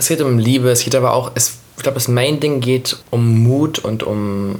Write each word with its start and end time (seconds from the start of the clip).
Es 0.00 0.08
geht 0.08 0.22
um 0.22 0.38
Liebe, 0.38 0.70
es 0.70 0.82
geht 0.82 0.94
aber 0.94 1.12
auch, 1.12 1.32
es, 1.34 1.58
ich 1.76 1.82
glaube, 1.82 1.96
das 1.96 2.08
Main-Ding 2.08 2.60
geht 2.60 2.96
um 3.10 3.42
Mut 3.42 3.80
und 3.80 4.02
um 4.02 4.58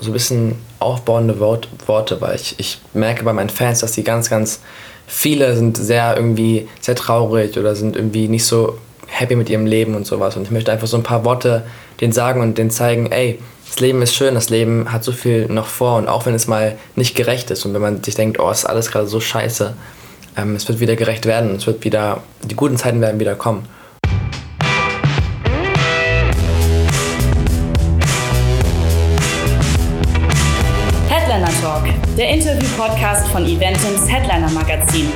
so 0.00 0.08
ein 0.08 0.12
bisschen 0.14 0.54
aufbauende 0.78 1.38
Wort, 1.40 1.68
Worte, 1.84 2.22
weil 2.22 2.36
ich, 2.36 2.54
ich 2.58 2.80
merke 2.94 3.22
bei 3.22 3.34
meinen 3.34 3.50
Fans, 3.50 3.80
dass 3.80 3.92
die 3.92 4.02
ganz, 4.02 4.30
ganz 4.30 4.60
viele 5.06 5.54
sind 5.56 5.76
sehr 5.76 6.16
irgendwie 6.16 6.70
sehr 6.80 6.94
traurig 6.94 7.58
oder 7.58 7.76
sind 7.76 7.96
irgendwie 7.96 8.28
nicht 8.28 8.46
so 8.46 8.78
happy 9.08 9.36
mit 9.36 9.50
ihrem 9.50 9.66
Leben 9.66 9.94
und 9.94 10.06
sowas. 10.06 10.38
Und 10.38 10.44
ich 10.44 10.50
möchte 10.50 10.72
einfach 10.72 10.86
so 10.86 10.96
ein 10.96 11.02
paar 11.02 11.26
Worte 11.26 11.64
denen 12.00 12.14
sagen 12.14 12.40
und 12.40 12.56
denen 12.56 12.70
zeigen, 12.70 13.12
ey, 13.12 13.40
das 13.68 13.78
Leben 13.78 14.00
ist 14.00 14.14
schön, 14.14 14.34
das 14.34 14.48
Leben 14.48 14.90
hat 14.90 15.04
so 15.04 15.12
viel 15.12 15.48
noch 15.48 15.66
vor 15.66 15.98
und 15.98 16.08
auch 16.08 16.24
wenn 16.24 16.34
es 16.34 16.46
mal 16.46 16.78
nicht 16.96 17.14
gerecht 17.14 17.50
ist 17.50 17.66
und 17.66 17.74
wenn 17.74 17.82
man 17.82 18.02
sich 18.02 18.14
denkt, 18.14 18.40
oh, 18.40 18.50
ist 18.50 18.64
alles 18.64 18.90
gerade 18.90 19.06
so 19.06 19.20
scheiße, 19.20 19.74
ähm, 20.38 20.56
es 20.56 20.66
wird 20.66 20.80
wieder 20.80 20.96
gerecht 20.96 21.26
werden, 21.26 21.56
es 21.56 21.66
wird 21.66 21.84
wieder, 21.84 22.22
die 22.42 22.56
guten 22.56 22.78
Zeiten 22.78 23.02
werden 23.02 23.20
wieder 23.20 23.34
kommen. 23.34 23.68
Der 32.16 32.28
Interview-Podcast 32.28 33.26
von 33.28 33.46
Eventims 33.46 34.06
Headliner 34.06 34.50
Magazin. 34.50 35.10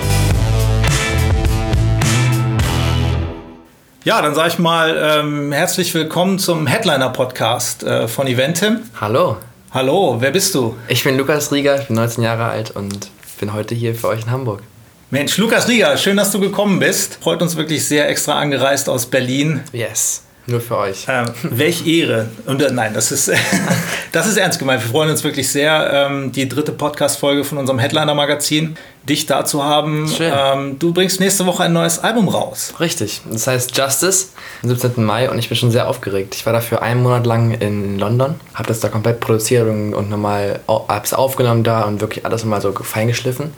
Ja, 4.05 4.23
dann 4.23 4.35
sage 4.35 4.49
ich 4.49 4.59
mal 4.59 4.97
ähm, 4.99 5.53
herzlich 5.53 5.93
willkommen 5.93 6.39
zum 6.39 6.67
Headliner-Podcast 6.67 7.83
äh, 7.83 8.09
von 8.09 8.27
Eventim. 8.27 8.81
Hallo. 8.99 9.37
Hallo, 9.73 10.17
wer 10.21 10.31
bist 10.31 10.55
du? 10.55 10.75
Ich 10.89 11.05
bin 11.05 11.19
Lukas 11.19 11.53
Rieger, 11.53 11.79
ich 11.79 11.89
bin 11.89 11.97
19 11.97 12.25
Jahre 12.25 12.47
alt 12.47 12.71
und 12.71 13.11
bin 13.41 13.53
heute 13.53 13.75
hier 13.75 13.95
für 13.95 14.09
euch 14.09 14.23
in 14.23 14.31
Hamburg. 14.31 14.63
Mensch, 15.11 15.37
Lukas 15.37 15.69
Rieger, 15.69 15.99
schön, 15.99 16.17
dass 16.17 16.31
du 16.31 16.41
gekommen 16.41 16.79
bist. 16.79 17.19
Freut 17.21 17.43
uns 17.43 17.57
wirklich 17.57 17.87
sehr 17.87 18.09
extra 18.09 18.39
angereist 18.39 18.89
aus 18.89 19.05
Berlin. 19.05 19.61
Yes. 19.73 20.26
Nur 20.49 20.61
für 20.61 20.79
euch. 20.79 21.07
Ähm, 21.09 21.27
welch 21.43 21.87
Ehre. 21.87 22.29
Und 22.47 22.63
äh, 22.63 22.71
nein, 22.71 22.95
das 22.95 23.11
ist, 23.11 23.33
das 24.13 24.27
ist 24.29 24.37
ernst 24.37 24.61
gemeint. 24.61 24.81
Wir 24.81 24.91
freuen 24.91 25.11
uns 25.11 25.25
wirklich 25.25 25.49
sehr, 25.51 25.91
ähm, 25.93 26.31
die 26.31 26.49
dritte 26.49 26.71
Podcast-Folge 26.71 27.43
von 27.43 27.59
unserem 27.59 27.81
Headliner-Magazin, 27.81 28.77
dich 29.03 29.27
da 29.27 29.45
zu 29.45 29.65
haben. 29.65 30.09
Schön. 30.09 30.33
Ähm, 30.33 30.79
du 30.79 30.93
bringst 30.93 31.19
nächste 31.19 31.47
Woche 31.47 31.65
ein 31.65 31.73
neues 31.73 31.99
Album 31.99 32.29
raus. 32.29 32.75
Richtig. 32.79 33.23
Das 33.29 33.49
heißt 33.49 33.77
Justice 33.77 34.29
am 34.63 34.69
17. 34.69 35.05
Mai 35.05 35.29
und 35.29 35.39
ich 35.41 35.49
bin 35.49 35.59
schon 35.59 35.73
sehr 35.73 35.89
aufgeregt. 35.89 36.37
Ich 36.37 36.47
war 36.47 36.53
dafür 36.53 36.81
einen 36.81 37.03
Monat 37.03 37.27
lang 37.27 37.51
in 37.51 37.99
London, 37.99 38.37
habe 38.55 38.69
das 38.69 38.79
da 38.79 38.89
komplett 38.89 39.19
produziert 39.19 39.67
und, 39.69 40.09
nochmal 40.09 40.61
hab's 40.69 41.13
aufgenommen 41.13 41.65
da 41.65 41.83
und 41.83 42.01
wirklich 42.01 42.25
alles 42.25 42.45
nochmal 42.45 42.61
so 42.61 42.73
feingeschliffen. 42.73 43.53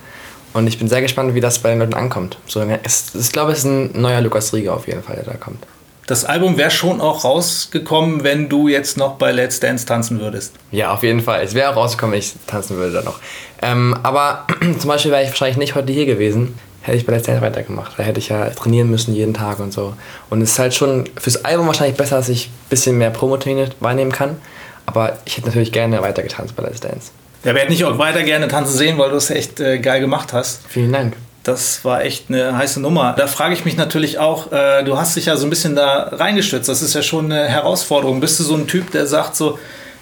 Und 0.54 0.66
ich 0.66 0.78
bin 0.78 0.88
sehr 0.88 1.02
gespannt, 1.02 1.34
wie 1.34 1.40
das 1.40 1.58
bei 1.58 1.68
den 1.68 1.80
Leuten 1.80 1.92
ankommt. 1.92 2.38
So, 2.46 2.62
es, 2.82 3.14
ich 3.14 3.30
glaube, 3.30 3.52
es 3.52 3.58
ist 3.58 3.64
ein 3.66 4.00
neuer 4.00 4.22
Lukas 4.22 4.54
Rieger 4.54 4.72
auf 4.72 4.86
jeden 4.86 5.02
Fall, 5.02 5.16
der 5.16 5.24
da 5.24 5.34
kommt. 5.34 5.66
Das 6.08 6.24
Album 6.24 6.56
wäre 6.56 6.70
schon 6.70 7.02
auch 7.02 7.24
rausgekommen, 7.24 8.24
wenn 8.24 8.48
du 8.48 8.66
jetzt 8.66 8.96
noch 8.96 9.16
bei 9.16 9.30
Let's 9.30 9.60
Dance 9.60 9.84
tanzen 9.84 10.18
würdest. 10.20 10.54
Ja, 10.70 10.94
auf 10.94 11.02
jeden 11.02 11.20
Fall. 11.20 11.42
Es 11.44 11.52
wäre 11.52 11.70
auch 11.70 11.76
rausgekommen, 11.76 12.14
wenn 12.14 12.20
ich 12.20 12.32
tanzen 12.46 12.78
würde 12.78 12.94
da 12.94 13.02
noch. 13.02 13.20
Ähm, 13.60 13.94
aber 14.02 14.46
zum 14.78 14.88
Beispiel 14.88 15.10
wäre 15.10 15.22
ich 15.22 15.28
wahrscheinlich 15.28 15.58
nicht 15.58 15.74
heute 15.74 15.92
hier 15.92 16.06
gewesen, 16.06 16.58
hätte 16.80 16.96
ich 16.96 17.04
bei 17.04 17.12
Let's 17.12 17.26
Dance 17.26 17.42
weitergemacht. 17.42 17.92
Da 17.98 18.04
hätte 18.04 18.20
ich 18.20 18.30
ja 18.30 18.48
trainieren 18.48 18.88
müssen 18.88 19.14
jeden 19.14 19.34
Tag 19.34 19.60
und 19.60 19.70
so. 19.70 19.92
Und 20.30 20.40
es 20.40 20.52
ist 20.52 20.58
halt 20.58 20.74
schon 20.74 21.04
fürs 21.20 21.44
Album 21.44 21.66
wahrscheinlich 21.66 21.98
besser, 21.98 22.16
dass 22.16 22.30
ich 22.30 22.46
ein 22.46 22.68
bisschen 22.70 22.96
mehr 22.96 23.10
Promotermine 23.10 23.68
wahrnehmen 23.80 24.10
kann. 24.10 24.38
Aber 24.86 25.18
ich 25.26 25.36
hätte 25.36 25.48
natürlich 25.48 25.72
gerne 25.72 26.00
weiter 26.00 26.22
getanzt 26.22 26.56
bei 26.56 26.62
Let's 26.62 26.80
Dance. 26.80 27.10
Ja, 27.44 27.52
wir 27.52 27.60
hätten 27.60 27.72
dich 27.72 27.84
auch 27.84 27.98
weiter 27.98 28.22
gerne 28.22 28.48
tanzen 28.48 28.78
sehen, 28.78 28.96
weil 28.96 29.10
du 29.10 29.16
es 29.16 29.28
echt 29.28 29.60
äh, 29.60 29.78
geil 29.78 30.00
gemacht 30.00 30.32
hast. 30.32 30.62
Vielen 30.68 30.90
Dank. 30.90 31.16
Das 31.48 31.82
war 31.82 32.04
echt 32.04 32.26
eine 32.28 32.56
heiße 32.58 32.78
Nummer. 32.78 33.14
Da 33.16 33.26
frage 33.26 33.54
ich 33.54 33.64
mich 33.64 33.74
natürlich 33.76 34.18
auch, 34.18 34.52
äh, 34.52 34.84
du 34.84 34.98
hast 34.98 35.16
dich 35.16 35.26
ja 35.26 35.36
so 35.38 35.46
ein 35.46 35.50
bisschen 35.50 35.74
da 35.74 36.10
reingestürzt. 36.12 36.68
Das 36.68 36.82
ist 36.82 36.94
ja 36.94 37.00
schon 37.00 37.32
eine 37.32 37.48
Herausforderung. 37.48 38.20
Bist 38.20 38.38
du 38.38 38.44
so 38.44 38.54
ein 38.54 38.66
Typ, 38.66 38.90
der 38.90 39.06
sagt 39.06 39.34
so, 39.34 39.58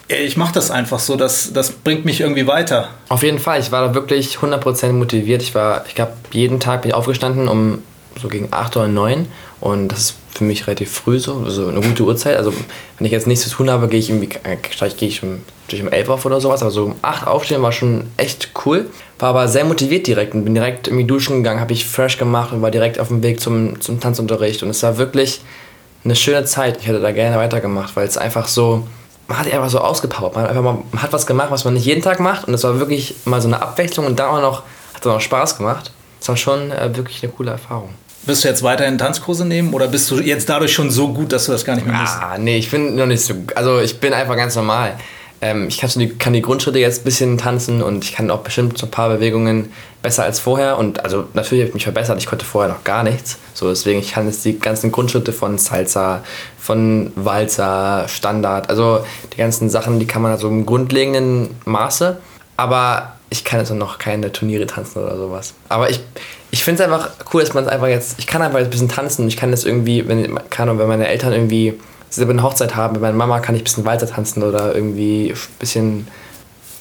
ey, 0.08 0.24
ich 0.24 0.36
mache 0.36 0.52
das 0.52 0.72
einfach 0.72 0.98
so, 0.98 1.14
das, 1.14 1.52
das 1.52 1.70
bringt 1.70 2.04
mich 2.04 2.20
irgendwie 2.20 2.48
weiter? 2.48 2.88
Auf 3.08 3.22
jeden 3.22 3.38
Fall. 3.38 3.60
Ich 3.60 3.70
war 3.70 3.86
da 3.86 3.94
wirklich 3.94 4.38
100% 4.38 4.92
motiviert. 4.92 5.40
Ich 5.40 5.54
war, 5.54 5.84
ich 5.86 5.94
glaube, 5.94 6.14
jeden 6.32 6.58
Tag 6.58 6.82
bin 6.82 6.90
ich 6.90 6.94
aufgestanden 6.94 7.46
um 7.46 7.78
so 8.20 8.26
gegen 8.28 8.48
8 8.50 8.76
oder 8.78 8.88
9 8.88 9.28
und 9.60 9.88
das 9.88 10.00
ist 10.00 10.14
für 10.30 10.44
mich 10.44 10.66
relativ 10.66 10.90
früh 10.90 11.18
so, 11.18 11.42
also 11.44 11.68
eine 11.68 11.80
gute 11.80 12.02
Uhrzeit. 12.02 12.36
Also 12.36 12.52
wenn 12.98 13.06
ich 13.06 13.12
jetzt 13.12 13.26
nichts 13.26 13.44
zu 13.44 13.50
tun 13.50 13.70
habe, 13.70 13.88
gehe 13.88 14.00
ich 14.00 14.10
irgendwie, 14.10 14.28
äh, 14.42 14.56
gehe 14.96 15.08
ich 15.08 15.22
um, 15.22 15.42
durch 15.68 15.82
um 15.82 15.88
11 15.88 16.08
auf 16.08 16.24
oder 16.24 16.40
sowas, 16.40 16.62
aber 16.62 16.70
so 16.70 16.86
um 16.86 16.96
8 17.02 17.26
aufstehen 17.26 17.62
war 17.62 17.72
schon 17.72 18.04
echt 18.16 18.50
cool. 18.64 18.90
War 19.18 19.30
aber 19.30 19.48
sehr 19.48 19.64
motiviert 19.64 20.06
direkt 20.06 20.34
und 20.34 20.44
bin 20.44 20.54
direkt 20.54 20.88
irgendwie 20.88 21.06
duschen 21.06 21.38
gegangen, 21.38 21.60
habe 21.60 21.72
ich 21.72 21.86
fresh 21.86 22.18
gemacht 22.18 22.52
und 22.52 22.60
war 22.60 22.70
direkt 22.70 23.00
auf 23.00 23.08
dem 23.08 23.22
Weg 23.22 23.40
zum, 23.40 23.80
zum 23.80 23.98
Tanzunterricht 23.98 24.62
und 24.62 24.70
es 24.70 24.82
war 24.82 24.98
wirklich 24.98 25.40
eine 26.04 26.14
schöne 26.14 26.44
Zeit. 26.44 26.78
Ich 26.80 26.86
hätte 26.86 27.00
da 27.00 27.12
gerne 27.12 27.36
weitergemacht, 27.36 27.96
weil 27.96 28.06
es 28.06 28.18
einfach 28.18 28.46
so, 28.46 28.86
man 29.26 29.38
hat 29.38 29.52
einfach 29.52 29.70
so 29.70 29.78
ausgepowert. 29.78 30.34
Man 30.34 30.44
hat 30.44 30.50
einfach 30.50 30.62
mal, 30.62 30.78
man 30.92 31.02
hat 31.02 31.12
was 31.12 31.26
gemacht, 31.26 31.50
was 31.50 31.64
man 31.64 31.74
nicht 31.74 31.86
jeden 31.86 32.02
Tag 32.02 32.20
macht 32.20 32.46
und 32.46 32.54
es 32.54 32.62
war 32.64 32.78
wirklich 32.78 33.14
mal 33.24 33.40
so 33.40 33.48
eine 33.48 33.62
Abwechslung 33.62 34.06
und 34.06 34.18
da 34.18 34.28
auch 34.28 34.40
noch, 34.40 34.62
hat 34.92 35.00
es 35.00 35.06
auch 35.06 35.14
noch 35.14 35.20
Spaß 35.20 35.56
gemacht. 35.56 35.92
Es 36.20 36.28
war 36.28 36.36
schon 36.36 36.70
äh, 36.70 36.94
wirklich 36.94 37.22
eine 37.22 37.32
coole 37.32 37.52
Erfahrung. 37.52 37.90
Wirst 38.26 38.44
du 38.44 38.48
jetzt 38.48 38.62
weiterhin 38.62 38.98
Tanzkurse 38.98 39.44
nehmen 39.44 39.72
oder 39.72 39.86
bist 39.86 40.10
du 40.10 40.20
jetzt 40.20 40.48
dadurch 40.48 40.72
schon 40.72 40.90
so 40.90 41.12
gut, 41.12 41.32
dass 41.32 41.46
du 41.46 41.52
das 41.52 41.64
gar 41.64 41.76
nicht 41.76 41.86
mehr 41.86 41.96
machst? 41.96 42.16
Ah, 42.20 42.36
nee, 42.36 42.58
ich 42.58 42.70
bin 42.70 42.96
noch 42.96 43.06
nicht 43.06 43.22
so. 43.22 43.34
Also 43.54 43.78
ich 43.80 44.00
bin 44.00 44.12
einfach 44.12 44.36
ganz 44.36 44.56
normal. 44.56 44.98
Ähm, 45.40 45.68
ich 45.68 45.78
kann, 45.78 45.90
die, 45.96 46.08
kann 46.08 46.32
die 46.32 46.42
Grundschritte 46.42 46.78
jetzt 46.78 47.02
ein 47.02 47.04
bisschen 47.04 47.38
tanzen 47.38 47.82
und 47.82 48.04
ich 48.04 48.14
kann 48.14 48.30
auch 48.30 48.40
bestimmt 48.40 48.78
so 48.78 48.86
ein 48.86 48.90
paar 48.90 49.08
Bewegungen 49.08 49.70
besser 50.02 50.24
als 50.24 50.40
vorher. 50.40 50.78
Und 50.78 51.04
also 51.04 51.24
natürlich 51.34 51.62
habe 51.62 51.68
ich 51.68 51.74
mich 51.74 51.84
verbessert. 51.84 52.18
Ich 52.18 52.26
konnte 52.26 52.44
vorher 52.44 52.72
noch 52.72 52.84
gar 52.84 53.02
nichts. 53.02 53.38
So 53.54 53.68
deswegen 53.68 53.98
ich 53.98 54.12
kann 54.12 54.26
jetzt 54.26 54.44
die 54.44 54.58
ganzen 54.58 54.92
Grundschritte 54.92 55.32
von 55.32 55.58
Salsa, 55.58 56.22
von 56.58 57.12
Walzer, 57.16 58.06
Standard, 58.08 58.70
also 58.70 59.04
die 59.32 59.38
ganzen 59.38 59.68
Sachen, 59.68 59.98
die 59.98 60.06
kann 60.06 60.22
man 60.22 60.32
also 60.32 60.48
im 60.48 60.64
grundlegenden 60.64 61.50
Maße. 61.64 62.18
Aber 62.56 63.16
ich 63.28 63.44
kann 63.44 63.60
jetzt 63.60 63.70
noch 63.70 63.98
keine 63.98 64.32
Turniere 64.32 64.66
tanzen 64.66 65.02
oder 65.02 65.16
sowas. 65.16 65.54
Aber 65.68 65.90
ich, 65.90 66.00
ich 66.50 66.64
finde 66.64 66.82
es 66.82 66.88
einfach 66.88 67.10
cool, 67.32 67.42
dass 67.42 67.54
man 67.54 67.64
es 67.64 67.70
einfach 67.70 67.88
jetzt, 67.88 68.18
ich 68.18 68.26
kann 68.26 68.40
einfach 68.40 68.58
jetzt 68.58 68.68
ein 68.68 68.70
bisschen 68.70 68.88
tanzen. 68.88 69.28
Ich 69.28 69.36
kann 69.36 69.50
das 69.50 69.64
irgendwie, 69.64 70.08
wenn, 70.08 70.38
kann, 70.48 70.78
wenn 70.78 70.88
meine 70.88 71.08
Eltern 71.08 71.32
irgendwie 71.32 71.74
selber 72.16 72.32
eine 72.32 72.42
Hochzeit 72.42 72.74
haben, 72.74 72.94
mit 72.94 73.02
meiner 73.02 73.16
Mama 73.16 73.40
kann 73.40 73.54
ich 73.54 73.62
ein 73.62 73.64
bisschen 73.64 73.84
weiter 73.84 74.06
tanzen 74.06 74.42
oder 74.42 74.74
irgendwie 74.74 75.30
ein 75.30 75.58
bisschen 75.58 76.08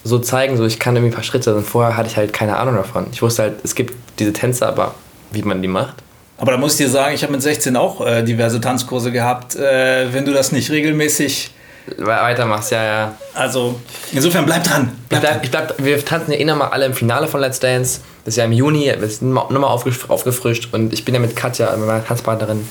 so 0.03 0.19
zeigen, 0.19 0.55
so 0.55 0.65
ich 0.65 0.79
kann 0.79 0.95
irgendwie 0.95 1.11
ein 1.11 1.15
paar 1.15 1.23
Schritte. 1.23 1.55
Und 1.55 1.65
vorher 1.65 1.97
hatte 1.97 2.07
ich 2.07 2.17
halt 2.17 2.33
keine 2.33 2.57
Ahnung 2.57 2.75
davon. 2.75 3.07
Ich 3.11 3.21
wusste 3.21 3.43
halt, 3.43 3.55
es 3.63 3.75
gibt 3.75 3.95
diese 4.19 4.33
Tänze, 4.33 4.67
aber 4.67 4.95
wie 5.31 5.41
man 5.41 5.61
die 5.61 5.67
macht. 5.67 5.95
Aber 6.37 6.51
da 6.51 6.57
muss 6.57 6.73
ich 6.73 6.77
dir 6.85 6.89
sagen, 6.89 7.15
ich 7.15 7.23
habe 7.23 7.31
mit 7.31 7.41
16 7.41 7.75
auch 7.75 8.05
äh, 8.05 8.23
diverse 8.23 8.59
Tanzkurse 8.59 9.11
gehabt. 9.11 9.55
Äh, 9.55 10.13
wenn 10.13 10.25
du 10.25 10.33
das 10.33 10.51
nicht 10.51 10.69
regelmäßig 10.69 11.51
weitermachst, 11.97 12.71
ja, 12.71 12.83
ja. 12.83 13.15
Also, 13.33 13.79
insofern 14.11 14.45
bleib 14.45 14.63
dran. 14.63 14.91
Bleib 15.09 15.23
ich 15.23 15.29
bleib, 15.29 15.43
ich 15.43 15.51
bleib, 15.51 15.85
wir 15.85 16.03
tanzen 16.03 16.31
ja 16.31 16.39
eh 16.39 16.45
nochmal 16.45 16.69
alle 16.69 16.85
im 16.85 16.93
Finale 16.93 17.27
von 17.27 17.39
Let's 17.39 17.59
Dance. 17.59 18.01
Das 18.25 18.33
ist 18.33 18.37
ja 18.37 18.45
im 18.45 18.51
Juni, 18.51 18.91
wir 18.97 19.07
sind 19.07 19.31
nochmal 19.31 19.69
aufgefrischt 19.69 20.69
und 20.73 20.93
ich 20.93 21.05
bin 21.05 21.13
ja 21.13 21.19
mit 21.19 21.35
Katja, 21.35 21.75
meiner 21.77 22.03
Tanzpartnerin, 22.03 22.67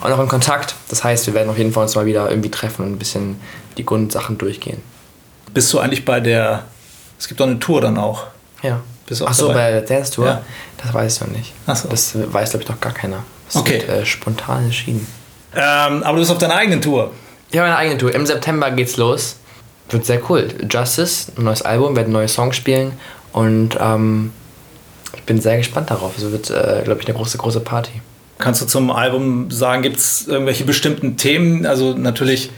auch 0.00 0.08
noch 0.08 0.20
in 0.20 0.28
Kontakt. 0.28 0.74
Das 0.88 1.04
heißt, 1.04 1.26
wir 1.26 1.34
werden 1.34 1.48
auf 1.50 1.58
jeden 1.58 1.72
Fall 1.72 1.84
uns 1.84 1.94
mal 1.94 2.06
wieder 2.06 2.28
irgendwie 2.30 2.50
treffen 2.50 2.84
und 2.84 2.92
ein 2.92 2.98
bisschen 2.98 3.40
die 3.76 3.84
Grundsachen 3.84 4.38
durchgehen. 4.38 4.82
Bist 5.54 5.72
du 5.72 5.78
eigentlich 5.78 6.04
bei 6.04 6.20
der, 6.20 6.64
es 7.18 7.28
gibt 7.28 7.40
doch 7.40 7.46
eine 7.46 7.58
Tour 7.58 7.80
dann 7.80 7.98
auch. 7.98 8.26
Ja. 8.62 8.80
Bist 9.06 9.20
du 9.20 9.24
auch 9.24 9.30
Ach 9.30 9.34
so, 9.34 9.48
bei 9.48 9.70
der 9.70 9.82
Dance 9.82 10.12
Tour? 10.12 10.26
Ja. 10.26 10.42
Das 10.76 10.92
weiß 10.92 11.14
ich 11.14 11.20
noch 11.20 11.28
nicht. 11.28 11.52
Ach 11.66 11.76
so. 11.76 11.88
Das 11.88 12.12
weiß, 12.14 12.50
glaube 12.50 12.64
ich, 12.64 12.68
noch 12.68 12.80
gar 12.80 12.92
keiner. 12.92 13.24
Das 13.46 13.56
okay. 13.56 13.82
wird 13.86 13.88
äh, 13.88 14.06
spontan 14.06 14.64
entschieden. 14.64 15.06
Ähm, 15.54 16.02
aber 16.02 16.12
du 16.12 16.18
bist 16.18 16.30
auf 16.30 16.38
deiner 16.38 16.56
eigenen 16.56 16.82
Tour. 16.82 17.10
Ich 17.50 17.56
habe 17.56 17.66
eine 17.66 17.76
eigene 17.76 17.96
Tour. 17.96 18.14
Im 18.14 18.26
September 18.26 18.70
geht's 18.70 18.96
los. 18.98 19.36
Wird 19.88 20.04
sehr 20.04 20.20
cool. 20.28 20.48
Justice, 20.70 21.32
ein 21.36 21.44
neues 21.44 21.62
Album, 21.62 21.96
werden 21.96 22.12
neue 22.12 22.28
Songs 22.28 22.56
spielen 22.56 22.92
und 23.32 23.78
ähm, 23.80 24.32
ich 25.14 25.22
bin 25.22 25.40
sehr 25.40 25.56
gespannt 25.56 25.90
darauf. 25.90 26.18
Es 26.18 26.30
wird, 26.30 26.50
äh, 26.50 26.82
glaube 26.84 27.00
ich, 27.00 27.08
eine 27.08 27.16
große, 27.16 27.38
große 27.38 27.60
Party. 27.60 28.02
Kannst 28.38 28.62
du 28.62 28.66
zum 28.66 28.90
Album 28.90 29.50
sagen, 29.50 29.82
gibt 29.82 29.96
es 29.96 30.26
irgendwelche 30.26 30.64
bestimmten 30.64 31.16
Themen? 31.16 31.66
Also 31.66 31.94
natürlich 31.94 32.50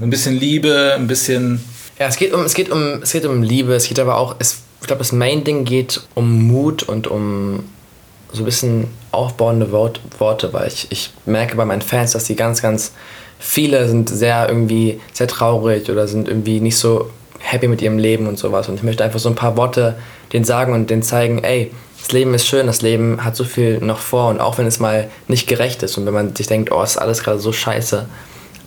ein 0.00 0.10
bisschen 0.10 0.38
Liebe, 0.38 0.94
ein 0.96 1.06
bisschen. 1.06 1.64
Ja, 1.98 2.06
es 2.06 2.16
geht 2.16 2.32
um, 2.32 2.42
es 2.42 2.54
geht 2.54 2.70
um, 2.70 3.02
es 3.02 3.12
geht 3.12 3.24
um 3.24 3.42
Liebe, 3.42 3.74
es 3.74 3.88
geht 3.88 3.98
aber 3.98 4.16
auch, 4.16 4.36
es, 4.38 4.62
ich 4.80 4.86
glaube, 4.86 4.98
das 5.00 5.12
Main-Ding 5.12 5.64
geht 5.64 6.00
um 6.14 6.46
Mut 6.46 6.82
und 6.84 7.06
um 7.06 7.64
so 8.32 8.42
ein 8.42 8.44
bisschen 8.44 8.88
aufbauende 9.12 9.70
Wort, 9.70 10.00
Worte, 10.18 10.52
weil 10.52 10.68
ich, 10.68 10.88
ich 10.90 11.10
merke 11.24 11.56
bei 11.56 11.64
meinen 11.64 11.82
Fans, 11.82 12.12
dass 12.12 12.24
die 12.24 12.34
ganz, 12.34 12.62
ganz 12.62 12.92
viele 13.38 13.88
sind 13.88 14.08
sehr 14.08 14.48
irgendwie 14.48 15.00
sehr 15.12 15.28
traurig 15.28 15.90
oder 15.90 16.08
sind 16.08 16.28
irgendwie 16.28 16.60
nicht 16.60 16.76
so 16.76 17.10
happy 17.38 17.68
mit 17.68 17.82
ihrem 17.82 17.98
Leben 17.98 18.26
und 18.26 18.38
sowas. 18.38 18.68
Und 18.68 18.76
ich 18.76 18.82
möchte 18.82 19.04
einfach 19.04 19.20
so 19.20 19.28
ein 19.28 19.34
paar 19.34 19.56
Worte 19.56 19.96
denen 20.32 20.44
sagen 20.44 20.72
und 20.72 20.90
denen 20.90 21.02
zeigen, 21.02 21.44
ey, 21.44 21.70
das 22.04 22.12
Leben 22.12 22.34
ist 22.34 22.46
schön, 22.46 22.66
das 22.66 22.82
Leben 22.82 23.24
hat 23.24 23.34
so 23.34 23.44
viel 23.44 23.78
noch 23.78 23.98
vor 23.98 24.28
und 24.28 24.38
auch 24.38 24.58
wenn 24.58 24.66
es 24.66 24.78
mal 24.78 25.08
nicht 25.26 25.46
gerecht 25.46 25.82
ist 25.82 25.96
und 25.96 26.04
wenn 26.04 26.12
man 26.12 26.36
sich 26.36 26.46
denkt, 26.46 26.70
oh, 26.70 26.82
ist 26.82 26.98
alles 26.98 27.22
gerade 27.22 27.38
so 27.38 27.50
scheiße, 27.50 28.04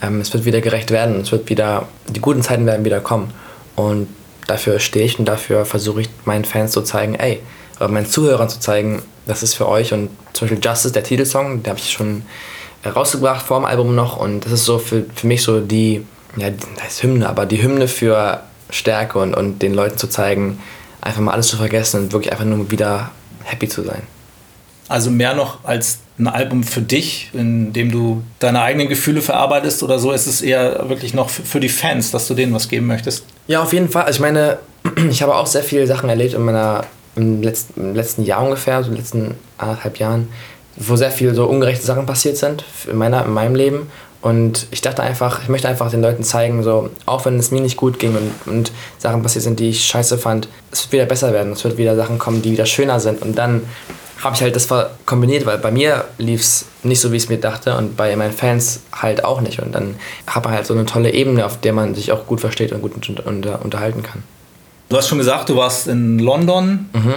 ähm, 0.02 0.22
es 0.22 0.34
wird 0.34 0.46
wieder 0.46 0.60
gerecht 0.60 0.90
werden, 0.90 1.22
es 1.22 1.32
wird 1.32 1.48
wieder, 1.48 1.88
die 2.08 2.20
guten 2.20 2.42
Zeiten 2.42 2.66
werden 2.66 2.84
wieder 2.84 3.00
kommen. 3.00 3.32
Und 3.76 4.08
dafür 4.48 4.80
stehe 4.80 5.06
ich 5.06 5.20
und 5.20 5.26
dafür 5.26 5.66
versuche 5.66 6.02
ich 6.02 6.10
meinen 6.26 6.46
Fans 6.46 6.72
zu 6.72 6.82
zeigen, 6.82 7.14
ey, 7.14 7.40
oder 7.80 7.90
meinen 7.90 8.08
Zuhörern 8.08 8.50
zu 8.50 8.60
zeigen, 8.60 9.04
das 9.28 9.44
ist 9.44 9.54
für 9.54 9.68
euch 9.68 9.94
und 9.94 10.10
zum 10.34 10.48
Beispiel 10.48 10.68
Justice, 10.68 10.94
der 10.94 11.04
Titelsong, 11.04 11.62
den 11.62 11.70
habe 11.70 11.80
ich 11.80 11.92
schon 11.92 12.24
rausgebracht 12.84 13.46
vor 13.46 13.60
dem 13.60 13.66
Album 13.66 13.94
noch 13.94 14.18
und 14.18 14.46
das 14.46 14.52
ist 14.52 14.66
so 14.66 14.80
für, 14.80 15.06
für 15.14 15.28
mich 15.28 15.44
so 15.44 15.60
die, 15.60 16.04
ja, 16.38 16.50
das 16.50 16.94
ist 16.94 17.04
Hymne, 17.04 17.30
aber 17.30 17.46
die 17.46 17.62
Hymne 17.62 17.88
für 17.88 18.42
Stärke 18.72 19.20
und, 19.20 19.36
und 19.36 19.62
den 19.62 19.76
Leuten 19.76 20.00
zu 20.00 20.08
zeigen, 20.08 20.60
einfach 21.02 21.22
mal 21.22 21.34
alles 21.34 21.50
zu 21.50 21.58
vergessen 21.58 22.06
und 22.06 22.14
wirklich 22.14 22.32
einfach 22.32 22.46
nur 22.46 22.72
wieder 22.72 23.12
happy 23.48 23.68
zu 23.68 23.84
sein. 23.84 24.04
Also 24.90 25.10
mehr 25.12 25.34
noch 25.34 25.64
als 25.64 26.00
ein 26.20 26.28
Album 26.28 26.64
für 26.64 26.82
dich, 26.82 27.30
in 27.34 27.74
dem 27.74 27.92
du 27.92 28.24
deine 28.40 28.62
eigenen 28.62 28.88
Gefühle 28.88 29.22
verarbeitest 29.22 29.84
oder 29.84 30.00
so, 30.00 30.12
ist 30.12 30.28
es 30.28 30.42
eher 30.42 30.90
wirklich 30.90 31.14
noch 31.14 31.30
für 31.30 31.60
die 31.60 31.70
Fans, 31.70 32.12
dass 32.12 32.28
du 32.28 32.34
denen 32.34 32.54
was 32.54 32.70
geben 32.70 32.88
möchtest? 32.88 33.26
Ja, 33.48 33.62
auf 33.62 33.74
jeden 33.74 33.90
Fall. 33.90 34.06
Also 34.06 34.18
ich 34.18 34.22
meine, 34.22 34.60
ich 35.10 35.22
habe 35.22 35.36
auch 35.36 35.46
sehr 35.46 35.64
viele 35.64 35.86
Sachen 35.86 36.10
erlebt 36.10 36.34
in 36.34 36.42
meiner, 36.42 36.86
im 37.16 37.42
letzten, 37.42 37.82
im 37.82 37.96
letzten 37.96 38.24
Jahr 38.24 38.44
ungefähr, 38.44 38.82
so 38.82 38.90
in 38.90 38.96
den 38.96 39.02
letzten 39.02 39.36
anderthalb 39.58 40.00
Jahren, 40.00 40.30
wo 40.78 40.96
sehr 40.96 41.12
viele 41.12 41.36
so 41.36 41.46
ungerechte 41.46 41.86
Sachen 41.86 42.06
passiert 42.06 42.38
sind 42.38 42.64
in, 42.90 42.98
meiner, 42.98 43.26
in 43.26 43.34
meinem 43.34 43.56
Leben. 43.56 43.92
Und 44.28 44.68
ich 44.72 44.82
dachte 44.82 45.02
einfach, 45.02 45.44
ich 45.44 45.48
möchte 45.48 45.70
einfach 45.70 45.90
den 45.90 46.02
Leuten 46.02 46.22
zeigen, 46.22 46.62
so, 46.62 46.90
auch 47.06 47.24
wenn 47.24 47.40
es 47.40 47.50
mir 47.52 47.62
nicht 47.62 47.78
gut 47.78 47.98
ging 47.98 48.14
und, 48.14 48.52
und 48.52 48.74
Sachen 48.98 49.24
passiert 49.24 49.44
sind, 49.44 49.58
die 49.58 49.70
ich 49.70 49.86
scheiße 49.86 50.18
fand, 50.18 50.50
es 50.70 50.84
wird 50.84 50.92
wieder 50.92 51.06
besser 51.06 51.32
werden, 51.32 51.54
es 51.54 51.64
wird 51.64 51.78
wieder 51.78 51.96
Sachen 51.96 52.20
kommen, 52.20 52.42
die 52.42 52.52
wieder 52.52 52.66
schöner 52.66 53.00
sind. 53.00 53.22
Und 53.22 53.38
dann 53.38 53.62
habe 54.22 54.36
ich 54.36 54.42
halt 54.42 54.54
das 54.54 54.68
kombiniert, 55.06 55.46
weil 55.46 55.58
bei 55.60 55.72
mir 55.72 56.04
lief 56.18 56.42
es 56.42 56.66
nicht 56.84 57.00
so, 57.00 57.14
wie 57.14 57.16
ich 57.16 57.24
es 57.24 57.30
mir 57.30 57.38
dachte 57.38 57.78
und 57.78 57.96
bei 57.96 58.14
meinen 58.18 58.34
Fans 58.34 58.82
halt 58.92 59.24
auch 59.24 59.40
nicht. 59.40 59.62
Und 59.62 59.74
dann 59.74 59.96
habe 60.28 60.50
ich 60.50 60.56
halt 60.56 60.66
so 60.66 60.74
eine 60.74 60.86
tolle 60.86 61.14
Ebene, 61.14 61.46
auf 61.46 61.62
der 61.62 61.72
man 61.72 61.96
sich 61.96 62.12
auch 62.12 62.28
gut 62.28 62.42
versteht 62.42 62.74
und 62.74 62.82
gut 62.82 62.96
unter, 63.26 63.64
unterhalten 63.64 64.04
kann. 64.04 64.24
Du 64.90 64.98
hast 64.98 65.08
schon 65.08 65.20
gesagt, 65.20 65.48
du 65.48 65.56
warst 65.56 65.88
in 65.88 66.20
London, 66.20 66.90
mhm. 66.92 67.14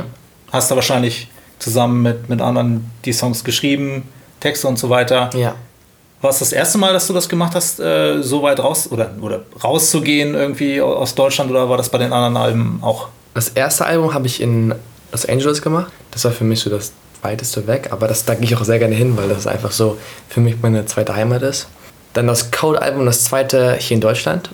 hast 0.53 0.71
da 0.71 0.77
wahrscheinlich 0.77 1.27
zusammen 1.59 2.03
mit, 2.03 2.29
mit 2.29 2.41
anderen 2.41 2.89
die 3.05 3.13
Songs 3.13 3.43
geschrieben, 3.43 4.05
Texte 4.39 4.69
und 4.69 4.79
so 4.79 4.91
weiter. 4.91 5.31
Ja. 5.35 5.57
War 6.21 6.31
es 6.31 6.41
das 6.41 6.53
erste 6.53 6.77
Mal, 6.77 6.93
dass 6.93 7.07
du 7.07 7.15
das 7.15 7.29
gemacht 7.29 7.55
hast, 7.55 7.81
äh, 7.81 8.21
so 8.23 8.43
weit 8.43 8.61
raus 8.61 8.89
oder, 8.91 9.11
oder 9.23 9.41
rauszugehen 9.65 10.35
irgendwie 10.35 10.81
aus 10.81 11.15
Deutschland 11.15 11.51
oder 11.51 11.69
war 11.71 11.79
das 11.79 11.89
bei 11.89 11.99
den 11.99 12.13
anderen 12.13 12.37
Alben 12.37 12.79
auch? 12.83 13.09
Das 13.33 13.49
erste 13.51 13.87
Album 13.87 14.13
habe 14.13 14.27
ich 14.27 14.41
in 14.41 14.75
Los 15.13 15.25
Angeles 15.25 15.63
gemacht. 15.63 15.91
Das 16.11 16.25
war 16.25 16.33
für 16.33 16.45
mich 16.45 16.61
so 16.61 16.69
das 16.69 16.93
weiteste 17.23 17.67
weg, 17.67 17.89
aber 17.91 18.07
das, 18.07 18.25
da 18.25 18.35
gehe 18.35 18.45
ich 18.45 18.57
auch 18.57 18.65
sehr 18.65 18.79
gerne 18.79 18.95
hin, 18.95 19.17
weil 19.17 19.29
das 19.29 19.47
einfach 19.47 19.71
so 19.71 19.99
für 20.29 20.41
mich 20.41 20.57
meine 20.61 20.85
zweite 20.87 21.15
Heimat 21.15 21.43
ist. 21.43 21.69
Dann 22.13 22.27
das 22.27 22.51
Code-Album, 22.51 23.07
das 23.07 23.25
zweite 23.25 23.77
hier 23.77 23.95
in 23.95 24.01
Deutschland. 24.01 24.51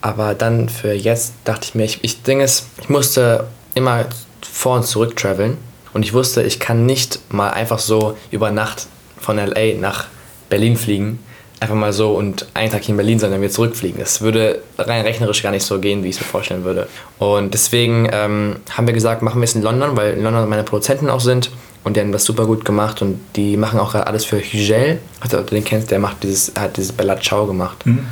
Aber 0.00 0.34
dann 0.34 0.68
für 0.68 0.92
jetzt 0.92 1.32
dachte 1.44 1.66
ich 1.68 1.74
mir, 1.74 1.84
ich, 1.84 1.98
ich 2.02 2.22
Ding 2.22 2.40
ist, 2.40 2.66
ich 2.80 2.88
musste 2.88 3.46
immer 3.74 4.04
vor 4.42 4.76
und 4.76 4.84
zurück 4.84 5.16
traveln 5.16 5.56
und 5.92 6.02
ich 6.02 6.12
wusste, 6.12 6.42
ich 6.42 6.60
kann 6.60 6.86
nicht 6.86 7.20
mal 7.32 7.50
einfach 7.50 7.78
so 7.78 8.16
über 8.30 8.50
Nacht 8.50 8.86
von 9.18 9.38
LA 9.38 9.78
nach 9.80 10.06
Berlin 10.48 10.76
fliegen 10.76 11.18
einfach 11.64 11.74
mal 11.74 11.92
so 11.92 12.14
und 12.14 12.46
einen 12.54 12.70
Tag 12.70 12.82
hier 12.82 12.92
in 12.92 12.96
Berlin 12.96 13.18
sein, 13.18 13.30
dann 13.30 13.40
wieder 13.40 13.50
zurückfliegen. 13.50 13.98
Das 13.98 14.20
würde 14.20 14.60
rein 14.76 15.02
rechnerisch 15.02 15.42
gar 15.42 15.50
nicht 15.50 15.64
so 15.64 15.78
gehen, 15.78 16.04
wie 16.04 16.08
ich 16.08 16.16
es 16.16 16.20
mir 16.20 16.26
vorstellen 16.26 16.64
würde. 16.64 16.88
Und 17.18 17.54
deswegen 17.54 18.08
ähm, 18.12 18.56
haben 18.70 18.86
wir 18.86 18.94
gesagt, 18.94 19.22
machen 19.22 19.40
wir 19.40 19.44
es 19.44 19.54
in 19.54 19.62
London, 19.62 19.96
weil 19.96 20.14
in 20.14 20.22
London 20.22 20.48
meine 20.48 20.62
Produzenten 20.62 21.08
auch 21.08 21.20
sind 21.20 21.50
und 21.82 21.96
die 21.96 22.00
haben 22.00 22.12
das 22.12 22.24
super 22.24 22.46
gut 22.46 22.64
gemacht 22.64 23.02
und 23.02 23.18
die 23.36 23.56
machen 23.56 23.80
auch 23.80 23.94
alles 23.94 24.24
für 24.24 24.40
Hugel. 24.40 24.98
Also 25.20 25.38
du 25.38 25.44
den 25.44 25.64
kennst, 25.64 25.90
der 25.90 25.98
macht 25.98 26.22
dieses, 26.22 26.52
hat 26.58 26.76
dieses 26.76 26.92
Bella 26.92 27.18
Ciao 27.20 27.46
gemacht. 27.46 27.84
Mhm. 27.86 28.06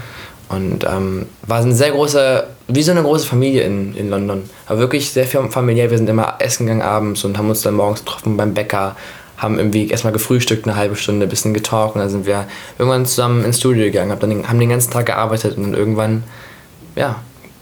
Und 0.49 0.84
ähm, 0.84 1.26
war 1.46 1.61
eine 1.61 1.75
sehr 1.75 1.93
große, 1.93 2.46
wie 2.69 2.82
so 2.82 2.90
eine 2.90 3.02
große 3.02 3.26
Familie 3.26 3.62
in, 3.62 3.94
in 3.96 4.11
London. 4.11 4.43
Aber 4.67 4.81
wirklich 4.81 5.11
sehr 5.11 5.25
familiär. 5.26 5.90
Wir 5.90 5.96
sind 5.96 6.11
immer 6.11 6.34
essen 6.40 6.67
gegangen 6.67 6.82
abends 6.82 7.25
und 7.25 7.38
haben 7.38 7.49
uns 7.49 7.62
dann 7.62 7.75
morgens 7.75 8.00
getroffen 8.00 8.37
beim 8.37 8.52
Bäcker, 8.52 8.94
haben 9.37 9.58
irgendwie 9.58 9.88
erstmal 9.88 10.12
gefrühstückt, 10.12 10.67
eine 10.67 10.76
halbe 10.76 10.96
Stunde, 10.96 11.26
ein 11.26 11.29
bisschen 11.29 11.55
getalkt 11.55 11.94
und 11.94 12.00
dann 12.00 12.11
sind 12.11 12.26
wir 12.26 12.46
irgendwann 12.79 13.06
zusammen 13.06 13.44
ins 13.44 13.58
Studio 13.58 13.84
gegangen, 13.84 14.11
haben, 14.11 14.20
dann, 14.20 14.49
haben 14.49 14.58
den 14.58 14.69
ganzen 14.69 14.90
Tag 14.90 15.06
gearbeitet 15.06 15.56
und 15.56 15.64
dann 15.64 15.75
irgendwann, 15.75 16.25
ja, 16.96 17.17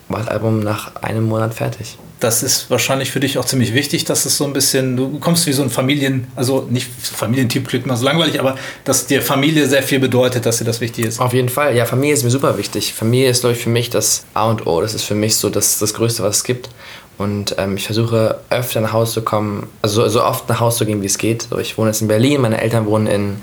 war 0.08 0.19
das 0.19 0.28
Album 0.28 0.61
nach 0.61 0.96
einem 0.96 1.25
Monat 1.26 1.55
fertig. 1.55 1.96
Das 2.19 2.43
ist 2.43 2.69
wahrscheinlich 2.69 3.11
für 3.11 3.20
dich 3.20 3.38
auch 3.38 3.46
ziemlich 3.46 3.72
wichtig, 3.72 4.05
dass 4.05 4.26
es 4.26 4.37
so 4.37 4.44
ein 4.44 4.52
bisschen, 4.52 4.94
du 4.94 5.19
kommst 5.20 5.46
wie 5.46 5.52
so 5.52 5.62
ein 5.62 5.70
Familien, 5.70 6.26
also 6.37 6.67
nicht 6.69 6.87
Familientyp 6.87 7.67
klingt 7.67 7.87
mal 7.87 7.96
so 7.96 8.05
langweilig, 8.05 8.38
aber 8.38 8.56
dass 8.84 9.06
dir 9.06 9.22
Familie 9.22 9.67
sehr 9.67 9.82
viel 9.82 10.00
bedeutet, 10.00 10.44
dass 10.44 10.58
dir 10.58 10.67
das 10.67 10.82
wichtig 10.82 11.06
ist. 11.06 11.19
Auf 11.19 11.32
jeden 11.32 11.49
Fall, 11.49 11.75
ja, 11.75 11.87
Familie 11.87 12.12
ist 12.12 12.22
mir 12.22 12.31
super 12.31 12.58
wichtig. 12.58 12.93
Familie 12.93 13.31
ist, 13.31 13.40
glaube 13.40 13.56
ich, 13.56 13.62
für 13.62 13.70
mich 13.70 13.88
das 13.88 14.25
A 14.34 14.50
und 14.50 14.67
O. 14.67 14.82
Das 14.82 14.93
ist 14.93 15.05
für 15.05 15.14
mich 15.14 15.37
so 15.37 15.49
das, 15.49 15.78
das 15.78 15.94
Größte, 15.94 16.22
was 16.22 16.38
es 16.38 16.44
gibt. 16.44 16.69
Und 17.20 17.56
ähm, 17.58 17.76
ich 17.76 17.84
versuche 17.84 18.38
öfter 18.49 18.81
nach 18.81 18.94
Hause 18.94 19.12
zu 19.12 19.22
kommen, 19.22 19.69
also 19.82 20.05
so, 20.05 20.08
so, 20.08 20.25
oft 20.25 20.49
nach 20.49 20.58
Hause 20.58 20.78
zu 20.78 20.87
gehen, 20.87 21.02
wie 21.02 21.06
es 21.06 21.19
geht. 21.19 21.43
So, 21.43 21.58
ich 21.58 21.76
wohne 21.76 21.90
jetzt 21.90 22.00
in 22.00 22.08
Berlin, 22.08 22.40
meine 22.40 22.58
Eltern 22.58 22.87
wohnen 22.87 23.06
in 23.06 23.37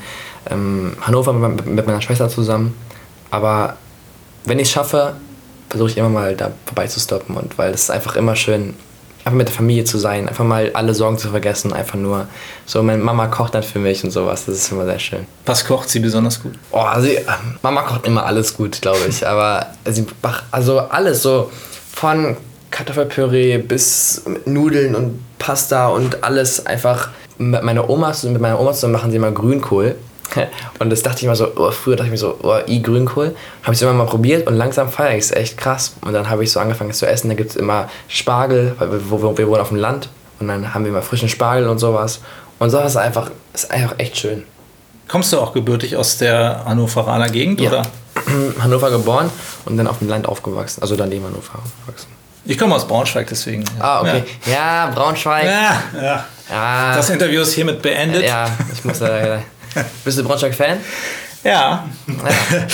ähm, 0.50 0.94
Hannover 1.02 1.32
mit, 1.32 1.64
mit, 1.68 1.86
meiner 1.86 2.02
Schwester 2.02 2.28
zusammen. 2.28 2.74
Aber 3.30 3.78
wenn 4.46 4.58
ich 4.58 4.70
es 4.70 4.74
schaffe, 4.74 5.14
versuche 5.70 5.92
ich 5.92 5.98
immer 5.98 6.10
mal 6.10 6.36
da 6.36 6.54
vorbeizustoppen. 6.66 7.38
Und 7.38 7.60
weil 7.60 7.72
es 7.72 7.84
ist 7.84 7.92
einfach 7.92 8.16
immer 8.16 8.36
schön, 8.36 8.74
einfach 9.20 9.34
mit 9.38 9.48
der 9.48 9.54
Familie 9.54 9.84
zu 9.84 10.00
sein, 10.00 10.28
einfach 10.28 10.44
mal 10.44 10.72
alle 10.74 10.96
Sorgen 10.96 11.20
zu 11.20 11.30
vergessen, 11.30 11.72
einfach 11.72 12.00
nur 12.00 12.28
so, 12.66 12.82
meine 12.82 13.04
Mama 13.04 13.28
kocht 13.28 13.54
dann 13.54 13.62
für 13.62 13.78
mich 13.78 14.04
und 14.04 14.10
sowas, 14.10 14.46
das 14.46 14.56
ist 14.56 14.72
immer 14.72 14.86
sehr 14.86 14.98
schön. 14.98 15.28
Was 15.46 15.64
kocht 15.64 15.88
sie 15.90 16.00
besonders 16.00 16.42
gut? 16.42 16.54
Oh, 16.72 16.84
sie, 17.00 17.20
Mama 17.62 17.84
kocht 17.84 18.08
immer 18.08 18.26
alles 18.26 18.58
gut, 18.58 18.82
glaube 18.82 19.06
ich, 19.08 19.28
aber 19.28 19.68
sie 19.86 20.08
macht 20.24 20.46
also 20.50 20.80
alles 20.80 21.22
so 21.22 21.52
von 21.94 22.38
Kartoffelpüree 22.78 23.58
bis 23.58 24.22
Nudeln 24.46 24.94
und 24.94 25.20
Pasta 25.40 25.88
und 25.88 26.24
alles 26.24 26.68
einfach 26.68 27.10
mit 27.40 27.64
meiner 27.64 27.90
Oma, 27.90 28.14
mit 28.22 28.40
meiner 28.40 28.60
Oma 28.60 28.72
zusammen 28.74 28.94
machen 28.94 29.10
sie 29.10 29.18
immer 29.18 29.32
Grünkohl. 29.32 29.96
Und 30.80 30.90
das 30.92 31.02
dachte 31.02 31.22
ich 31.22 31.26
mal 31.26 31.36
so, 31.36 31.48
oh, 31.56 31.72
früher 31.72 31.96
dachte 31.96 32.08
ich 32.08 32.12
mir 32.12 32.18
so, 32.18 32.38
oh, 32.44 32.60
i 32.68 32.82
Grünkohl. 32.82 33.34
Habe 33.64 33.74
ich 33.74 33.80
es 33.80 33.82
immer 33.82 33.94
mal 33.94 34.06
probiert 34.06 34.46
und 34.46 34.56
langsam 34.56 34.90
feiere 34.90 35.16
ich 35.16 35.24
es 35.24 35.32
echt 35.32 35.58
krass. 35.58 35.96
Und 36.02 36.14
dann 36.14 36.30
habe 36.30 36.44
ich 36.44 36.52
so 36.52 36.60
angefangen 36.60 36.90
es 36.90 36.98
zu 36.98 37.08
essen. 37.08 37.30
Da 37.30 37.36
gibt 37.36 37.52
es 37.52 37.56
immer 37.56 37.90
Spargel, 38.10 38.76
weil 38.78 38.92
wir, 38.92 39.10
wir, 39.10 39.38
wir 39.38 39.48
wohnen 39.48 39.62
auf 39.62 39.70
dem 39.70 39.78
Land. 39.78 40.10
Und 40.40 40.50
dann 40.50 40.74
haben 40.74 40.84
wir 40.84 40.92
immer 40.92 41.02
frischen 41.02 41.30
Spargel 41.30 41.70
und 41.70 41.80
sowas. 41.80 42.20
Und 42.60 42.70
sowas 42.70 42.92
ist 42.92 42.98
einfach, 42.98 43.32
ist 43.54 43.72
einfach 43.72 43.96
echt 43.98 44.18
schön. 44.18 44.44
Kommst 45.08 45.32
du 45.32 45.40
auch 45.40 45.54
gebürtig 45.54 45.96
aus 45.96 46.18
der 46.18 46.66
Hannoveraner 46.66 47.30
Gegend? 47.30 47.62
Ja. 47.62 47.70
Oder? 47.70 47.82
Hannover 48.60 48.92
geboren 48.92 49.32
und 49.66 49.78
dann 49.78 49.88
auf 49.88 50.00
dem 50.00 50.10
Land 50.10 50.28
aufgewachsen. 50.28 50.82
Also 50.82 50.96
dann 50.96 51.10
neben 51.10 51.24
Hannover 51.24 51.60
aufgewachsen. 51.64 52.18
Ich 52.48 52.58
komme 52.58 52.76
aus 52.76 52.88
Braunschweig, 52.88 53.28
deswegen. 53.28 53.66
Ah, 53.78 54.00
okay. 54.00 54.24
Ja, 54.46 54.54
ja 54.54 54.92
Braunschweig. 54.96 55.46
Ja, 55.46 55.84
ja. 56.02 56.26
ja. 56.50 56.96
Das 56.96 57.10
Interview 57.10 57.42
ist 57.42 57.54
hiermit 57.54 57.82
beendet. 57.82 58.24
Ja, 58.24 58.50
ich 58.74 58.86
muss 58.86 59.00
da. 59.00 59.42
Bist 60.06 60.18
du 60.18 60.24
Braunschweig-Fan? 60.24 60.78
Ja. 61.44 61.52
ja. 61.52 61.88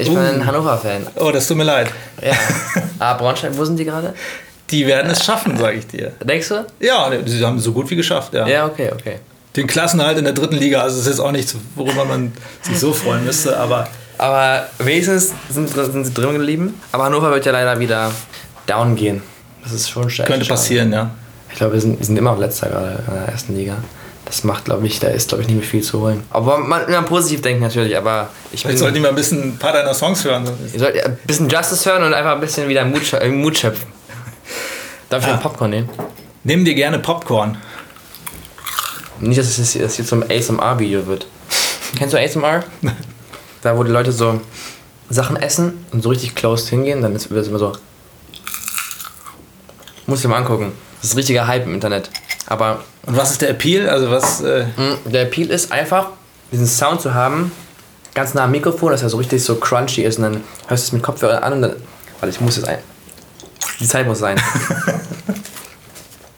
Ich 0.00 0.06
bin 0.06 0.16
uh. 0.16 0.20
ein 0.20 0.46
Hannover-Fan. 0.46 1.08
Oh, 1.16 1.32
das 1.32 1.48
tut 1.48 1.56
mir 1.56 1.64
leid. 1.64 1.90
Ja. 2.22 2.32
Ah, 3.00 3.14
Braunschweig, 3.14 3.50
wo 3.56 3.64
sind 3.64 3.76
die 3.76 3.84
gerade? 3.84 4.14
Die 4.70 4.86
werden 4.86 5.10
es 5.10 5.24
schaffen, 5.24 5.56
sage 5.58 5.78
ich 5.78 5.86
dir. 5.88 6.12
Denkst 6.22 6.48
du? 6.48 6.66
Ja, 6.78 7.10
sie 7.26 7.44
haben 7.44 7.58
es 7.58 7.64
so 7.64 7.72
gut 7.72 7.90
wie 7.90 7.96
geschafft, 7.96 8.34
ja. 8.34 8.46
Ja, 8.46 8.66
okay, 8.66 8.90
okay. 8.92 9.18
Den 9.56 9.66
Klassenhalt 9.66 10.18
in 10.18 10.24
der 10.24 10.34
dritten 10.34 10.56
Liga, 10.56 10.82
also 10.82 10.96
das 10.96 11.06
ist 11.06 11.12
jetzt 11.12 11.20
auch 11.20 11.32
nichts, 11.32 11.56
worüber 11.74 12.04
man 12.04 12.32
sich 12.62 12.78
so 12.78 12.92
freuen 12.92 13.24
müsste, 13.24 13.56
aber. 13.56 13.88
Aber 14.18 14.68
wenigstens 14.78 15.32
sind, 15.48 15.68
sind 15.68 16.04
sie 16.04 16.12
drin 16.12 16.32
geblieben. 16.32 16.80
Aber 16.92 17.04
Hannover 17.04 17.30
wird 17.30 17.46
ja 17.46 17.52
leider 17.52 17.78
wieder 17.80 18.12
down 18.68 18.96
gehen. 18.96 19.22
Das 19.62 19.72
ist 19.72 19.90
schon 19.90 20.08
schade. 20.08 20.30
Könnte 20.30 20.46
passieren, 20.46 20.92
ja. 20.92 21.10
Ich 21.50 21.56
glaube, 21.56 21.74
wir 21.74 21.80
sind, 21.80 22.04
sind 22.04 22.16
immer 22.16 22.32
auf 22.32 22.38
letzter 22.38 22.68
gerade 22.68 23.02
in 23.06 23.14
der 23.14 23.28
ersten 23.28 23.56
Liga. 23.56 23.76
Das 24.24 24.44
macht, 24.44 24.66
glaube 24.66 24.86
ich, 24.86 25.00
da 25.00 25.08
ist, 25.08 25.28
glaube 25.28 25.42
ich, 25.42 25.48
nicht 25.48 25.58
mehr 25.58 25.66
viel 25.66 25.82
zu 25.82 26.00
holen. 26.00 26.22
Aber 26.30 26.58
man 26.58 26.86
immer 26.86 27.02
positiv 27.02 27.40
denken 27.40 27.62
natürlich, 27.62 27.96
aber 27.96 28.28
ich 28.52 28.62
bin. 28.62 28.72
Ich 28.72 28.78
sollte 28.78 29.00
mal 29.00 29.08
ein 29.08 29.14
bisschen 29.14 29.42
ein 29.42 29.58
paar 29.58 29.72
deiner 29.72 29.94
Songs 29.94 30.22
hören. 30.24 30.46
Ihr 30.70 30.78
sollt 30.78 31.02
ein 31.02 31.18
bisschen 31.26 31.48
Justice 31.48 31.90
hören 31.90 32.04
und 32.04 32.12
einfach 32.12 32.32
ein 32.32 32.40
bisschen 32.40 32.68
wieder 32.68 32.84
Mut, 32.84 33.10
äh, 33.14 33.28
Mut 33.28 33.56
schöpfen. 33.56 33.86
Darf 35.08 35.26
ich 35.26 35.32
ah. 35.32 35.38
Popcorn 35.38 35.70
nehmen? 35.70 35.88
Nimm 36.44 36.64
dir 36.64 36.74
gerne 36.74 36.98
Popcorn. 36.98 37.56
Nicht, 39.20 39.38
dass 39.38 39.58
es 39.58 39.74
jetzt, 39.74 40.06
zum 40.06 40.22
ASMR-Video 40.22 41.06
wird. 41.06 41.26
Kennst 41.96 42.12
du 42.12 42.20
ASMR? 42.20 42.64
da, 43.62 43.76
wo 43.76 43.82
die 43.82 43.90
Leute 43.90 44.12
so 44.12 44.40
Sachen 45.08 45.36
essen 45.36 45.86
und 45.92 46.02
so 46.02 46.10
richtig 46.10 46.34
close 46.34 46.68
hingehen, 46.68 47.00
dann 47.00 47.12
wird 47.12 47.30
es 47.30 47.48
immer 47.48 47.58
so. 47.58 47.72
Muss 50.08 50.20
ich 50.20 50.26
mal 50.26 50.38
angucken. 50.38 50.72
Das 50.96 51.10
ist 51.10 51.14
ein 51.14 51.18
richtiger 51.18 51.46
Hype 51.46 51.66
im 51.66 51.74
Internet. 51.74 52.08
Aber. 52.46 52.82
Und 53.04 53.18
was 53.18 53.30
ist 53.32 53.42
der 53.42 53.50
Appeal? 53.50 53.90
Also 53.90 54.10
was. 54.10 54.40
Äh 54.40 54.64
mm, 54.64 55.12
der 55.12 55.24
Appeal 55.24 55.50
ist 55.50 55.70
einfach, 55.70 56.08
diesen 56.50 56.66
Sound 56.66 57.02
zu 57.02 57.12
haben, 57.12 57.52
ganz 58.14 58.32
nah 58.32 58.44
am 58.44 58.50
Mikrofon, 58.50 58.90
dass 58.90 59.02
er 59.02 59.10
so 59.10 59.18
richtig 59.18 59.44
so 59.44 59.56
crunchy 59.56 60.04
ist 60.04 60.16
und 60.16 60.22
dann 60.22 60.44
hörst 60.66 60.84
du 60.84 60.88
es 60.88 60.92
mit 60.92 61.02
Kopfhörer 61.02 61.42
an 61.42 61.52
und 61.52 61.62
dann. 61.62 61.76
Warte, 62.20 62.34
ich 62.34 62.40
muss 62.40 62.56
jetzt 62.56 62.66
ein. 62.66 62.78
Die 63.80 63.86
Zeit 63.86 64.06
muss 64.06 64.18
sein. 64.18 64.40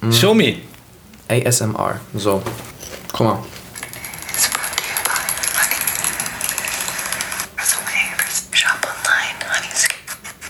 mm. 0.01 0.11
Show 0.21 0.35
me. 0.35 0.57
ASMR. 1.29 2.01
So. 2.15 2.43
Guck 3.13 3.21
mal. 3.25 3.39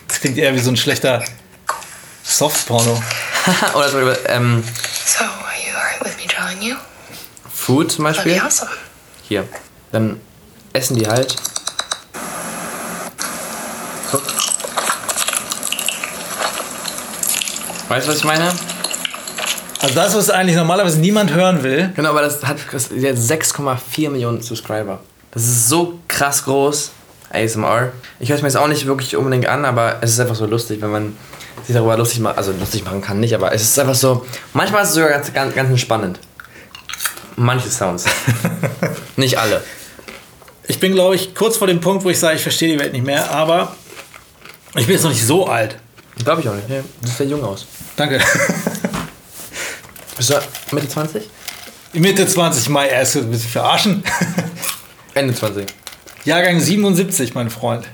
Das 0.09 0.21
klingt 0.21 0.39
eher 0.39 0.55
wie 0.55 0.59
so 0.59 0.71
ein 0.71 0.77
schlechter 0.79 1.23
Softporno. 2.31 3.03
Oder 3.75 3.91
zum 3.91 4.05
Beispiel, 4.05 4.19
ähm, 4.29 4.65
So, 5.05 5.25
are 5.25 5.33
you 5.67 5.75
alright 5.77 6.05
with 6.05 6.17
me 6.17 6.27
drawing 6.27 6.63
you? 6.63 6.77
Food 7.53 7.91
zum 7.91 8.05
Beispiel. 8.05 8.33
That'd 8.35 8.41
be 8.41 8.47
awesome. 8.47 8.71
Hier. 9.29 9.49
Dann 9.91 10.21
essen 10.73 10.97
die 10.97 11.09
halt. 11.09 11.35
Weißt 17.89 18.07
du, 18.07 18.13
was 18.13 18.19
ich 18.19 18.25
meine? 18.25 18.53
Also 19.81 19.95
das, 19.95 20.15
was 20.15 20.31
eigentlich 20.31 20.57
normalerweise 20.57 21.01
niemand 21.01 21.33
hören 21.33 21.65
will. 21.65 21.91
Genau, 21.97 22.11
aber 22.11 22.23
das 22.23 22.45
hat, 22.45 22.59
das 22.71 22.85
hat 22.91 22.93
6,4 22.93 24.11
Millionen 24.11 24.41
Subscriber. 24.43 25.01
Das 25.33 25.43
ist 25.43 25.69
so 25.69 25.99
krass 26.07 26.45
groß. 26.45 26.93
ASMR. 27.33 27.93
Ich 28.19 28.29
höre 28.29 28.37
es 28.37 28.43
mir 28.43 28.49
jetzt 28.49 28.57
auch 28.57 28.67
nicht 28.69 28.87
wirklich 28.87 29.17
unbedingt 29.17 29.47
an, 29.47 29.65
aber 29.65 29.99
es 30.01 30.11
ist 30.11 30.21
einfach 30.21 30.35
so 30.35 30.47
lustig, 30.47 30.81
wenn 30.81 30.91
man 30.91 31.17
sich 31.67 31.75
darüber 31.75 31.97
lustig 31.97 32.21
macht. 32.21 32.39
Also 32.39 32.53
lustig 32.53 32.85
machen 32.85 33.01
kann 33.01 33.21
nicht, 33.21 33.35
aber 33.35 33.53
es 33.53 33.63
ist 33.63 33.79
einfach 33.79 33.95
so. 33.95 34.27
Manchmal 34.53 34.83
ist 34.83 34.91
es 34.91 34.95
sogar 34.95 35.11
ganz, 35.11 35.33
ganz, 35.33 35.55
ganz 35.55 35.71
entspannend. 35.71 36.19
Manche 37.37 37.71
Sounds. 37.71 38.05
nicht 39.17 39.39
alle. 39.39 39.63
Ich 40.67 40.79
bin, 40.79 40.93
glaube 40.93 41.15
ich, 41.17 41.35
kurz 41.35 41.57
vor 41.57 41.67
dem 41.67 41.81
Punkt, 41.81 42.05
wo 42.05 42.11
ich 42.11 42.19
sage, 42.19 42.37
ich 42.37 42.43
verstehe 42.43 42.73
die 42.73 42.79
Welt 42.79 42.93
nicht 42.93 43.05
mehr, 43.05 43.31
aber 43.31 43.75
ich 44.77 44.87
bin 44.87 44.95
jetzt 44.95 45.03
noch 45.03 45.11
nicht 45.11 45.27
so 45.27 45.47
alt. 45.47 45.77
Glaube 46.25 46.43
ich 46.43 46.49
auch 46.49 46.55
nicht. 46.55 46.69
Nee, 46.69 46.83
du 47.01 47.07
siehst 47.07 47.19
sehr 47.19 47.27
jung 47.27 47.43
aus. 47.43 47.67
Danke. 47.97 48.21
Bist 50.17 50.31
du 50.31 50.35
Mitte 50.73 50.89
20? 50.89 51.29
Mitte 51.95 52.27
20 52.27 52.69
Mai, 52.69 52.89
erst 52.89 53.17
ein 53.17 53.31
bisschen 53.31 53.51
verarschen. 53.51 54.05
Ende 55.15 55.35
20. 55.35 55.67
Jahrgang 56.25 56.61
77, 56.61 57.35
mein 57.35 57.51
Freund. 57.51 57.87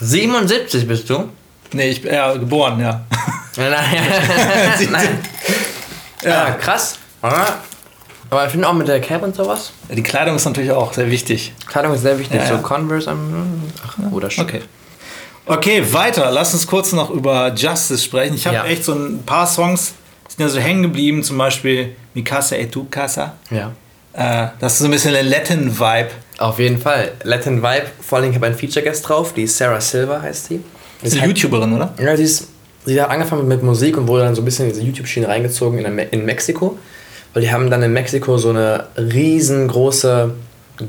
77 0.00 0.86
bist 0.86 1.08
du? 1.08 1.30
Nee, 1.72 1.88
ich 1.90 2.02
bin 2.02 2.12
ja 2.14 2.32
geboren, 2.34 2.80
ja. 2.80 3.02
Nein, 3.56 3.72
nein. 3.72 4.88
nein. 4.92 5.18
Ja, 6.22 6.52
krass. 6.52 6.96
Aber 8.30 8.44
ich 8.44 8.52
finde 8.52 8.68
auch 8.68 8.72
mit 8.72 8.86
der 8.86 9.00
Cap 9.00 9.22
und 9.22 9.34
sowas. 9.34 9.72
Die 9.90 10.02
Kleidung 10.02 10.36
ist 10.36 10.44
natürlich 10.44 10.70
auch 10.70 10.92
sehr 10.92 11.10
wichtig. 11.10 11.52
Kleidung 11.66 11.94
ist 11.94 12.02
sehr 12.02 12.18
wichtig. 12.18 12.40
Ja, 12.40 12.46
so 12.46 12.54
ja. 12.54 12.60
Converse 12.60 13.10
am. 13.10 13.62
Ach, 13.84 14.12
oder 14.12 14.30
schon. 14.30 14.44
Okay. 14.44 14.60
Okay, 15.46 15.92
weiter. 15.92 16.30
Lass 16.30 16.52
uns 16.52 16.66
kurz 16.66 16.92
noch 16.92 17.10
über 17.10 17.52
Justice 17.54 18.04
sprechen. 18.04 18.34
Ich 18.34 18.46
habe 18.46 18.56
Ja. 18.56 18.64
echt 18.66 18.84
so 18.84 18.92
ein 18.92 19.22
paar 19.24 19.46
Songs, 19.46 19.94
die 20.28 20.32
sind 20.36 20.40
ja 20.42 20.48
so 20.48 20.60
hängen 20.60 20.82
geblieben. 20.82 21.22
Zum 21.24 21.38
Beispiel 21.38 21.96
Mikasa 22.14 22.54
et 22.56 22.70
tu 22.70 22.84
casa. 22.84 23.32
Ja. 23.50 23.72
Äh, 24.12 24.48
das 24.60 24.74
ist 24.74 24.78
so 24.80 24.84
ein 24.84 24.90
bisschen 24.90 25.16
ein 25.16 25.26
Latin-Vibe. 25.26 26.10
Auf 26.38 26.58
jeden 26.58 26.78
Fall. 26.80 27.12
Latin 27.24 27.62
Vibe. 27.62 27.86
Vor 28.06 28.18
allem, 28.18 28.30
ich 28.30 28.36
habe 28.36 28.46
einen 28.46 28.56
Feature-Guest 28.56 29.08
drauf. 29.08 29.32
Die 29.32 29.46
Sarah 29.46 29.80
Silver, 29.80 30.20
heißt 30.22 30.50
die. 30.50 30.62
Das 31.02 31.12
ist 31.12 31.20
eine 31.20 31.28
YouTuberin, 31.28 31.72
oder? 31.72 31.94
Ja, 32.00 32.16
sie, 32.16 32.24
ist, 32.24 32.48
sie 32.84 33.00
hat 33.00 33.10
angefangen 33.10 33.46
mit 33.46 33.62
Musik 33.62 33.96
und 33.96 34.08
wurde 34.08 34.24
dann 34.24 34.34
so 34.34 34.42
ein 34.42 34.44
bisschen 34.44 34.66
in 34.66 34.72
diese 34.72 34.84
YouTube-Schiene 34.84 35.28
reingezogen 35.28 35.78
in, 35.78 35.98
in 35.98 36.24
Mexiko. 36.24 36.78
Weil 37.34 37.42
die 37.42 37.52
haben 37.52 37.70
dann 37.70 37.82
in 37.82 37.92
Mexiko 37.92 38.38
so 38.38 38.50
eine 38.50 38.86
riesengroße 38.96 40.32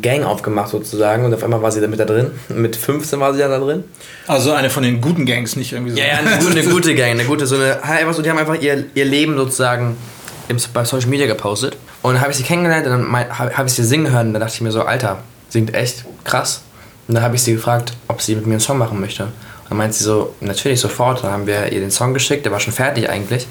Gang 0.01 0.23
aufgemacht 0.23 0.69
sozusagen 0.69 1.25
und 1.25 1.33
auf 1.33 1.43
einmal 1.43 1.61
war 1.61 1.71
sie 1.71 1.81
da 1.81 1.87
mit 1.87 1.99
da 1.99 2.05
drin. 2.05 2.31
Mit 2.49 2.75
15 2.75 3.19
war 3.19 3.33
sie 3.33 3.39
dann 3.39 3.51
da 3.51 3.59
drin. 3.59 3.83
Also 4.27 4.51
eine 4.51 4.69
von 4.69 4.83
den 4.83 5.01
guten 5.01 5.25
Gangs, 5.25 5.55
nicht 5.55 5.73
irgendwie 5.73 5.91
so. 5.91 5.97
Ja, 5.97 6.05
ja, 6.05 6.17
eine 6.17 6.37
gute, 6.37 6.59
eine 6.59 6.69
gute 6.69 6.95
Gang, 6.95 7.11
eine 7.11 7.25
gute, 7.25 7.47
so 7.47 7.55
eine, 7.55 7.83
einfach 7.83 8.13
so, 8.13 8.21
die 8.21 8.29
haben 8.29 8.37
einfach 8.37 8.61
ihr, 8.61 8.85
ihr 8.93 9.05
Leben 9.05 9.35
sozusagen 9.35 9.97
im, 10.47 10.57
bei 10.73 10.85
Social 10.85 11.09
Media 11.09 11.25
gepostet. 11.27 11.75
Und 12.01 12.13
dann 12.13 12.21
habe 12.21 12.31
ich 12.31 12.37
sie 12.37 12.43
kennengelernt 12.43 12.85
und 12.85 12.91
dann 12.91 13.29
habe 13.37 13.57
hab 13.57 13.65
ich 13.65 13.73
sie 13.73 13.83
singen 13.83 14.11
hören 14.11 14.27
und 14.27 14.33
dann 14.33 14.41
dachte 14.41 14.53
ich 14.55 14.61
mir 14.61 14.71
so, 14.71 14.83
Alter, 14.83 15.19
singt 15.49 15.73
echt 15.73 16.05
krass. 16.23 16.61
Und 17.07 17.15
dann 17.15 17.23
habe 17.23 17.35
ich 17.35 17.41
sie 17.41 17.53
gefragt, 17.53 17.93
ob 18.07 18.21
sie 18.21 18.35
mit 18.35 18.45
mir 18.45 18.53
einen 18.53 18.59
Song 18.59 18.77
machen 18.77 18.99
möchte. 18.99 19.29
Dann 19.69 19.77
meint 19.77 19.93
sie 19.93 20.03
so, 20.03 20.35
natürlich 20.41 20.79
sofort. 20.79 21.23
Dann 21.23 21.31
haben 21.31 21.47
wir 21.47 21.71
ihr 21.71 21.79
den 21.79 21.91
Song 21.91 22.13
geschickt, 22.13 22.45
der 22.45 22.51
war 22.51 22.59
schon 22.59 22.73
fertig 22.73 23.09
eigentlich. 23.09 23.47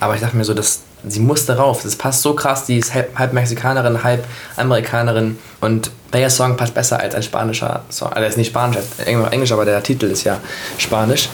Aber 0.00 0.14
ich 0.14 0.20
dachte 0.20 0.36
mir 0.36 0.44
so, 0.44 0.54
das, 0.54 0.80
sie 1.06 1.20
muss 1.20 1.46
darauf. 1.46 1.82
Das 1.82 1.96
passt 1.96 2.22
so 2.22 2.34
krass, 2.34 2.66
die 2.66 2.78
ist 2.78 2.94
halb, 2.94 3.16
halb 3.18 3.32
Mexikanerin, 3.32 4.02
halb 4.02 4.24
Amerikanerin. 4.56 5.38
Und 5.60 5.90
der 6.12 6.30
Song 6.30 6.56
passt 6.56 6.74
besser 6.74 7.00
als 7.00 7.14
ein 7.14 7.22
spanischer 7.22 7.84
Song. 7.90 8.08
Also 8.08 8.22
er 8.22 8.28
ist 8.28 8.38
nicht 8.38 8.48
spanisch, 8.48 8.78
Englisch, 9.04 9.52
aber 9.52 9.64
der 9.64 9.82
Titel 9.82 10.06
ist 10.06 10.24
ja 10.24 10.40
spanisch. 10.78 11.28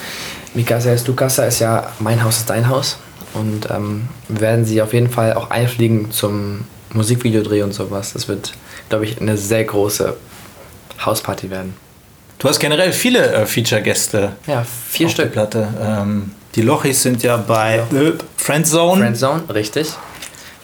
Mi 0.55 0.63
casa 0.63 0.91
es 0.91 1.03
tu 1.03 1.15
casa 1.15 1.45
ist 1.45 1.59
ja 1.59 1.93
mein 1.99 2.23
Haus 2.23 2.39
ist 2.39 2.51
dein 2.51 2.69
Haus. 2.69 2.99
Und 3.35 3.69
ähm, 3.71 4.09
wir 4.29 4.41
werden 4.41 4.65
sie 4.65 4.81
auf 4.81 4.93
jeden 4.93 5.11
Fall 5.11 5.35
auch 5.35 5.51
einfliegen 5.51 6.13
zum 6.13 6.65
Musikvideodreh 6.93 7.63
und 7.63 7.73
sowas. 7.73 8.13
Das 8.13 8.29
wird, 8.29 8.53
glaube 8.89 9.05
ich, 9.05 9.21
eine 9.21 9.37
sehr 9.37 9.65
große 9.65 10.17
Hausparty 11.05 11.51
werden. 11.51 11.75
Du 12.39 12.49
hast 12.49 12.59
generell 12.59 12.93
viele 12.93 13.33
äh, 13.33 13.47
Feature-Gäste. 13.47 14.33
Ja, 14.47 14.65
vier 14.89 15.09
Stück. 15.09 15.33
Platte. 15.33 15.69
Ähm, 15.81 16.33
die 16.55 16.63
Lochis 16.63 17.03
sind 17.03 17.23
ja 17.23 17.37
bei 17.37 17.77
äh, 17.79 18.13
Friendzone. 18.37 19.01
Friendzone, 19.03 19.43
richtig. 19.53 19.93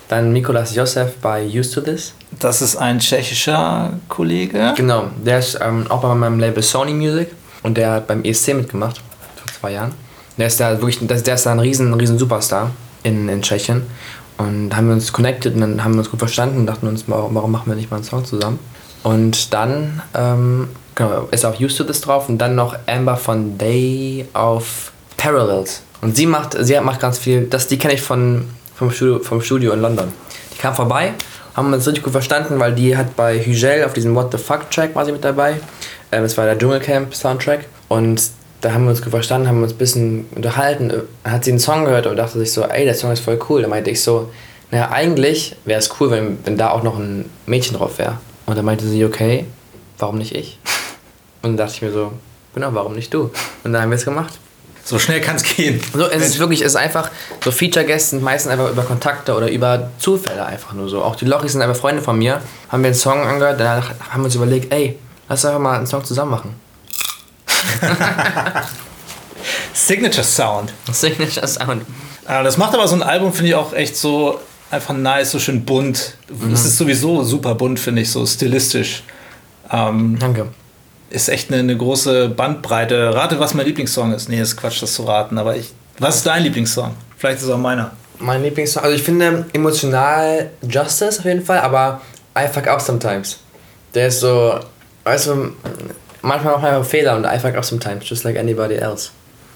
Dann 0.09 0.33
Mikolas 0.33 0.75
Josef 0.75 1.17
bei 1.23 1.47
Used 1.47 1.73
to 1.75 1.81
This. 1.81 2.15
Das 2.39 2.63
ist 2.63 2.77
ein 2.77 2.99
tschechischer 2.99 3.93
Kollege. 4.09 4.75
Genau, 4.77 5.05
der 5.25 5.39
ist 5.39 5.59
ähm, 5.61 5.87
auch 5.89 6.01
bei 6.01 6.15
meinem 6.15 6.39
Label 6.41 6.63
Sony 6.63 6.93
Music 6.93 7.29
und 7.63 7.77
der 7.77 7.93
hat 7.93 8.07
beim 8.07 8.25
ESC 8.25 8.55
mitgemacht 8.55 9.01
vor 9.37 9.53
zwei 9.61 9.73
Jahren. 9.73 9.93
Der 10.37 10.47
ist 10.49 10.59
da 10.59 10.71
wirklich, 10.81 10.99
der 11.07 11.35
ist 11.35 11.47
da 11.47 11.53
ein 11.53 11.61
riesen, 11.61 11.93
riesen 11.95 12.19
Superstar 12.19 12.71
in, 13.03 13.29
in 13.29 13.43
Tschechien. 13.43 13.83
Und 14.39 14.75
haben 14.75 14.87
wir 14.87 14.95
uns 14.95 15.13
connected 15.13 15.55
und 15.55 15.61
dann 15.61 15.85
haben 15.85 15.93
wir 15.93 15.99
uns 15.99 16.11
gut 16.11 16.19
verstanden 16.19 16.61
und 16.61 16.67
dachten 16.67 16.87
uns, 16.87 17.05
warum 17.07 17.35
warum 17.35 17.53
machen 17.53 17.71
wir 17.71 17.77
nicht 17.77 17.91
mal 17.91 17.99
einen 17.99 18.05
Song 18.05 18.25
zusammen? 18.25 18.59
Und 19.03 19.53
dann 19.53 20.03
ähm, 20.15 20.69
genau, 20.95 21.29
ist 21.31 21.45
auch 21.45 21.59
Used 21.61 21.77
to 21.79 21.85
This 21.85 22.01
drauf 22.01 22.29
und 22.29 22.39
dann 22.39 22.55
noch 22.55 22.77
Amber 22.87 23.17
von 23.17 23.59
Day 23.59 24.27
auf 24.33 24.93
Parallels. 25.17 25.83
Und 26.01 26.17
sie 26.17 26.27
macht, 26.27 26.57
sie 26.59 26.81
macht 26.81 27.01
ganz 27.01 27.19
viel, 27.19 27.47
das, 27.47 27.67
die 27.67 27.79
kenne 27.79 27.95
ich 27.95 28.03
von, 28.03 28.49
vom, 28.75 28.91
Studio, 28.91 29.19
vom 29.19 29.43
Studio 29.43 29.73
in 29.73 29.81
London. 29.81 30.09
Die 30.55 30.59
kam 30.59 30.75
vorbei, 30.75 31.13
haben 31.55 31.73
uns 31.73 31.87
richtig 31.87 32.05
gut 32.05 32.13
verstanden, 32.13 32.59
weil 32.59 32.75
die 32.75 32.97
hat 32.97 33.17
bei 33.17 33.39
Hugel 33.39 33.85
auf 33.85 33.93
diesem 33.93 34.15
What 34.15 34.33
the 34.33 34.39
Fuck 34.39 34.71
Track 34.71 34.91
sie 35.05 35.13
mit 35.13 35.25
dabei. 35.25 35.57
Ähm, 36.13 36.23
das 36.23 36.37
war 36.37 36.47
der 36.47 36.59
Dschungelcamp 36.59 37.15
Soundtrack. 37.15 37.67
Und 37.89 38.23
da 38.61 38.73
haben 38.73 38.85
wir 38.85 38.91
uns 38.91 39.03
gut 39.03 39.11
verstanden, 39.11 39.49
haben 39.49 39.63
uns 39.63 39.73
ein 39.73 39.79
bisschen 39.79 40.27
unterhalten. 40.35 40.93
Dann 41.25 41.33
hat 41.33 41.45
sie 41.45 41.51
einen 41.51 41.61
Song 41.61 41.85
gehört 41.85 42.07
und 42.07 42.17
dachte 42.17 42.39
sich 42.39 42.53
so, 42.53 42.63
ey, 42.63 42.85
der 42.85 42.95
Song 42.95 43.11
ist 43.13 43.21
voll 43.21 43.39
cool. 43.49 43.63
Da 43.63 43.69
meinte 43.69 43.91
ich 43.91 44.03
so, 44.03 44.31
naja, 44.71 44.91
eigentlich 44.91 45.57
wäre 45.65 45.81
es 45.81 45.91
cool, 45.99 46.11
wenn, 46.11 46.39
wenn 46.45 46.57
da 46.57 46.71
auch 46.71 46.83
noch 46.83 46.99
ein 46.99 47.29
Mädchen 47.47 47.77
drauf 47.77 47.99
wäre. 47.99 48.19
Und 48.47 48.57
dann 48.57 48.65
meinte 48.65 48.87
sie, 48.87 49.05
okay, 49.05 49.47
warum 49.99 50.19
nicht 50.19 50.35
ich? 50.35 50.59
Und 51.43 51.51
dann 51.51 51.57
dachte 51.57 51.75
ich 51.75 51.83
mir 51.83 51.93
so, 51.93 52.13
genau, 52.55 52.69
warum 52.73 52.95
nicht 52.95 53.13
du? 53.13 53.31
Und 53.65 53.73
dann 53.73 53.83
haben 53.83 53.91
wir 53.91 53.97
es 53.97 54.05
gemacht. 54.05 54.39
So 54.85 54.99
schnell 54.99 55.21
kann 55.21 55.37
es 55.37 55.43
gehen. 55.45 55.81
So, 55.93 56.07
es 56.07 56.27
ist 56.27 56.39
wirklich, 56.39 56.63
es 56.63 56.69
ist 56.69 56.77
einfach, 56.77 57.11
so 57.45 57.51
Feature-Guests 57.53 58.11
sind 58.11 58.23
meistens 58.23 58.53
einfach 58.53 58.71
über 58.71 58.83
Kontakte 58.83 59.35
oder 59.35 59.51
über 59.51 59.91
Zufälle 59.99 60.45
einfach 60.45 60.73
nur 60.73 60.89
so. 60.89 61.03
Auch 61.03 61.17
die 61.17 61.27
Lochis 61.27 61.53
sind 61.53 61.63
einfach 61.63 61.77
Freunde 61.77 62.03
von 62.03 62.19
mir. 62.19 62.41
Haben 62.69 62.83
wir 62.83 62.89
einen 62.89 62.95
Song 62.95 63.23
angehört, 63.23 63.61
danach 63.61 63.91
haben 64.11 64.23
wir 64.23 64.25
uns 64.27 64.35
überlegt, 64.35 64.73
ey, 64.73 64.99
lass 65.29 65.45
einfach 65.45 65.61
mal 65.61 65.77
einen 65.77 65.87
Song 65.87 66.05
zusammen 66.05 66.33
machen. 66.33 66.55
Signature 69.75 70.25
Sound. 70.25 70.73
Signature 70.91 71.47
Sound. 71.47 71.83
Ah, 72.27 72.43
das 72.43 72.57
macht 72.57 72.75
aber 72.75 72.89
so 72.89 72.97
ein 72.97 73.03
Album, 73.03 73.33
finde 73.33 73.51
ich 73.51 73.55
auch 73.55 73.73
echt 73.73 73.97
so 73.97 74.41
einfach 74.71 74.95
nice, 74.95 75.31
so 75.31 75.39
schön 75.39 75.65
bunt. 75.65 76.15
Es 76.53 76.65
ist 76.65 76.79
sowieso 76.79 77.23
super 77.23 77.55
bunt, 77.55 77.79
finde 77.79 78.03
ich, 78.03 78.11
so 78.11 78.25
stilistisch. 78.27 79.03
Ähm, 79.71 80.19
Danke. 80.19 80.49
Ist 81.11 81.29
echt 81.29 81.51
eine, 81.51 81.61
eine 81.61 81.77
große 81.77 82.31
Bandbreite. 82.31 83.15
Rate, 83.15 83.39
was 83.39 83.55
mein 83.55 83.67
Lieblingssong 83.67 84.13
ist. 84.13 84.29
Nee, 84.29 84.41
ist 84.41 84.57
Quatsch, 84.57 84.83
das 84.83 84.95
zu 84.95 85.05
raten. 85.05 85.39
Aber 85.39 85.57
ich. 85.57 85.73
Was 85.99 86.17
ist 86.17 86.27
dein 86.27 86.43
Lieblingssong? 86.43 86.95
Vielleicht 87.17 87.39
ist 87.39 87.45
es 87.45 87.51
auch 87.51 87.59
meiner. 87.59 87.91
Mein 88.19 88.43
Lieblingssong, 88.43 88.83
also 88.83 88.97
ich 88.97 89.03
finde 89.03 89.47
emotional 89.53 90.51
Justice 90.63 91.19
auf 91.19 91.25
jeden 91.25 91.45
Fall, 91.45 91.59
aber 91.59 92.01
I 92.39 92.47
fuck 92.49 92.67
up 92.67 92.81
sometimes. 92.81 93.39
Der 93.95 94.09
ist 94.09 94.21
so, 94.21 94.61
weißt 95.05 95.29
du, 95.29 95.53
manchmal 96.23 96.59
man 96.59 96.65
einfach 96.65 96.89
Fehler 96.89 97.17
und 97.17 97.25
I 97.25 97.39
fuck 97.39 97.55
up 97.57 97.65
sometimes, 97.65 98.09
just 98.09 98.25
like 98.25 98.39
anybody 98.39 98.75
else. 98.75 99.11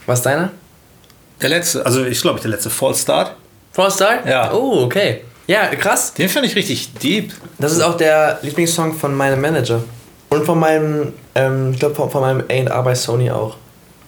Was 0.06 0.20
ist 0.20 0.26
deiner? 0.26 0.50
Der 1.40 1.50
letzte, 1.50 1.84
also 1.84 2.04
ich 2.04 2.20
glaube, 2.20 2.40
der 2.40 2.50
letzte 2.50 2.70
Fall 2.70 2.94
Start. 2.94 3.36
False 3.72 3.96
Star? 3.96 4.26
Ja. 4.26 4.52
Oh, 4.52 4.84
okay. 4.84 5.22
Ja, 5.46 5.66
krass. 5.74 6.14
Den 6.14 6.28
finde 6.28 6.48
ich 6.48 6.56
richtig 6.56 6.94
deep. 6.94 7.32
Das 7.58 7.72
ist 7.72 7.82
auch 7.82 7.96
der 7.96 8.38
Lieblingssong 8.42 8.94
von 8.94 9.14
meinem 9.14 9.40
Manager. 9.40 9.82
Und 10.34 10.46
von 10.46 10.58
meinem, 10.58 11.12
ähm, 11.34 11.72
ich 11.72 11.78
glaube 11.78 11.94
von, 11.94 12.10
von 12.10 12.20
meinem 12.20 12.42
A&R 12.48 12.82
bei 12.82 12.94
Sony 12.94 13.30
auch. 13.30 13.56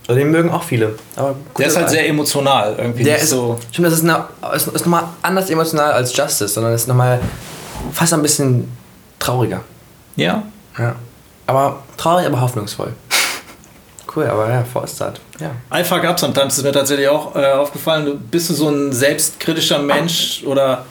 Also 0.08 0.18
den 0.20 0.30
mögen 0.30 0.50
auch 0.50 0.62
viele. 0.62 0.94
Der 1.58 1.66
ist 1.66 1.76
halt 1.76 1.90
sehr 1.90 2.08
emotional. 2.08 2.76
Irgendwie 2.78 3.02
Der 3.02 3.18
ist, 3.18 3.30
so. 3.30 3.58
stimmt, 3.72 3.88
das 3.88 3.94
ist, 3.94 4.04
eine, 4.04 4.24
ist, 4.54 4.68
ist 4.68 4.86
nochmal 4.86 5.04
anders 5.22 5.50
emotional 5.50 5.92
als 5.92 6.16
Justice, 6.16 6.48
sondern 6.48 6.74
ist 6.74 6.86
nochmal 6.86 7.20
fast 7.92 8.14
ein 8.14 8.22
bisschen 8.22 8.70
trauriger. 9.18 9.62
Ja. 10.14 10.44
Ja. 10.78 10.94
Aber 11.46 11.80
traurig, 11.96 12.26
aber 12.26 12.40
hoffnungsvoll. 12.40 12.92
cool, 14.16 14.26
aber 14.26 14.48
ja, 14.48 14.64
Forstart. 14.64 15.20
Ja. 15.40 15.50
I 15.76 15.82
fuck 15.82 16.04
up 16.04 16.20
sometimes 16.20 16.56
ist 16.56 16.64
mir 16.64 16.72
tatsächlich 16.72 17.08
auch 17.08 17.34
äh, 17.34 17.52
aufgefallen. 17.52 18.06
Du, 18.06 18.16
bist 18.16 18.48
du 18.50 18.54
so 18.54 18.68
ein 18.68 18.92
selbstkritischer 18.92 19.80
Mensch 19.80 20.42
oder 20.46 20.84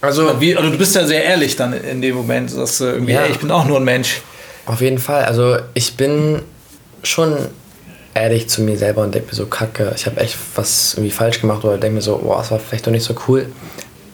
Also, 0.00 0.40
wie, 0.40 0.56
also 0.56 0.70
du 0.70 0.78
bist 0.78 0.94
ja 0.94 1.06
sehr 1.06 1.24
ehrlich 1.24 1.56
dann 1.56 1.72
in 1.72 2.00
dem 2.02 2.14
Moment, 2.16 2.56
dass 2.56 2.78
du 2.78 2.84
irgendwie, 2.84 3.12
Ja. 3.12 3.22
ey, 3.22 3.30
ich 3.32 3.38
bin 3.38 3.50
auch 3.50 3.64
nur 3.64 3.78
ein 3.78 3.84
Mensch. 3.84 4.20
Auf 4.66 4.80
jeden 4.80 4.98
Fall. 4.98 5.24
Also 5.24 5.56
ich 5.74 5.96
bin 5.96 6.42
schon 7.02 7.36
ehrlich 8.14 8.48
zu 8.48 8.62
mir 8.62 8.76
selber 8.78 9.02
und 9.02 9.14
denke 9.14 9.28
mir 9.28 9.34
so, 9.34 9.46
kacke, 9.46 9.92
ich 9.94 10.06
habe 10.06 10.20
echt 10.20 10.36
was 10.54 10.94
irgendwie 10.94 11.10
falsch 11.12 11.40
gemacht 11.40 11.64
oder 11.64 11.78
denke 11.78 11.96
mir 11.96 12.02
so, 12.02 12.18
boah, 12.18 12.38
das 12.38 12.50
war 12.50 12.58
vielleicht 12.58 12.86
doch 12.86 12.90
nicht 12.90 13.04
so 13.04 13.14
cool. 13.28 13.46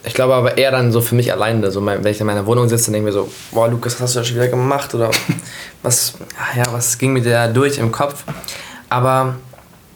Ich 0.04 0.14
glaube 0.14 0.34
aber 0.34 0.58
eher 0.58 0.72
dann 0.72 0.90
so 0.90 1.00
für 1.00 1.14
mich 1.14 1.32
alleine. 1.32 1.70
So, 1.70 1.84
wenn 1.86 2.04
ich 2.04 2.20
in 2.20 2.26
meiner 2.26 2.44
Wohnung 2.46 2.68
sitze, 2.68 2.90
denke 2.90 3.06
mir 3.06 3.12
so, 3.12 3.30
boah, 3.52 3.68
Lukas, 3.68 3.94
was 3.94 4.02
hast 4.02 4.14
du 4.14 4.18
da 4.18 4.24
schon 4.24 4.36
wieder 4.36 4.48
gemacht? 4.48 4.94
Oder 4.94 5.10
was, 5.82 6.14
ja, 6.56 6.64
was 6.72 6.98
ging 6.98 7.12
mir 7.12 7.22
da 7.22 7.46
durch 7.48 7.78
im 7.78 7.92
Kopf? 7.92 8.24
Aber 8.88 9.36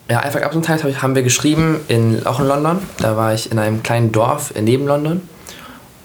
ja, 0.08 0.20
einfach 0.20 0.40
ab 0.42 0.54
und 0.54 0.64
zu 0.64 1.02
haben 1.02 1.14
wir 1.16 1.22
geschrieben, 1.24 1.80
in, 1.88 2.24
auch 2.24 2.38
in 2.38 2.46
London. 2.46 2.78
Da 2.98 3.16
war 3.16 3.34
ich 3.34 3.50
in 3.50 3.58
einem 3.58 3.82
kleinen 3.82 4.12
Dorf 4.12 4.54
neben 4.58 4.86
London. 4.86 5.28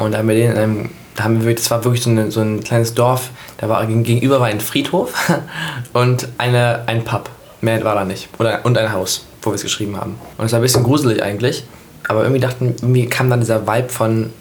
Und 0.02 0.14
da 0.14 0.20
haben 0.20 0.28
wir 0.28 0.36
den 0.36 0.52
in 0.52 0.58
einem, 0.58 0.90
da 1.16 1.24
haben 1.26 1.46
wir, 1.46 1.56
das 1.56 1.70
war 1.72 1.84
wirklich 1.84 2.04
so, 2.04 2.10
eine, 2.10 2.32
so 2.32 2.42
ein 2.42 2.64
kleines 2.64 2.94
Dorf, 2.94 3.30
da 3.58 3.70
war 3.70 3.86
gegenüber 3.86 4.40
war 4.40 4.48
ein 4.48 4.60
Friedhof 4.60 5.14
und 5.94 6.28
eine, 6.38 6.84
ein 6.88 7.04
Pub. 7.04 7.30
Mehr 7.62 7.84
war 7.84 7.94
da 7.94 8.04
nicht. 8.04 8.28
Oder, 8.40 8.66
und 8.66 8.78
ein 8.78 8.92
Haus, 8.92 9.26
wo 9.44 9.52
wir 9.52 9.56
es 9.56 9.62
geschrieben 9.62 9.96
haben. 9.96 10.16
Und 10.38 10.46
es 10.46 10.52
war 10.52 10.60
ein 10.60 10.64
bisschen 10.64 10.84
gruselig 10.84 11.22
eigentlich. 11.22 11.64
Aber 12.08 12.24
irgendwie 12.24 12.42
dachten, 12.42 12.76
irgendwie 12.82 13.06
kam 13.06 13.30
dann 13.30 13.40
dieser 13.40 13.68
Vibe 13.68 13.90
von, 13.90 14.32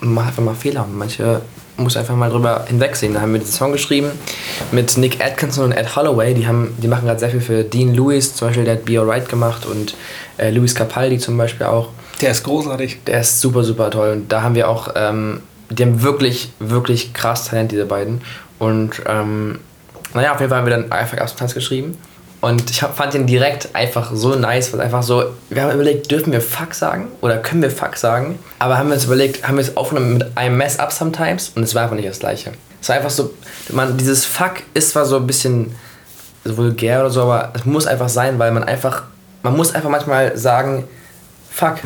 mach 0.00 0.28
einfach 0.28 0.42
mal 0.42 0.54
Fehler. 0.54 0.86
Manche 0.90 1.42
muss 1.76 1.96
einfach 1.96 2.16
mal 2.16 2.30
drüber 2.30 2.64
hinwegsehen. 2.66 3.14
Da 3.14 3.20
haben 3.20 3.32
wir 3.32 3.40
diesen 3.40 3.52
Song 3.52 3.72
geschrieben 3.72 4.10
mit 4.72 4.96
Nick 4.96 5.22
Atkinson 5.22 5.66
und 5.66 5.72
Ed 5.72 5.94
Holloway. 5.94 6.34
Die, 6.34 6.46
haben, 6.46 6.74
die 6.78 6.88
machen 6.88 7.06
gerade 7.06 7.20
sehr 7.20 7.30
viel 7.30 7.40
für 7.40 7.64
Dean 7.64 7.94
Lewis, 7.94 8.34
zum 8.34 8.48
Beispiel, 8.48 8.64
der 8.64 8.74
hat 8.76 8.84
Be 8.84 8.98
Alright 8.98 9.28
gemacht 9.28 9.66
und 9.66 9.94
äh, 10.38 10.50
Luis 10.50 10.74
Capaldi 10.74 11.18
zum 11.18 11.36
Beispiel 11.36 11.66
auch. 11.66 11.90
Der 12.20 12.30
ist 12.30 12.44
großartig. 12.44 13.04
Der 13.04 13.20
ist 13.20 13.40
super, 13.40 13.62
super 13.62 13.90
toll. 13.90 14.10
Und 14.10 14.32
da 14.32 14.42
haben 14.42 14.54
wir 14.54 14.68
auch, 14.68 14.88
ähm, 14.94 15.42
die 15.70 15.82
haben 15.82 16.02
wirklich, 16.02 16.50
wirklich 16.58 17.12
krass 17.12 17.46
Talent, 17.46 17.72
diese 17.72 17.86
beiden. 17.86 18.22
Und 18.58 19.02
ähm, 19.06 19.58
naja, 20.14 20.32
auf 20.32 20.40
jeden 20.40 20.50
Fall 20.50 20.58
haben 20.60 20.66
wir 20.66 20.76
dann 20.76 20.90
einfach 20.90 21.18
Tanz 21.30 21.54
geschrieben. 21.54 21.96
Und 22.40 22.70
ich 22.70 22.82
hab, 22.82 22.96
fand 22.96 23.14
den 23.14 23.26
direkt 23.26 23.74
einfach 23.74 24.10
so 24.14 24.34
nice, 24.34 24.72
weil 24.72 24.80
einfach 24.80 25.02
so, 25.02 25.24
wir 25.48 25.62
haben 25.62 25.72
überlegt, 25.72 26.10
dürfen 26.10 26.32
wir 26.32 26.40
Fuck 26.40 26.74
sagen 26.74 27.08
oder 27.20 27.38
können 27.38 27.62
wir 27.62 27.70
Fuck 27.70 27.96
sagen? 27.96 28.38
Aber 28.58 28.78
haben 28.78 28.88
wir 28.88 28.94
uns 28.94 29.04
überlegt, 29.04 29.46
haben 29.46 29.56
wir 29.56 29.62
es 29.62 29.76
aufgenommen 29.76 30.18
mit 30.18 30.26
I 30.38 30.50
mess 30.50 30.78
up 30.78 30.92
sometimes 30.92 31.50
und 31.56 31.62
es 31.62 31.74
war 31.74 31.82
einfach 31.82 31.96
nicht 31.96 32.08
das 32.08 32.18
gleiche. 32.18 32.52
Es 32.80 32.88
war 32.88 32.96
einfach 32.96 33.10
so, 33.10 33.32
man, 33.70 33.96
dieses 33.96 34.26
Fuck 34.26 34.62
ist 34.74 34.90
zwar 34.90 35.06
so 35.06 35.16
ein 35.16 35.26
bisschen 35.26 35.74
vulgär 36.44 37.00
oder 37.00 37.10
so, 37.10 37.22
aber 37.22 37.52
es 37.54 37.64
muss 37.64 37.86
einfach 37.86 38.08
sein, 38.08 38.38
weil 38.38 38.52
man 38.52 38.64
einfach, 38.64 39.04
man 39.42 39.56
muss 39.56 39.74
einfach 39.74 39.90
manchmal 39.90 40.36
sagen, 40.36 40.84
Fuck, 41.50 41.78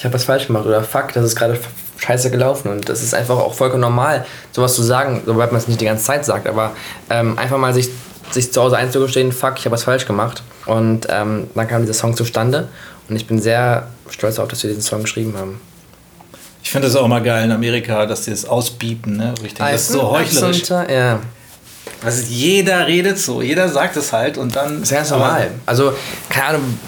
ich 0.00 0.04
habe 0.06 0.14
was 0.14 0.24
falsch 0.24 0.46
gemacht 0.46 0.64
oder 0.64 0.82
Fuck, 0.82 1.12
das 1.12 1.26
ist 1.26 1.36
gerade 1.36 1.60
scheiße 1.98 2.30
gelaufen 2.30 2.70
und 2.70 2.88
das 2.88 3.02
ist 3.02 3.14
einfach 3.14 3.36
auch 3.36 3.52
vollkommen 3.52 3.82
normal, 3.82 4.24
sowas 4.50 4.74
zu 4.74 4.82
sagen, 4.82 5.20
sobald 5.26 5.52
man 5.52 5.60
es 5.60 5.68
nicht 5.68 5.78
die 5.78 5.84
ganze 5.84 6.04
Zeit 6.04 6.24
sagt, 6.24 6.46
aber 6.46 6.72
ähm, 7.10 7.38
einfach 7.38 7.58
mal 7.58 7.74
sich 7.74 7.90
sich 8.30 8.50
zu 8.50 8.62
Hause 8.62 8.78
einzugestehen, 8.78 9.30
fuck, 9.30 9.58
ich 9.58 9.66
habe 9.66 9.74
was 9.74 9.84
falsch 9.84 10.06
gemacht. 10.06 10.42
Und 10.64 11.06
ähm, 11.10 11.48
dann 11.54 11.68
kam 11.68 11.82
dieser 11.82 11.92
Song 11.92 12.16
zustande 12.16 12.68
und 13.10 13.16
ich 13.16 13.26
bin 13.26 13.42
sehr 13.42 13.88
stolz 14.08 14.36
darauf, 14.36 14.48
dass 14.48 14.62
wir 14.62 14.70
diesen 14.70 14.82
Song 14.82 15.02
geschrieben 15.02 15.34
haben. 15.36 15.60
Ich 16.62 16.70
finde 16.70 16.88
es 16.88 16.96
auch 16.96 17.06
mal 17.06 17.22
geil 17.22 17.44
in 17.44 17.52
Amerika, 17.52 18.06
dass 18.06 18.22
die 18.22 18.30
das 18.30 18.46
ausbieten, 18.46 19.16
ne? 19.16 19.34
Richtig. 19.42 19.58
Das 19.58 19.82
ist 19.82 19.88
so 19.88 20.10
heuchlerisch. 20.12 20.62
Ja. 20.68 21.18
Also 22.02 22.22
jeder 22.28 22.86
redet 22.86 23.18
so, 23.18 23.42
jeder 23.42 23.68
sagt 23.68 23.96
es 23.96 24.12
halt 24.14 24.38
und 24.38 24.56
dann. 24.56 24.80
Das 24.80 24.90
ist 24.90 24.96
ganz 24.96 25.10
normal. 25.10 25.50
Also, 25.66 25.92
keine 26.30 26.46
Ahnung, 26.46 26.78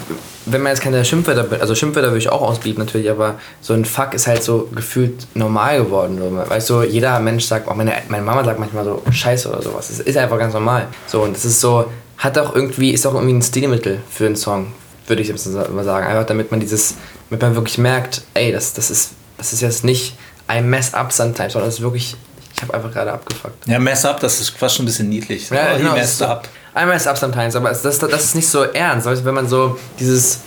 wenn 0.45 0.61
man 0.61 0.71
jetzt 0.71 0.81
keine 0.81 1.03
Schimpfwörter, 1.05 1.61
also 1.61 1.75
Schimpfwörter 1.75 2.09
würde 2.09 2.19
ich 2.19 2.29
auch 2.29 2.41
ausbieten 2.41 2.79
natürlich, 2.79 3.09
aber 3.09 3.35
so 3.61 3.73
ein 3.73 3.85
Fuck 3.85 4.13
ist 4.13 4.27
halt 4.27 4.43
so 4.43 4.69
gefühlt 4.73 5.27
normal 5.35 5.83
geworden. 5.83 6.19
Weißt 6.47 6.69
du, 6.69 6.83
jeder 6.83 7.19
Mensch 7.19 7.45
sagt, 7.45 7.67
auch 7.67 7.75
meine, 7.75 7.93
meine 8.09 8.23
Mama 8.23 8.43
sagt 8.43 8.59
manchmal 8.59 8.83
so 8.83 9.01
Scheiße 9.09 9.49
oder 9.49 9.61
sowas. 9.61 9.87
Das 9.87 9.99
ist 9.99 10.17
einfach 10.17 10.37
ganz 10.37 10.53
normal. 10.53 10.87
So, 11.07 11.21
und 11.21 11.35
das 11.35 11.45
ist 11.45 11.61
so, 11.61 11.85
hat 12.17 12.37
auch 12.37 12.55
irgendwie, 12.55 12.91
ist 12.91 13.05
auch 13.05 13.13
irgendwie 13.13 13.33
ein 13.33 13.41
Stilmittel 13.41 14.01
für 14.09 14.25
einen 14.25 14.35
Song, 14.35 14.73
würde 15.07 15.21
ich 15.21 15.27
jetzt 15.27 15.47
mal 15.47 15.83
sagen. 15.83 16.07
Einfach 16.07 16.25
damit 16.25 16.51
man 16.51 16.59
dieses, 16.59 16.95
damit 17.29 17.41
man 17.41 17.55
wirklich 17.55 17.77
merkt, 17.77 18.23
ey, 18.33 18.51
das, 18.51 18.73
das 18.73 18.89
ist, 18.89 19.11
das 19.37 19.53
ist 19.53 19.61
jetzt 19.61 19.83
nicht 19.83 20.17
I 20.51 20.61
mess 20.61 20.93
up 20.93 21.11
sometimes, 21.11 21.53
sondern 21.53 21.69
das 21.69 21.75
ist 21.75 21.81
wirklich, 21.81 22.15
ich 22.55 22.61
habe 22.61 22.73
einfach 22.73 22.91
gerade 22.91 23.13
abgefuckt. 23.13 23.67
Ja, 23.67 23.79
mess 23.79 24.05
up, 24.05 24.19
das 24.19 24.39
ist 24.39 24.49
fast 24.51 24.75
schon 24.75 24.83
ein 24.83 24.87
bisschen 24.87 25.09
niedlich. 25.09 25.49
Ja, 25.49 25.77
genau, 25.77 25.93
mess 25.93 26.21
up. 26.21 26.47
I 26.75 26.85
mess 26.85 27.05
up 27.05 27.17
sometimes, 27.17 27.55
aber 27.55 27.69
das, 27.69 27.81
das, 27.81 27.99
das 27.99 28.23
ist 28.23 28.35
nicht 28.35 28.47
so 28.47 28.63
ernst. 28.63 29.07
Also 29.07 29.25
wenn 29.25 29.35
man 29.35 29.47
so 29.47 29.77
dieses, 29.99 30.39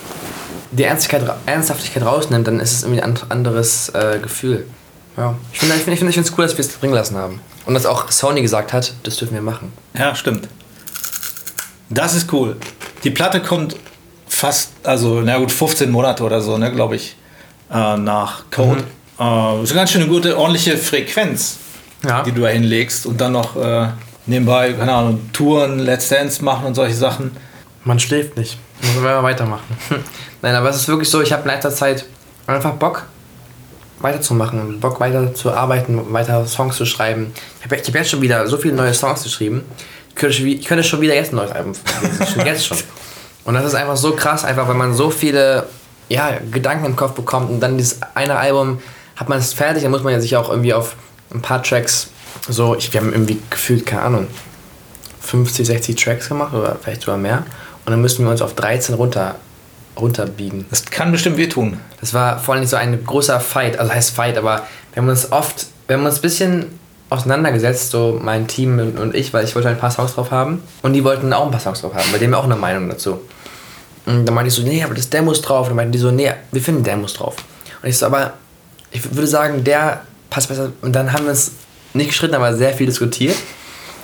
die 0.72 0.84
Ernsthaftigkeit 0.84 2.04
rausnimmt, 2.04 2.46
dann 2.46 2.60
ist 2.60 2.72
es 2.72 2.82
irgendwie 2.82 3.02
ein 3.02 3.16
anderes 3.28 3.90
äh, 3.90 4.18
Gefühl. 4.20 4.66
Ja. 5.16 5.34
Ich 5.52 5.60
finde 5.60 5.74
es 5.74 5.80
ich 5.80 5.84
find, 5.84 6.10
ich 6.10 6.14
find, 6.14 6.32
cool, 6.36 6.44
dass 6.44 6.56
wir 6.56 6.64
es 6.64 6.78
drin 6.78 6.92
lassen 6.92 7.16
haben. 7.16 7.40
Und 7.64 7.74
dass 7.74 7.86
auch 7.86 8.10
Sony 8.10 8.42
gesagt 8.42 8.72
hat, 8.72 8.92
das 9.04 9.16
dürfen 9.16 9.34
wir 9.34 9.42
machen. 9.42 9.72
Ja, 9.96 10.14
stimmt. 10.14 10.48
Das 11.88 12.14
ist 12.14 12.32
cool. 12.32 12.56
Die 13.04 13.10
Platte 13.10 13.40
kommt 13.40 13.76
fast, 14.28 14.72
also 14.82 15.20
na 15.22 15.38
gut, 15.38 15.52
15 15.52 15.90
Monate 15.90 16.22
oder 16.22 16.40
so, 16.40 16.58
ne, 16.58 16.72
glaube 16.72 16.96
ich, 16.96 17.16
äh, 17.72 17.96
nach 17.96 18.44
Code. 18.50 18.82
Mhm. 19.18 19.24
Äh, 19.24 19.62
ist 19.62 19.70
eine 19.70 19.80
ganz 19.80 19.90
schön 19.92 20.08
gute, 20.08 20.36
ordentliche 20.36 20.76
Frequenz, 20.76 21.56
ja. 22.06 22.22
die 22.22 22.32
du 22.32 22.42
da 22.42 22.48
hinlegst 22.48 23.06
und 23.06 23.20
dann 23.20 23.32
noch 23.32 23.56
äh, 23.56 23.88
nebenbei, 24.26 24.72
keine 24.72 24.92
Ahnung, 24.92 25.30
Touren, 25.32 25.78
Let's 25.78 26.08
Dance 26.08 26.44
machen 26.44 26.66
und 26.66 26.74
solche 26.74 26.94
Sachen. 26.94 27.36
Man 27.84 27.98
schläft 27.98 28.36
nicht. 28.36 28.58
Muss 28.82 29.02
man 29.02 29.22
weitermachen. 29.22 29.76
Nein, 30.42 30.54
aber 30.54 30.68
es 30.68 30.76
ist 30.76 30.88
wirklich 30.88 31.08
so, 31.08 31.22
ich 31.22 31.32
habe 31.32 31.42
in 31.42 31.48
letzter 31.48 31.70
Zeit 31.70 32.04
einfach 32.46 32.72
Bock 32.74 33.04
weiterzumachen, 34.00 34.80
Bock 34.80 35.00
weiter 35.00 35.34
zu 35.34 35.52
arbeiten, 35.52 36.12
weiter 36.12 36.46
Songs 36.46 36.76
zu 36.76 36.84
schreiben. 36.84 37.32
Ich 37.58 37.64
habe 37.64 37.76
hab 37.76 37.94
jetzt 37.94 38.10
schon 38.10 38.20
wieder 38.20 38.46
so 38.46 38.58
viele 38.58 38.74
neue 38.74 38.92
Songs 38.92 39.22
geschrieben. 39.22 39.64
Ich 40.10 40.14
könnte, 40.16 40.42
ich 40.42 40.66
könnte 40.66 40.84
schon 40.84 41.00
wieder 41.00 41.14
jetzt 41.14 41.32
ein 41.32 41.36
neues 41.36 41.52
Album 41.52 41.72
schon 42.32 42.44
jetzt 42.44 42.66
schon. 42.66 42.78
Und 43.44 43.54
das 43.54 43.64
ist 43.64 43.74
einfach 43.74 43.96
so 43.96 44.12
krass, 44.12 44.44
einfach 44.44 44.68
weil 44.68 44.74
man 44.74 44.92
so 44.92 45.10
viele 45.10 45.66
ja, 46.08 46.32
Gedanken 46.50 46.84
im 46.86 46.96
Kopf 46.96 47.12
bekommt 47.12 47.50
und 47.50 47.60
dann 47.60 47.78
dieses 47.78 48.00
eine 48.14 48.36
Album 48.36 48.80
hat 49.16 49.28
man 49.28 49.38
es 49.38 49.52
fertig, 49.52 49.82
dann 49.82 49.92
muss 49.92 50.02
man 50.02 50.12
ja 50.12 50.20
sich 50.20 50.36
auch 50.36 50.50
irgendwie 50.50 50.74
auf 50.74 50.96
ein 51.32 51.40
paar 51.40 51.62
Tracks 51.62 52.10
so, 52.48 52.76
ich, 52.76 52.92
wir 52.92 53.00
haben 53.00 53.12
irgendwie 53.12 53.38
gefühlt, 53.50 53.86
keine 53.86 54.02
Ahnung, 54.02 54.26
50, 55.20 55.66
60 55.66 55.96
Tracks 55.96 56.28
gemacht 56.28 56.54
oder 56.54 56.76
vielleicht 56.80 57.02
sogar 57.02 57.18
mehr. 57.18 57.44
Und 57.84 57.92
dann 57.92 58.00
müssen 58.00 58.24
wir 58.24 58.30
uns 58.30 58.42
auf 58.42 58.54
13 58.54 58.94
runter, 58.94 59.36
runterbiegen. 59.98 60.66
Das 60.70 60.84
kann 60.84 61.12
bestimmt 61.12 61.36
wehtun. 61.36 61.80
Das 62.00 62.14
war 62.14 62.38
vor 62.38 62.54
allem 62.54 62.64
so 62.64 62.76
ein 62.76 63.04
großer 63.04 63.40
Fight, 63.40 63.78
also 63.78 63.92
heißt 63.92 64.10
Fight, 64.10 64.38
aber 64.38 64.66
wir 64.92 65.02
haben 65.02 65.08
uns 65.08 65.32
oft, 65.32 65.66
wir 65.86 65.96
haben 65.96 66.06
uns 66.06 66.16
ein 66.16 66.22
bisschen 66.22 66.66
auseinandergesetzt, 67.10 67.90
so 67.90 68.18
mein 68.20 68.48
Team 68.48 68.78
und 68.78 69.14
ich, 69.14 69.32
weil 69.32 69.44
ich 69.44 69.54
wollte 69.54 69.68
ein 69.68 69.78
paar 69.78 69.90
Songs 69.90 70.14
drauf 70.14 70.30
haben. 70.30 70.62
Und 70.82 70.92
die 70.92 71.04
wollten 71.04 71.32
auch 71.32 71.44
ein 71.44 71.50
paar 71.50 71.60
Songs 71.60 71.80
drauf 71.80 71.94
haben, 71.94 72.10
bei 72.12 72.18
dem 72.18 72.34
auch 72.34 72.44
eine 72.44 72.56
Meinung 72.56 72.88
dazu. 72.88 73.20
Und 74.06 74.24
dann 74.24 74.34
meinte 74.34 74.48
ich 74.48 74.54
so, 74.54 74.62
nee, 74.62 74.82
aber 74.82 74.94
das 74.94 75.10
Demos 75.10 75.42
drauf. 75.42 75.62
Und 75.62 75.70
dann 75.70 75.76
meinten 75.76 75.92
die 75.92 75.98
so, 75.98 76.10
nee, 76.10 76.32
wir 76.52 76.62
finden 76.62 76.84
Demos 76.84 77.14
drauf. 77.14 77.36
Und 77.82 77.88
ich 77.88 77.98
so, 77.98 78.06
aber 78.06 78.34
ich 78.90 79.04
würde 79.14 79.26
sagen, 79.26 79.64
der 79.64 80.02
passt 80.30 80.48
besser. 80.48 80.72
Und 80.82 80.94
dann 80.94 81.12
haben 81.12 81.24
wir 81.24 81.32
es 81.32 81.52
nicht 81.96 82.08
gestritten, 82.08 82.34
aber 82.34 82.54
sehr 82.54 82.72
viel 82.72 82.86
diskutiert. 82.86 83.36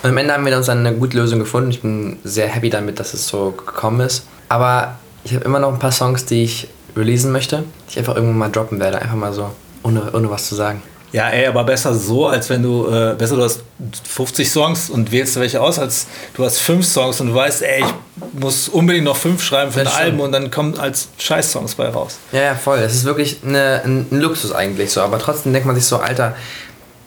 Und 0.03 0.09
am 0.09 0.17
Ende 0.17 0.33
haben 0.33 0.45
wir 0.45 0.55
uns 0.57 0.65
dann 0.65 0.85
eine 0.85 0.95
gute 0.95 1.17
Lösung 1.17 1.39
gefunden. 1.39 1.71
Ich 1.71 1.81
bin 1.81 2.17
sehr 2.23 2.47
happy 2.47 2.69
damit, 2.69 2.99
dass 2.99 3.13
es 3.13 3.27
so 3.27 3.51
gekommen 3.51 4.01
ist. 4.01 4.25
Aber 4.49 4.99
ich 5.23 5.33
habe 5.33 5.45
immer 5.45 5.59
noch 5.59 5.71
ein 5.71 5.79
paar 5.79 5.93
Songs, 5.93 6.25
die 6.25 6.43
ich 6.43 6.67
releasen 6.95 7.31
möchte, 7.31 7.63
die 7.87 7.91
ich 7.91 7.97
einfach 7.99 8.15
irgendwann 8.15 8.37
mal 8.37 8.49
droppen 8.49 8.79
werde. 8.79 9.01
Einfach 9.01 9.15
mal 9.15 9.33
so, 9.33 9.49
ohne, 9.83 10.11
ohne 10.11 10.29
was 10.29 10.47
zu 10.47 10.55
sagen. 10.55 10.81
Ja, 11.13 11.29
ey, 11.29 11.45
aber 11.45 11.63
besser 11.63 11.93
so, 11.93 12.27
als 12.27 12.49
wenn 12.49 12.63
du, 12.63 12.87
äh, 12.87 13.13
besser 13.15 13.35
du 13.35 13.43
hast 13.43 13.61
50 14.03 14.49
Songs 14.49 14.89
und 14.89 15.11
wählst 15.11 15.39
welche 15.39 15.61
aus, 15.61 15.77
als 15.77 16.07
du 16.33 16.43
hast 16.43 16.59
fünf 16.59 16.87
Songs 16.87 17.21
und 17.21 17.27
du 17.27 17.35
weißt, 17.35 17.61
ey, 17.61 17.83
ich 17.83 18.41
muss 18.41 18.67
unbedingt 18.67 19.05
noch 19.05 19.15
fünf 19.15 19.43
schreiben 19.43 19.71
für 19.71 19.83
das 19.83 19.95
ein 19.95 20.05
Album 20.05 20.21
und 20.21 20.31
dann 20.31 20.49
kommen 20.49 20.79
als 20.79 21.09
Scheiß-Songs 21.19 21.75
bei 21.75 21.87
raus. 21.89 22.17
Ja, 22.31 22.41
ja, 22.41 22.55
voll. 22.55 22.79
Es 22.79 22.95
ist 22.95 23.05
wirklich 23.05 23.37
eine, 23.45 23.83
ein, 23.85 24.07
ein 24.11 24.21
Luxus 24.21 24.51
eigentlich 24.51 24.91
so, 24.91 25.01
aber 25.01 25.19
trotzdem 25.19 25.53
denkt 25.53 25.67
man 25.67 25.75
sich 25.75 25.85
so, 25.85 25.97
Alter, 25.97 26.35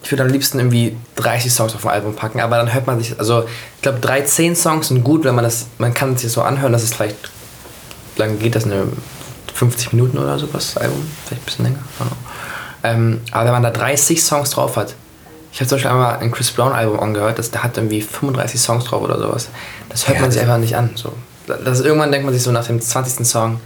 ich 0.03 0.13
würde 0.13 0.23
am 0.23 0.29
liebsten 0.29 0.59
irgendwie 0.59 0.97
30 1.17 1.53
Songs 1.53 1.75
auf 1.75 1.85
ein 1.87 1.93
Album 1.93 2.15
packen, 2.15 2.41
aber 2.41 2.57
dann 2.57 2.73
hört 2.73 2.87
man 2.87 3.01
sich, 3.01 3.19
also 3.19 3.45
ich 3.77 3.83
glaube, 3.83 3.99
drei, 4.01 4.23
zehn 4.23 4.55
Songs 4.55 4.89
sind 4.89 5.03
gut, 5.03 5.25
wenn 5.25 5.35
man 5.35 5.45
das, 5.45 5.67
man 5.79 5.95
kann 5.95 6.15
es 6.15 6.21
sich 6.21 6.31
so 6.33 6.43
anhören, 6.43 6.73
das 6.73 6.85
ist 6.85 6.95
vielleicht, 6.95 7.17
lang 8.17 8.39
geht 8.39 8.55
das, 8.55 8.65
eine 8.65 8.85
50 9.55 9.93
Minuten 9.93 10.19
oder 10.19 10.39
sowas, 10.39 10.75
das 10.75 10.77
Album, 10.77 11.05
vielleicht 11.25 11.43
ein 11.43 11.45
bisschen 11.45 11.65
länger. 11.65 11.79
Ähm, 12.85 13.21
aber 13.33 13.47
wenn 13.47 13.53
man 13.53 13.63
da 13.63 13.71
30 13.71 14.23
Songs 14.23 14.51
drauf 14.51 14.77
hat, 14.77 14.95
ich 15.53 15.61
habe 15.61 15.69
zum 15.69 15.77
Beispiel 15.77 15.91
einmal 15.91 16.19
ein 16.19 16.31
Chris 16.31 16.51
Brown 16.51 16.73
Album 16.73 17.01
angehört, 17.01 17.39
das, 17.39 17.51
der 17.51 17.63
hat 17.63 17.77
irgendwie 17.77 18.03
35 18.03 18.61
Songs 18.61 18.85
drauf 18.85 19.03
oder 19.03 19.19
sowas. 19.19 19.49
Das 19.89 20.07
hört 20.07 20.17
ja, 20.17 20.23
man 20.23 20.31
sich 20.31 20.43
einfach 20.43 20.59
nicht 20.59 20.77
an. 20.77 20.91
So. 20.95 21.15
Das, 21.47 21.81
irgendwann 21.81 22.13
denkt 22.13 22.27
man 22.27 22.35
sich 22.35 22.43
so 22.43 22.53
nach 22.53 22.67
dem 22.67 22.81
20. 22.81 23.27
Song, 23.27 23.59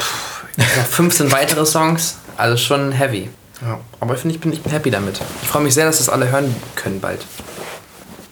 pff, 0.00 0.44
noch 0.56 0.66
15 0.66 1.30
weitere 1.30 1.64
Songs, 1.64 2.18
also 2.36 2.56
schon 2.56 2.90
heavy. 2.90 3.30
Ja, 3.64 3.80
aber 4.00 4.14
ich 4.14 4.20
finde, 4.20 4.34
ich 4.36 4.40
bin, 4.40 4.52
ich 4.52 4.62
bin 4.62 4.72
happy 4.72 4.90
damit. 4.90 5.20
Ich 5.42 5.48
freue 5.48 5.62
mich 5.62 5.74
sehr, 5.74 5.86
dass 5.86 5.98
das 5.98 6.08
alle 6.08 6.30
hören 6.30 6.54
können 6.76 7.00
bald. 7.00 7.24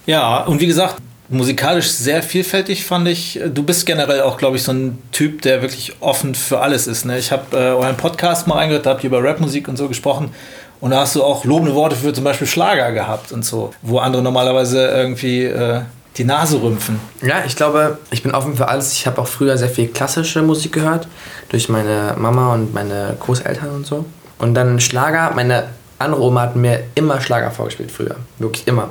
Ja, 0.04 0.44
und 0.44 0.60
wie 0.60 0.66
gesagt, 0.66 0.96
musikalisch 1.28 1.90
sehr 1.90 2.22
vielfältig 2.22 2.84
fand 2.84 3.08
ich. 3.08 3.40
Du 3.52 3.62
bist 3.62 3.86
generell 3.86 4.20
auch, 4.20 4.36
glaube 4.36 4.56
ich, 4.56 4.62
so 4.62 4.72
ein 4.72 4.98
Typ, 5.10 5.42
der 5.42 5.62
wirklich 5.62 5.94
offen 6.00 6.34
für 6.34 6.60
alles 6.60 6.86
ist. 6.86 7.06
Ne? 7.06 7.18
Ich 7.18 7.32
habe 7.32 7.56
äh, 7.56 7.70
euren 7.70 7.96
Podcast 7.96 8.46
mal 8.46 8.56
reingehört, 8.56 8.84
da 8.84 8.90
habt 8.90 9.04
ihr 9.04 9.08
über 9.08 9.24
Rapmusik 9.24 9.68
und 9.68 9.76
so 9.76 9.88
gesprochen. 9.88 10.34
Und 10.80 10.90
da 10.90 11.00
hast 11.00 11.14
du 11.14 11.22
auch 11.22 11.44
lobende 11.44 11.74
Worte 11.74 11.96
für 11.96 12.12
zum 12.12 12.24
Beispiel 12.24 12.46
Schlager 12.46 12.92
gehabt 12.92 13.32
und 13.32 13.44
so, 13.44 13.72
wo 13.82 13.98
andere 13.98 14.20
normalerweise 14.20 14.88
irgendwie 14.88 15.44
äh, 15.44 15.82
die 16.16 16.24
Nase 16.24 16.60
rümpfen. 16.60 17.00
Ja, 17.22 17.44
ich 17.46 17.56
glaube, 17.56 17.98
ich 18.10 18.22
bin 18.22 18.34
offen 18.34 18.56
für 18.56 18.68
alles. 18.68 18.92
Ich 18.92 19.06
habe 19.06 19.20
auch 19.20 19.28
früher 19.28 19.56
sehr 19.56 19.68
viel 19.68 19.88
klassische 19.88 20.42
Musik 20.42 20.72
gehört, 20.72 21.06
durch 21.48 21.68
meine 21.68 22.14
Mama 22.18 22.52
und 22.52 22.74
meine 22.74 23.16
Großeltern 23.18 23.70
und 23.70 23.86
so. 23.86 24.04
Und 24.42 24.54
dann 24.54 24.80
Schlager, 24.80 25.30
meine 25.36 25.68
andere 26.00 26.20
Oma 26.20 26.42
hat 26.42 26.56
mir 26.56 26.82
immer 26.96 27.20
Schlager 27.20 27.52
vorgespielt 27.52 27.92
früher. 27.92 28.16
Wirklich 28.40 28.66
immer. 28.66 28.88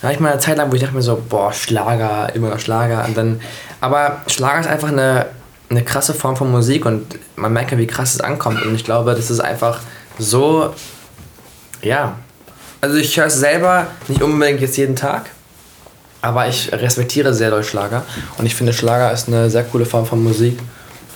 Da 0.00 0.08
hatte 0.08 0.14
ich 0.14 0.20
mal 0.20 0.32
eine 0.32 0.40
Zeit 0.40 0.56
lang, 0.56 0.70
wo 0.70 0.74
ich 0.74 0.80
dachte 0.80 0.94
mir 0.94 1.02
so, 1.02 1.22
boah, 1.28 1.52
Schlager, 1.52 2.34
immer 2.34 2.48
noch 2.48 2.58
Schlager. 2.58 3.04
Und 3.04 3.14
dann, 3.14 3.42
aber 3.82 4.22
Schlager 4.26 4.60
ist 4.60 4.66
einfach 4.66 4.88
eine, 4.88 5.26
eine 5.68 5.84
krasse 5.84 6.14
Form 6.14 6.34
von 6.34 6.50
Musik 6.50 6.86
und 6.86 7.18
man 7.36 7.52
merkt 7.52 7.72
ja, 7.72 7.78
wie 7.78 7.86
krass 7.86 8.14
es 8.14 8.22
ankommt. 8.22 8.64
Und 8.64 8.74
ich 8.74 8.84
glaube, 8.84 9.14
das 9.14 9.30
ist 9.30 9.40
einfach 9.40 9.80
so, 10.18 10.72
ja. 11.82 12.16
Also 12.80 12.96
ich 12.96 13.14
höre 13.18 13.26
es 13.26 13.34
selber 13.34 13.88
nicht 14.08 14.22
unbedingt 14.22 14.62
jetzt 14.62 14.78
jeden 14.78 14.96
Tag, 14.96 15.26
aber 16.22 16.48
ich 16.48 16.72
respektiere 16.72 17.34
sehr 17.34 17.50
doll 17.50 17.64
Schlager. 17.64 18.02
Und 18.38 18.46
ich 18.46 18.54
finde, 18.54 18.72
Schlager 18.72 19.12
ist 19.12 19.28
eine 19.28 19.50
sehr 19.50 19.64
coole 19.64 19.84
Form 19.84 20.06
von 20.06 20.24
Musik. 20.24 20.58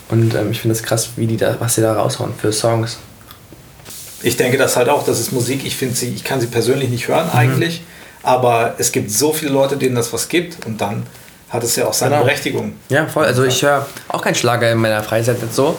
Und 0.09 0.35
ähm, 0.35 0.51
ich 0.51 0.61
finde 0.61 0.75
es 0.75 0.83
krass, 0.83 1.09
wie 1.15 1.25
die 1.25 1.37
da, 1.37 1.55
was 1.57 1.73
sie 1.73 1.81
da 1.81 1.93
raushauen 1.93 2.35
für 2.39 2.53
Songs. 2.53 2.99
Ich 4.23 4.37
denke 4.37 4.57
das 4.57 4.77
halt 4.77 4.89
auch, 4.89 5.05
das 5.05 5.19
ist 5.19 5.31
Musik. 5.31 5.65
Ich 5.65 5.75
finde 5.75 5.95
sie, 5.95 6.13
ich 6.13 6.23
kann 6.23 6.39
sie 6.41 6.47
persönlich 6.47 6.89
nicht 6.89 7.07
hören 7.07 7.27
mhm. 7.27 7.37
eigentlich, 7.37 7.81
aber 8.23 8.75
es 8.77 8.91
gibt 8.91 9.11
so 9.11 9.33
viele 9.33 9.51
Leute, 9.51 9.77
denen 9.77 9.95
das 9.95 10.13
was 10.13 10.29
gibt 10.29 10.65
und 10.65 10.79
dann 10.79 11.03
hat 11.49 11.63
es 11.63 11.75
ja 11.75 11.87
auch 11.87 11.93
seine 11.93 12.15
genau. 12.15 12.23
Berechtigung. 12.23 12.73
Ja, 12.89 13.07
voll. 13.07 13.25
Also 13.25 13.43
ich 13.43 13.61
höre 13.61 13.85
auch 14.07 14.21
keinen 14.21 14.35
Schlager 14.35 14.71
in 14.71 14.77
meiner 14.77 15.03
Freizeit 15.03 15.41
jetzt 15.41 15.55
so. 15.55 15.77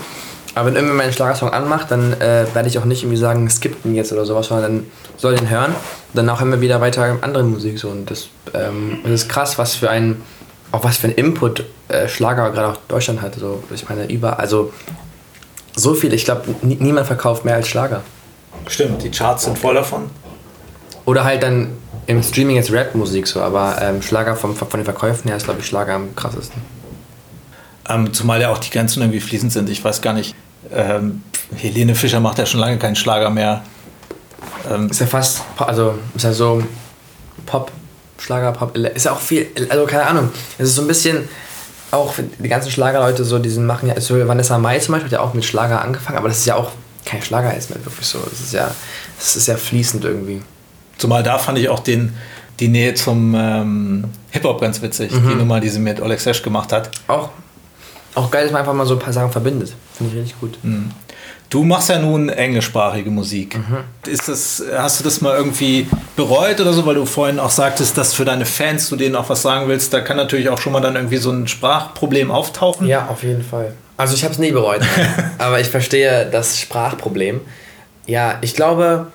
Aber 0.54 0.66
wenn 0.66 0.74
irgendwer 0.74 0.96
meinen 0.96 1.12
Schlagersong 1.12 1.50
anmacht, 1.50 1.90
dann 1.90 2.12
äh, 2.20 2.44
werde 2.52 2.68
ich 2.68 2.78
auch 2.78 2.84
nicht 2.84 3.02
irgendwie 3.02 3.16
sagen, 3.16 3.46
es 3.46 3.60
gibt 3.60 3.86
ihn 3.86 3.94
jetzt 3.94 4.12
oder 4.12 4.26
sowas, 4.26 4.48
sondern 4.48 4.78
dann 4.78 4.86
soll 5.16 5.34
den 5.34 5.48
hören. 5.48 5.70
Und 5.72 5.76
danach 6.14 6.40
hören 6.40 6.50
wir 6.50 6.60
wieder 6.60 6.80
weiter 6.82 7.18
andere 7.22 7.42
Musik 7.42 7.78
so. 7.78 7.88
Und 7.88 8.10
das, 8.10 8.28
ähm, 8.52 8.98
das 9.02 9.12
ist 9.12 9.28
krass, 9.30 9.56
was 9.56 9.74
für 9.74 9.88
ein, 9.88 10.20
auch 10.70 10.84
was 10.84 10.98
für 10.98 11.06
ein 11.06 11.14
Input 11.14 11.64
äh, 11.88 12.06
Schlager 12.06 12.50
gerade 12.50 12.68
auch 12.68 12.76
Deutschland 12.88 13.22
hat. 13.22 13.34
So, 13.36 13.64
ich 13.72 13.88
meine, 13.88 14.10
über, 14.12 14.38
also 14.38 14.74
so 15.74 15.94
viel, 15.94 16.12
ich 16.12 16.26
glaube, 16.26 16.54
niemand 16.60 17.06
verkauft 17.06 17.46
mehr 17.46 17.54
als 17.54 17.68
Schlager. 17.68 18.02
Stimmt, 18.66 19.02
die 19.02 19.10
Charts 19.10 19.44
sind 19.44 19.58
voll 19.58 19.74
davon. 19.74 20.10
Oder 21.04 21.24
halt 21.24 21.42
dann 21.42 21.68
im 22.06 22.22
Streaming 22.22 22.56
jetzt 22.56 22.72
Rap-Musik 22.72 23.26
so, 23.26 23.40
aber 23.40 23.76
ähm, 23.80 24.02
Schlager 24.02 24.36
vom, 24.36 24.56
von 24.56 24.68
den 24.70 24.84
Verkäufen 24.84 25.28
her 25.28 25.36
ist, 25.36 25.44
glaube 25.44 25.60
ich, 25.60 25.66
Schlager 25.66 25.94
am 25.94 26.14
krassesten. 26.14 26.62
Ähm, 27.88 28.12
zumal 28.12 28.40
ja 28.40 28.50
auch 28.50 28.58
die 28.58 28.70
Grenzen 28.70 29.02
irgendwie 29.02 29.20
fließend 29.20 29.52
sind. 29.52 29.68
Ich 29.68 29.84
weiß 29.84 30.02
gar 30.02 30.12
nicht, 30.12 30.34
ähm, 30.72 31.22
Helene 31.56 31.94
Fischer 31.94 32.20
macht 32.20 32.38
ja 32.38 32.46
schon 32.46 32.60
lange 32.60 32.78
keinen 32.78 32.96
Schlager 32.96 33.30
mehr. 33.30 33.62
Ähm, 34.70 34.88
ist 34.88 35.00
ja 35.00 35.06
fast, 35.06 35.42
also 35.58 35.94
ist 36.14 36.22
ja 36.22 36.32
so 36.32 36.62
Pop, 37.46 37.70
Schlager, 38.18 38.52
Pop, 38.52 38.76
ist 38.76 39.04
ja 39.04 39.12
auch 39.12 39.20
viel, 39.20 39.48
also 39.68 39.84
keine 39.86 40.06
Ahnung. 40.06 40.30
Es 40.58 40.68
ist 40.68 40.76
so 40.76 40.82
ein 40.82 40.88
bisschen, 40.88 41.28
auch 41.90 42.14
die 42.38 42.48
ganzen 42.48 42.70
Schlagerleute 42.70 43.24
so, 43.24 43.38
die 43.38 43.50
machen 43.58 43.88
ja, 43.88 44.00
so 44.00 44.26
Vanessa 44.26 44.58
Mai 44.58 44.78
zum 44.78 44.92
Beispiel 44.92 45.10
hat 45.10 45.12
ja 45.12 45.20
auch 45.20 45.34
mit 45.34 45.44
Schlager 45.44 45.82
angefangen, 45.82 46.18
aber 46.18 46.28
das 46.28 46.38
ist 46.38 46.46
ja 46.46 46.56
auch 46.56 46.70
kein 47.04 47.22
Schlager 47.22 47.54
ist 47.56 47.70
mehr 47.70 47.84
wirklich 47.84 48.06
so. 48.06 48.18
Das 48.18 48.40
ist 48.40 48.52
ja, 48.52 48.74
das 49.18 49.36
ist 49.36 49.46
ja 49.48 49.56
fließend 49.56 50.04
irgendwie. 50.04 50.42
Zumal 50.98 51.22
da 51.22 51.38
fand 51.38 51.58
ich 51.58 51.68
auch 51.68 51.80
den, 51.80 52.14
die 52.60 52.68
Nähe 52.68 52.94
zum 52.94 53.34
ähm, 53.34 54.04
Hip-Hop 54.30 54.60
ganz 54.60 54.82
witzig. 54.82 55.12
Mhm. 55.12 55.28
Die 55.28 55.34
Nummer, 55.34 55.60
die 55.60 55.68
sie 55.68 55.80
mit 55.80 56.00
Oleg 56.00 56.20
Sesh 56.20 56.42
gemacht 56.42 56.72
hat. 56.72 56.90
Auch, 57.08 57.30
auch 58.14 58.30
geil, 58.30 58.44
dass 58.44 58.52
man 58.52 58.60
einfach 58.60 58.74
mal 58.74 58.86
so 58.86 58.94
ein 58.94 59.00
paar 59.00 59.12
Sachen 59.12 59.32
verbindet. 59.32 59.74
Finde 59.96 60.12
ich 60.12 60.20
richtig 60.20 60.40
gut. 60.40 60.58
Mhm. 60.62 60.90
Du 61.52 61.64
machst 61.64 61.90
ja 61.90 61.98
nun 61.98 62.30
englischsprachige 62.30 63.10
Musik. 63.10 63.58
Mhm. 63.58 64.10
Ist 64.10 64.26
das, 64.26 64.62
hast 64.74 65.00
du 65.00 65.04
das 65.04 65.20
mal 65.20 65.36
irgendwie 65.36 65.86
bereut 66.16 66.58
oder 66.62 66.72
so, 66.72 66.86
weil 66.86 66.94
du 66.94 67.04
vorhin 67.04 67.38
auch 67.38 67.50
sagtest, 67.50 67.98
dass 67.98 68.14
für 68.14 68.24
deine 68.24 68.46
Fans 68.46 68.88
du 68.88 68.96
denen 68.96 69.16
auch 69.16 69.28
was 69.28 69.42
sagen 69.42 69.68
willst? 69.68 69.92
Da 69.92 70.00
kann 70.00 70.16
natürlich 70.16 70.48
auch 70.48 70.58
schon 70.58 70.72
mal 70.72 70.80
dann 70.80 70.96
irgendwie 70.96 71.18
so 71.18 71.30
ein 71.30 71.46
Sprachproblem 71.46 72.30
auftauchen. 72.30 72.86
Ja, 72.86 73.08
auf 73.08 73.22
jeden 73.22 73.44
Fall. 73.44 73.74
Also 73.96 74.14
ich 74.14 74.24
habe 74.24 74.32
es 74.32 74.38
nie 74.38 74.52
bereut, 74.52 74.82
aber 75.38 75.60
ich 75.60 75.68
verstehe 75.68 76.28
das 76.30 76.58
Sprachproblem. 76.58 77.40
Ja, 78.06 78.38
ich 78.40 78.54
glaube, 78.54 79.06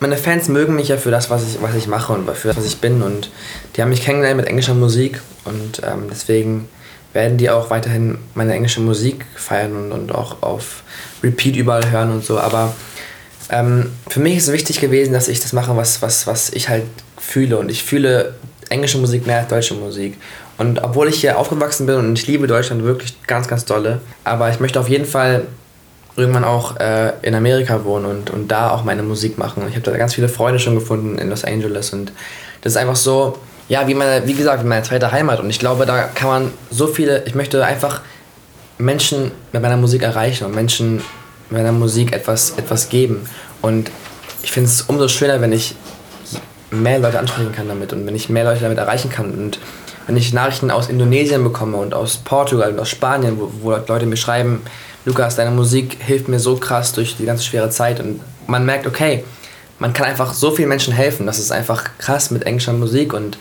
meine 0.00 0.16
Fans 0.16 0.48
mögen 0.48 0.76
mich 0.76 0.88
ja 0.88 0.96
für 0.96 1.10
das, 1.10 1.30
was 1.30 1.42
ich, 1.42 1.62
was 1.62 1.74
ich 1.74 1.86
mache 1.86 2.12
und 2.12 2.28
für 2.36 2.48
das, 2.48 2.56
was 2.56 2.66
ich 2.66 2.78
bin. 2.78 3.02
Und 3.02 3.30
die 3.74 3.82
haben 3.82 3.88
mich 3.88 4.02
kennengelernt 4.02 4.36
mit 4.36 4.46
englischer 4.46 4.74
Musik 4.74 5.20
und 5.44 5.80
ähm, 5.84 6.08
deswegen 6.10 6.68
werden 7.12 7.38
die 7.38 7.50
auch 7.50 7.70
weiterhin 7.70 8.18
meine 8.34 8.54
englische 8.54 8.80
Musik 8.80 9.26
feiern 9.36 9.76
und, 9.76 9.92
und 9.92 10.14
auch 10.14 10.42
auf 10.42 10.82
Repeat 11.22 11.56
überall 11.56 11.90
hören 11.90 12.10
und 12.10 12.24
so. 12.24 12.38
Aber 12.38 12.74
ähm, 13.50 13.92
für 14.08 14.20
mich 14.20 14.36
ist 14.36 14.48
es 14.48 14.52
wichtig 14.52 14.80
gewesen, 14.80 15.12
dass 15.12 15.28
ich 15.28 15.40
das 15.40 15.52
mache, 15.52 15.76
was, 15.76 16.02
was, 16.02 16.26
was 16.26 16.50
ich 16.50 16.68
halt 16.68 16.84
fühle. 17.18 17.58
Und 17.58 17.70
ich 17.70 17.82
fühle 17.84 18.34
englische 18.70 18.98
Musik 18.98 19.26
mehr 19.26 19.38
als 19.38 19.48
deutsche 19.48 19.74
Musik. 19.74 20.16
Und 20.62 20.80
obwohl 20.80 21.08
ich 21.08 21.20
hier 21.20 21.38
aufgewachsen 21.38 21.86
bin 21.86 21.96
und 21.96 22.16
ich 22.16 22.28
liebe 22.28 22.46
Deutschland 22.46 22.84
wirklich 22.84 23.16
ganz, 23.26 23.48
ganz 23.48 23.64
dolle, 23.64 24.00
aber 24.22 24.48
ich 24.48 24.60
möchte 24.60 24.78
auf 24.78 24.88
jeden 24.88 25.06
Fall 25.06 25.42
irgendwann 26.14 26.44
auch 26.44 26.78
äh, 26.78 27.14
in 27.22 27.34
Amerika 27.34 27.84
wohnen 27.84 28.04
und, 28.04 28.30
und 28.30 28.46
da 28.46 28.70
auch 28.70 28.84
meine 28.84 29.02
Musik 29.02 29.38
machen. 29.38 29.64
Ich 29.68 29.74
habe 29.74 29.90
da 29.90 29.96
ganz 29.96 30.14
viele 30.14 30.28
Freunde 30.28 30.60
schon 30.60 30.76
gefunden 30.76 31.18
in 31.18 31.30
Los 31.30 31.42
Angeles 31.42 31.92
und 31.92 32.12
das 32.60 32.74
ist 32.74 32.76
einfach 32.76 32.94
so, 32.94 33.38
ja, 33.68 33.88
wie, 33.88 33.94
meine, 33.94 34.24
wie 34.24 34.34
gesagt, 34.34 34.64
meine 34.64 34.84
zweite 34.84 35.10
Heimat. 35.10 35.40
Und 35.40 35.50
ich 35.50 35.58
glaube, 35.58 35.84
da 35.84 36.02
kann 36.02 36.28
man 36.28 36.50
so 36.70 36.86
viele, 36.86 37.24
ich 37.26 37.34
möchte 37.34 37.64
einfach 37.64 38.02
Menschen 38.78 39.32
mit 39.52 39.62
meiner 39.62 39.76
Musik 39.76 40.02
erreichen 40.02 40.44
und 40.44 40.54
Menschen 40.54 40.98
mit 41.50 41.60
meiner 41.60 41.72
Musik 41.72 42.12
etwas, 42.12 42.52
etwas 42.56 42.88
geben. 42.88 43.26
Und 43.62 43.90
ich 44.44 44.52
finde 44.52 44.68
es 44.68 44.82
umso 44.82 45.08
schöner, 45.08 45.40
wenn 45.40 45.52
ich 45.52 45.74
mehr 46.70 47.00
Leute 47.00 47.18
ansprechen 47.18 47.50
kann 47.50 47.66
damit 47.66 47.92
und 47.92 48.06
wenn 48.06 48.14
ich 48.14 48.28
mehr 48.28 48.44
Leute 48.44 48.60
damit 48.60 48.78
erreichen 48.78 49.10
kann. 49.10 49.32
Und 49.32 49.58
wenn 50.06 50.16
ich 50.16 50.32
Nachrichten 50.32 50.70
aus 50.70 50.88
Indonesien 50.88 51.42
bekomme 51.44 51.76
und 51.76 51.94
aus 51.94 52.16
Portugal 52.16 52.72
und 52.72 52.80
aus 52.80 52.88
Spanien, 52.88 53.38
wo, 53.38 53.50
wo 53.62 53.70
Leute 53.70 54.06
mir 54.06 54.16
schreiben, 54.16 54.62
Lukas, 55.04 55.36
deine 55.36 55.50
Musik 55.50 55.96
hilft 56.00 56.28
mir 56.28 56.38
so 56.38 56.56
krass 56.56 56.92
durch 56.92 57.16
die 57.16 57.24
ganze 57.24 57.44
schwere 57.44 57.70
Zeit 57.70 58.00
und 58.00 58.20
man 58.46 58.64
merkt, 58.64 58.86
okay, 58.86 59.24
man 59.78 59.92
kann 59.92 60.06
einfach 60.06 60.32
so 60.32 60.52
vielen 60.52 60.68
Menschen 60.68 60.92
helfen. 60.92 61.26
Das 61.26 61.38
ist 61.38 61.50
einfach 61.50 61.90
krass 61.98 62.30
mit 62.30 62.44
englischer 62.44 62.72
Musik 62.72 63.12
und 63.12 63.36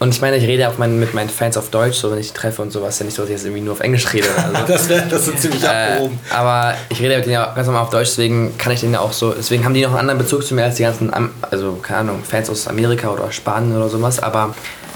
und 0.00 0.12
ich 0.12 0.20
meine, 0.20 0.36
ich 0.36 0.44
rede 0.44 0.68
auch 0.68 0.76
mein, 0.76 0.98
mit 0.98 1.14
meinen 1.14 1.30
Fans 1.30 1.56
auf 1.56 1.70
Deutsch, 1.70 1.96
so 1.96 2.10
wenn 2.10 2.18
ich 2.18 2.28
die 2.28 2.34
treffe 2.34 2.60
und 2.60 2.72
sowas. 2.72 2.98
Ja 2.98 3.04
nicht 3.04 3.14
so, 3.14 3.22
dass 3.22 3.30
ich 3.30 3.36
jetzt 3.36 3.44
irgendwie 3.44 3.62
nur 3.62 3.74
auf 3.74 3.80
Englisch 3.80 4.12
rede. 4.12 4.26
Also, 4.36 4.66
das 4.66 4.88
wäre 4.88 5.06
das 5.08 5.28
ist 5.28 5.38
ziemlich 5.38 5.62
äh, 5.62 5.66
abgehoben. 5.66 6.18
Aber 6.30 6.74
ich 6.88 7.00
rede 7.00 7.16
mit 7.16 7.26
denen 7.26 7.34
ja 7.34 7.52
ganz 7.54 7.66
normal 7.66 7.84
auf 7.84 7.90
Deutsch, 7.90 8.08
deswegen 8.08 8.58
kann 8.58 8.72
ich 8.72 8.80
denen 8.80 8.94
ja 8.94 9.00
auch 9.00 9.12
so. 9.12 9.32
Deswegen 9.32 9.64
haben 9.64 9.72
die 9.72 9.82
noch 9.82 9.90
einen 9.90 10.00
anderen 10.00 10.18
Bezug 10.18 10.44
zu 10.44 10.54
mir 10.54 10.64
als 10.64 10.74
die 10.74 10.82
ganzen, 10.82 11.12
also 11.48 11.74
keine 11.80 12.00
Ahnung, 12.00 12.24
Fans 12.28 12.50
aus 12.50 12.66
Amerika 12.66 13.08
oder 13.08 13.30
Spanien 13.30 13.76
oder 13.76 13.88
sowas. 13.88 14.20
Aber 14.20 14.54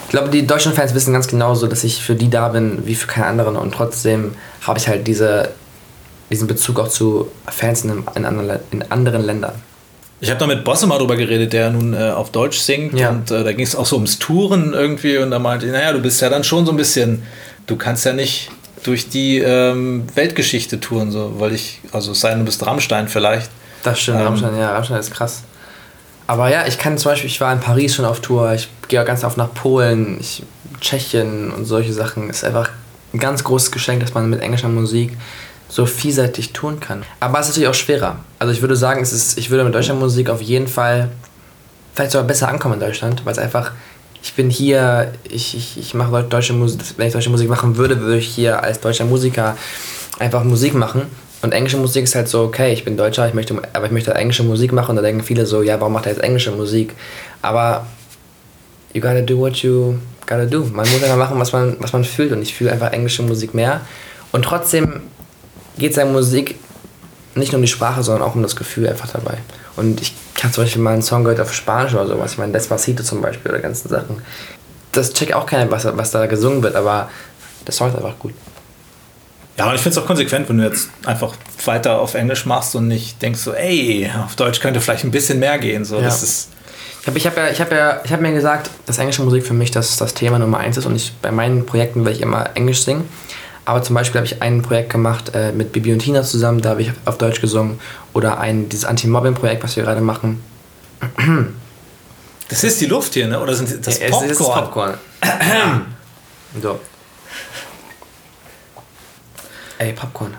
ich 0.09 0.13
glaube, 0.13 0.31
die 0.31 0.47
deutschen 0.47 0.73
Fans 0.73 0.95
wissen 0.95 1.13
ganz 1.13 1.29
genau 1.29 1.55
so, 1.55 1.67
dass 1.67 1.85
ich 1.85 2.03
für 2.03 2.15
die 2.15 2.31
da 2.31 2.49
bin 2.49 2.87
wie 2.87 2.95
für 2.95 3.07
keine 3.07 3.27
anderen. 3.27 3.57
Und 3.57 3.75
trotzdem 3.75 4.33
habe 4.63 4.79
ich 4.79 4.89
halt 4.89 5.07
diese, 5.07 5.51
diesen 6.31 6.49
Bezug 6.49 6.81
auch 6.81 6.89
zu 6.89 7.31
Fans 7.47 7.85
in, 7.85 8.05
in, 8.15 8.25
anderen, 8.25 8.59
in 8.71 8.91
anderen 8.91 9.23
Ländern. 9.23 9.53
Ich 10.23 10.31
habe 10.31 10.41
da 10.41 10.47
mit 10.47 10.65
Bosse 10.65 10.87
mal 10.87 10.97
drüber 10.97 11.17
geredet, 11.17 11.53
der 11.53 11.69
nun 11.69 11.93
äh, 11.93 12.09
auf 12.09 12.33
Deutsch 12.33 12.57
singt 12.57 12.99
ja. 12.99 13.11
und 13.11 13.31
äh, 13.31 13.45
da 13.45 13.53
ging 13.53 13.67
es 13.67 13.77
auch 13.77 13.85
so 13.85 13.97
ums 13.97 14.19
Touren 14.19 14.73
irgendwie 14.73 15.19
und 15.19 15.31
da 15.31 15.39
meinte 15.39 15.67
ich, 15.67 15.73
naja, 15.73 15.93
du 15.93 16.01
bist 16.01 16.23
ja 16.23 16.31
dann 16.31 16.43
schon 16.43 16.65
so 16.65 16.73
ein 16.73 16.79
bisschen, 16.79 17.23
du 17.67 17.77
kannst 17.77 18.07
ja 18.07 18.15
nicht 18.15 18.51
durch 18.85 19.11
die 19.11 19.41
ähm, 19.41 20.05
Weltgeschichte 20.15 20.81
touren, 20.81 21.11
so, 21.11 21.35
weil 21.39 21.53
ich, 21.53 21.81
also 21.93 22.13
es 22.13 22.21
sei 22.21 22.31
denn, 22.31 22.39
du 22.39 22.45
bist 22.47 22.65
Rammstein 22.65 23.09
vielleicht. 23.09 23.51
Das 23.85 24.01
stimmt, 24.01 24.21
ähm, 24.21 24.27
Rammstein, 24.27 24.59
ja, 24.59 24.73
Rammstein 24.73 25.01
ist 25.01 25.13
krass. 25.13 25.43
Aber 26.29 26.51
ja, 26.51 26.67
ich 26.67 26.79
kann 26.79 26.99
zum 26.99 27.11
Beispiel, 27.11 27.31
ich 27.31 27.41
war 27.41 27.53
in 27.55 27.59
Paris 27.59 27.95
schon 27.95 28.05
auf 28.05 28.21
Tour, 28.21 28.53
ich 28.53 28.69
gehe 28.87 29.03
ganz 29.03 29.25
oft 29.25 29.39
nach 29.39 29.53
Polen, 29.55 30.19
ich, 30.21 30.43
Tschechien 30.79 31.51
und 31.51 31.65
solche 31.65 31.95
Sachen. 31.95 32.29
Ist 32.29 32.45
einfach 32.45 32.69
ein 33.15 33.19
ganz 33.19 33.43
großes 33.43 33.73
Geschenk, 33.73 34.01
dass 34.01 34.13
man 34.13 34.29
mit 34.29 34.43
englischer 34.43 34.69
Musik 34.69 35.17
so 35.71 35.87
vielseitig 35.87 36.53
tun 36.53 36.81
kann. 36.81 37.03
Aber 37.21 37.41
es 37.41 37.47
ist 37.47 37.53
natürlich 37.53 37.71
auch 37.71 37.75
schwerer. 37.75 38.17
Also 38.39 38.53
ich 38.53 38.61
würde 38.61 38.77
sagen, 38.77 39.03
es 39.03 39.13
ist, 39.13 39.39
ich 39.39 39.49
würde 39.49 39.65
mit 39.65 39.75
deutscher 39.75 39.95
Musik 39.95 40.29
auf 40.29 40.43
jeden 40.43 40.69
Fall 40.69 41.09
vielleicht 41.95 42.13
sogar 42.13 42.27
besser 42.27 42.49
ankommen 42.49 42.75
in 42.75 42.81
Deutschland, 42.81 43.25
weil 43.25 43.33
es 43.33 43.39
einfach, 43.39 43.73
ich 44.23 44.35
bin 44.35 44.51
hier, 44.51 45.13
ich, 45.25 45.57
ich, 45.57 45.79
ich 45.79 45.95
mache 45.95 46.23
deutsche 46.25 46.53
Musik, 46.53 46.81
wenn 46.99 47.07
ich 47.07 47.15
deutsche 47.15 47.31
Musik 47.31 47.49
machen 47.49 47.77
würde, 47.77 48.01
würde 48.01 48.19
ich 48.19 48.29
hier 48.29 48.63
als 48.63 48.81
deutscher 48.81 49.07
Musiker 49.07 49.57
einfach 50.19 50.45
Musik 50.45 50.75
machen. 50.75 51.07
Und 51.41 51.53
englische 51.53 51.77
Musik 51.77 52.05
ist 52.05 52.15
halt 52.15 52.29
so, 52.29 52.43
okay, 52.43 52.73
ich 52.73 52.85
bin 52.85 52.97
Deutscher, 52.97 53.29
ich 53.29 53.35
möchte, 53.35 53.57
aber 53.73 53.87
ich 53.87 53.93
möchte 53.93 54.13
englische 54.15 54.43
Musik 54.43 54.73
machen 54.73 54.91
und 54.91 54.97
da 54.97 55.03
denken 55.03 55.23
viele 55.23 55.47
so, 55.47 55.63
ja, 55.63 55.79
warum 55.81 55.93
macht 55.93 56.07
er 56.07 56.13
jetzt 56.13 56.23
englische 56.23 56.51
Musik? 56.51 56.95
Aber 57.43 57.87
you 58.93 59.01
gotta 59.01 59.21
do 59.21 59.39
what 59.39 59.57
you 59.59 59.95
gotta 60.27 60.47
do. 60.47 60.65
Man 60.65 60.89
muss 60.91 61.03
einfach 61.03 61.17
machen, 61.17 61.39
was 61.39 61.53
man, 61.53 61.77
was 61.79 61.93
man 61.93 62.05
fühlt 62.05 62.33
und 62.33 62.43
ich 62.43 62.55
fühle 62.55 62.73
einfach 62.73 62.93
englische 62.93 63.23
Musik 63.23 63.55
mehr. 63.55 63.83
Und 64.33 64.45
trotzdem 64.45 65.01
geht 65.79 65.95
seine 65.95 66.11
Musik 66.11 66.57
nicht 67.35 67.53
nur 67.53 67.59
um 67.59 67.63
die 67.63 67.69
Sprache, 67.69 68.03
sondern 68.03 68.29
auch 68.29 68.35
um 68.35 68.43
das 68.43 68.57
Gefühl 68.57 68.89
einfach 68.89 69.09
dabei. 69.09 69.39
Und 69.77 70.01
ich 70.01 70.13
habe 70.43 70.53
zum 70.53 70.65
Beispiel 70.65 70.83
mal 70.83 70.93
einen 70.93 71.03
Song 71.03 71.23
gehört 71.23 71.41
auf 71.41 71.55
Spanisch 71.55 71.95
oder 71.95 72.07
sowas. 72.07 72.33
Ich 72.33 72.39
meine, 72.39 72.53
Despacito 72.53 73.03
zum 73.03 73.21
Beispiel 73.21 73.51
oder 73.53 73.61
ganzen 73.61 73.89
Sachen. 73.89 74.23
Das 74.93 75.13
checkt 75.13 75.35
auch 75.35 75.47
keiner, 75.47 75.71
was, 75.71 75.85
was 75.97 76.11
da 76.11 76.27
gesungen 76.27 76.63
wird, 76.63 76.75
aber 76.75 77.09
der 77.67 77.73
Song 77.73 77.89
ist 77.89 77.97
einfach 77.97 78.19
gut. 78.19 78.35
Ja, 79.59 79.69
und 79.69 79.75
ich 79.75 79.81
finde 79.81 79.99
es 79.99 80.03
auch 80.03 80.07
konsequent, 80.07 80.49
wenn 80.49 80.59
du 80.59 80.65
jetzt 80.65 80.89
einfach 81.05 81.35
weiter 81.65 81.99
auf 81.99 82.15
Englisch 82.15 82.47
machst 82.47 82.77
und 82.77 82.87
nicht 82.89 83.21
denkst 83.21 83.41
so, 83.41 83.53
ey, 83.53 84.11
auf 84.25 84.37
Deutsch 84.37 84.61
könnte 84.61 84.81
vielleicht 84.81 85.05
ein 85.05 85.11
bisschen 85.11 85.41
mehr 85.41 85.59
gehen. 85.59 85.85
So, 85.85 85.97
ja. 85.97 86.03
das 86.03 86.23
ist 86.23 86.49
ich 87.01 87.07
habe 87.09 87.19
ich 87.19 87.27
hab 87.27 87.37
ja, 87.37 87.51
ich 87.51 87.61
hab 87.61 87.73
ja, 87.73 88.03
hab 88.11 88.21
mir 88.21 88.33
gesagt, 88.33 88.71
dass 88.87 88.99
englische 88.99 89.23
Musik 89.23 89.47
für 89.47 89.55
mich 89.55 89.71
das, 89.71 89.97
das 89.97 90.15
Thema 90.15 90.39
Nummer 90.39 90.59
eins 90.59 90.77
ist 90.77 90.85
und 90.87 90.95
ich, 90.95 91.13
bei 91.23 91.31
meinen 91.31 91.65
Projekten 91.65 92.05
will 92.05 92.13
ich 92.13 92.21
immer 92.21 92.51
Englisch 92.55 92.83
singen. 92.85 93.09
Aber 93.65 93.83
zum 93.83 93.95
Beispiel 93.95 94.19
habe 94.19 94.27
ich 94.27 94.41
ein 94.43 94.63
Projekt 94.63 94.91
gemacht 94.91 95.33
äh, 95.35 95.53
mit 95.53 95.73
Bibi 95.73 95.93
und 95.93 95.99
Tina 95.99 96.23
zusammen, 96.23 96.61
da 96.61 96.71
habe 96.71 96.83
ich 96.83 96.91
auf 97.05 97.19
Deutsch 97.19 97.41
gesungen. 97.41 97.81
Oder 98.15 98.41
ein, 98.41 98.69
dieses 98.69 98.87
Anti-Mobbing-Projekt, 98.87 99.63
was 99.63 99.77
wir 99.77 99.83
gerade 99.85 100.01
machen. 100.01 100.43
Das 102.49 102.65
ist 102.65 102.81
die 102.81 102.87
Luft 102.87 103.13
hier, 103.13 103.29
ne? 103.29 103.39
oder 103.41 103.55
sind 103.55 103.87
das 103.87 103.99
Es 103.99 104.11
Popcorn? 104.11 104.31
ist 104.31 104.39
Popcorn. 104.39 104.95
so. 106.63 106.81
Ey, 109.79 109.93
Popcorn. 109.93 110.35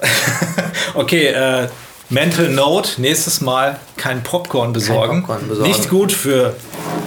Okay, 0.94 1.26
äh, 1.28 1.68
Mental 2.08 2.48
Note, 2.48 3.00
nächstes 3.00 3.40
Mal 3.40 3.78
kein 3.96 4.22
Popcorn 4.22 4.72
besorgen. 4.72 5.20
Popcorn 5.20 5.48
besorgen. 5.48 5.70
Nicht 5.70 5.88
gut 5.88 6.10
für 6.10 6.56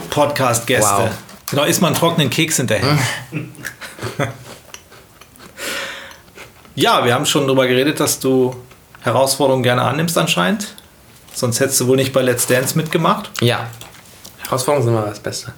Podcast-Gäste. 0.10 0.88
Wow. 0.88 1.10
Genau, 1.50 1.64
isst 1.66 1.82
mal 1.82 1.88
einen 1.88 1.98
trockenen 1.98 2.30
Keks 2.30 2.56
hinterher. 2.58 2.98
ja, 6.76 7.04
wir 7.04 7.14
haben 7.14 7.26
schon 7.26 7.46
darüber 7.46 7.68
geredet, 7.68 8.00
dass 8.00 8.20
du 8.20 8.56
Herausforderungen 9.02 9.64
gerne 9.64 9.82
annimmst 9.82 10.18
anscheinend. 10.18 10.76
Sonst 11.34 11.60
hättest 11.60 11.82
du 11.82 11.88
wohl 11.88 11.98
nicht 11.98 12.14
bei 12.14 12.22
Let's 12.22 12.48
Dance 12.48 12.78
mitgemacht. 12.78 13.30
Ja. 13.42 13.68
Herausforderungen 14.44 14.86
sind 14.86 14.96
immer 14.96 15.08
das 15.08 15.20
Beste. 15.20 15.54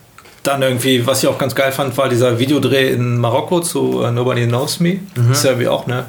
Dann 0.45 0.62
irgendwie, 0.62 1.05
was 1.05 1.23
ich 1.23 1.27
auch 1.27 1.38
ganz 1.38 1.55
geil 1.55 1.71
fand, 1.71 1.97
war 1.97 2.08
dieser 2.08 2.38
Videodreh 2.38 2.91
in 2.91 3.17
Marokko 3.17 3.62
zu 3.62 4.03
äh, 4.03 4.12
Nobody 4.12 4.45
Knows 4.45 4.79
Me. 4.79 4.93
Mhm. 4.93 5.29
Das 5.29 5.39
ist 5.39 5.43
ja 5.43 5.51
irgendwie 5.51 5.67
auch, 5.67 5.88
ne? 5.88 6.05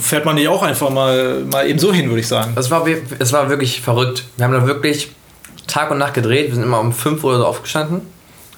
Fährt 0.00 0.24
man 0.24 0.36
nicht 0.36 0.48
auch 0.48 0.62
einfach 0.62 0.90
mal, 0.90 1.40
mal 1.40 1.68
eben 1.68 1.78
so 1.78 1.92
hin, 1.92 2.08
würde 2.08 2.20
ich 2.20 2.28
sagen. 2.28 2.52
Es 2.56 2.70
war, 2.70 2.86
es 3.18 3.32
war 3.32 3.48
wirklich 3.48 3.80
verrückt. 3.80 4.24
Wir 4.36 4.46
haben 4.46 4.52
da 4.52 4.66
wirklich 4.66 5.10
Tag 5.66 5.90
und 5.90 5.98
Nacht 5.98 6.14
gedreht. 6.14 6.48
Wir 6.48 6.54
sind 6.54 6.64
immer 6.64 6.80
um 6.80 6.92
5 6.92 7.22
Uhr 7.22 7.36
so 7.36 7.46
aufgestanden. 7.46 8.02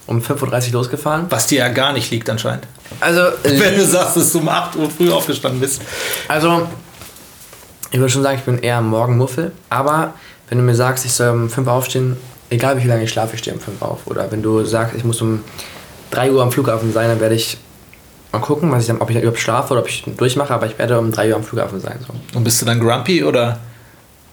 Um 0.06 0.20
5.30 0.20 0.66
Uhr 0.66 0.72
losgefahren. 0.74 1.26
Was 1.30 1.46
dir 1.46 1.60
ja 1.60 1.68
gar 1.68 1.94
nicht 1.94 2.10
liegt 2.10 2.28
anscheinend. 2.28 2.66
Also, 3.00 3.22
Wenn 3.42 3.74
du 3.74 3.84
sagst, 3.86 4.18
dass 4.18 4.32
du 4.32 4.40
um 4.40 4.48
8 4.48 4.76
Uhr 4.76 4.90
früh 4.90 5.10
aufgestanden 5.10 5.60
bist. 5.60 5.80
also 6.28 6.68
ich 7.90 7.98
würde 7.98 8.10
schon 8.10 8.22
sagen, 8.22 8.38
ich 8.38 8.44
bin 8.44 8.58
eher 8.58 8.80
Morgenmuffel. 8.82 9.52
Aber 9.70 10.14
wenn 10.48 10.58
du 10.58 10.64
mir 10.64 10.74
sagst, 10.74 11.06
ich 11.06 11.12
soll 11.12 11.30
um 11.30 11.48
5 11.48 11.66
Uhr 11.66 11.72
aufstehen, 11.72 12.16
egal 12.54 12.82
wie 12.82 12.86
lange 12.86 13.04
ich 13.04 13.10
schlafe, 13.10 13.34
ich 13.34 13.40
stehe 13.40 13.54
um 13.54 13.60
5 13.60 13.82
Uhr 13.82 13.90
auf. 13.90 14.06
Oder 14.06 14.30
wenn 14.30 14.42
du 14.42 14.64
sagst, 14.64 14.94
ich 14.96 15.04
muss 15.04 15.20
um 15.20 15.42
3 16.10 16.32
Uhr 16.32 16.42
am 16.42 16.52
Flughafen 16.52 16.92
sein, 16.92 17.08
dann 17.08 17.20
werde 17.20 17.34
ich 17.34 17.58
mal 18.32 18.40
gucken, 18.40 18.70
was 18.70 18.82
ich 18.82 18.86
dann, 18.88 19.00
ob 19.00 19.10
ich 19.10 19.14
dann 19.14 19.22
überhaupt 19.22 19.40
schlafe 19.40 19.72
oder 19.72 19.82
ob 19.82 19.88
ich 19.88 20.04
durchmache. 20.16 20.52
Aber 20.54 20.66
ich 20.66 20.78
werde 20.78 20.98
um 20.98 21.12
3 21.12 21.30
Uhr 21.30 21.36
am 21.36 21.44
Flughafen 21.44 21.80
sein. 21.80 21.98
So. 22.06 22.38
Und 22.38 22.44
bist 22.44 22.60
du 22.60 22.66
dann 22.66 22.80
grumpy 22.80 23.24
oder? 23.24 23.58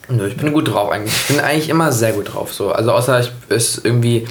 Nö, 0.09 0.27
ich 0.27 0.37
bin 0.37 0.51
gut 0.51 0.71
drauf 0.71 0.91
eigentlich. 0.91 1.13
Ich 1.13 1.27
bin 1.27 1.39
eigentlich 1.39 1.69
immer 1.69 1.91
sehr 1.91 2.13
gut 2.13 2.33
drauf. 2.33 2.53
So. 2.53 2.71
Also 2.71 2.91
außer 2.91 3.19
ich 3.19 3.31
ist 3.49 3.85
irgendwie. 3.85 4.27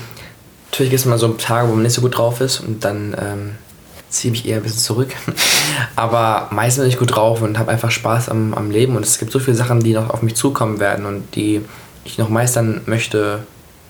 Natürlich 0.70 0.90
gibt 0.90 1.00
es 1.00 1.06
mal 1.06 1.18
so 1.18 1.28
Tage, 1.30 1.68
wo 1.68 1.72
man 1.72 1.82
nicht 1.82 1.94
so 1.94 2.00
gut 2.00 2.16
drauf 2.16 2.40
ist 2.40 2.60
und 2.60 2.84
dann 2.84 3.16
ähm, 3.20 3.50
ziehe 4.08 4.32
ich 4.32 4.42
mich 4.42 4.50
eher 4.50 4.58
ein 4.58 4.62
bisschen 4.62 4.78
zurück. 4.78 5.08
Aber 5.96 6.48
meistens 6.52 6.82
bin 6.82 6.90
ich 6.90 6.98
gut 6.98 7.16
drauf 7.16 7.42
und 7.42 7.58
habe 7.58 7.72
einfach 7.72 7.90
Spaß 7.90 8.28
am, 8.28 8.54
am 8.54 8.70
Leben 8.70 8.94
und 8.94 9.04
es 9.04 9.18
gibt 9.18 9.32
so 9.32 9.40
viele 9.40 9.56
Sachen, 9.56 9.80
die 9.80 9.94
noch 9.94 10.10
auf 10.10 10.22
mich 10.22 10.36
zukommen 10.36 10.78
werden 10.78 11.06
und 11.06 11.34
die 11.34 11.62
ich 12.04 12.18
noch 12.18 12.28
meistern 12.28 12.82
möchte, 12.86 13.40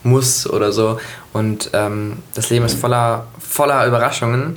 muss 0.02 0.48
oder 0.48 0.72
so. 0.72 0.98
Und 1.32 1.70
ähm, 1.72 2.18
das 2.34 2.50
Leben 2.50 2.64
ist 2.64 2.78
voller, 2.78 3.26
voller 3.38 3.86
Überraschungen. 3.86 4.56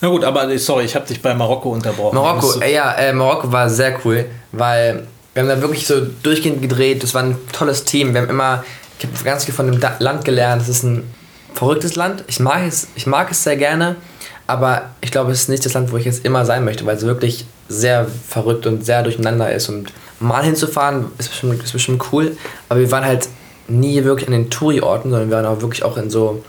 Na 0.00 0.08
gut, 0.08 0.24
aber 0.24 0.58
sorry, 0.58 0.84
ich 0.84 0.94
habe 0.94 1.06
dich 1.06 1.20
bei 1.20 1.34
Marokko 1.34 1.72
unterbrochen. 1.72 2.14
Marokko, 2.14 2.60
ey, 2.60 2.74
ja, 2.74 2.92
äh, 2.94 3.12
Marokko 3.12 3.52
war 3.52 3.68
sehr 3.68 3.98
cool, 4.04 4.26
weil 4.52 5.06
wir 5.34 5.42
haben 5.42 5.48
da 5.48 5.60
wirklich 5.60 5.86
so 5.86 6.00
durchgehend 6.22 6.62
gedreht. 6.62 7.02
Das 7.02 7.14
war 7.14 7.22
ein 7.22 7.36
tolles 7.52 7.84
Team. 7.84 8.14
Wir 8.14 8.22
haben 8.22 8.30
immer, 8.30 8.64
ich 8.98 9.06
habe 9.06 9.24
ganz 9.24 9.44
viel 9.44 9.54
von 9.54 9.70
dem 9.70 9.80
Land 9.98 10.24
gelernt. 10.24 10.62
Es 10.62 10.68
ist 10.68 10.84
ein 10.84 11.04
verrücktes 11.54 11.96
Land. 11.96 12.24
Ich 12.28 12.40
mag 12.40 12.62
es, 12.66 12.88
ich 12.94 13.06
mag 13.06 13.30
es 13.30 13.42
sehr 13.42 13.56
gerne, 13.56 13.96
aber 14.46 14.90
ich 15.00 15.10
glaube, 15.10 15.32
es 15.32 15.42
ist 15.42 15.48
nicht 15.48 15.64
das 15.66 15.74
Land, 15.74 15.92
wo 15.92 15.98
ich 15.98 16.04
jetzt 16.04 16.24
immer 16.24 16.44
sein 16.44 16.64
möchte, 16.64 16.86
weil 16.86 16.96
es 16.96 17.02
wirklich 17.02 17.44
sehr 17.68 18.06
verrückt 18.28 18.66
und 18.66 18.84
sehr 18.84 19.02
durcheinander 19.02 19.52
ist. 19.52 19.68
Und 19.68 19.92
mal 20.18 20.42
hinzufahren 20.44 21.06
ist 21.18 21.28
bestimmt, 21.28 21.62
ist 21.62 21.72
bestimmt 21.72 22.02
cool, 22.12 22.36
aber 22.68 22.80
wir 22.80 22.90
waren 22.90 23.04
halt 23.04 23.28
nie 23.70 24.04
wirklich 24.04 24.28
an 24.28 24.32
den 24.32 24.50
Touri-Orten, 24.50 25.10
sondern 25.10 25.30
wir 25.30 25.36
waren 25.36 25.46
auch 25.46 25.60
wirklich 25.60 25.82
auch 25.84 25.96
in 25.96 26.10
so 26.10 26.42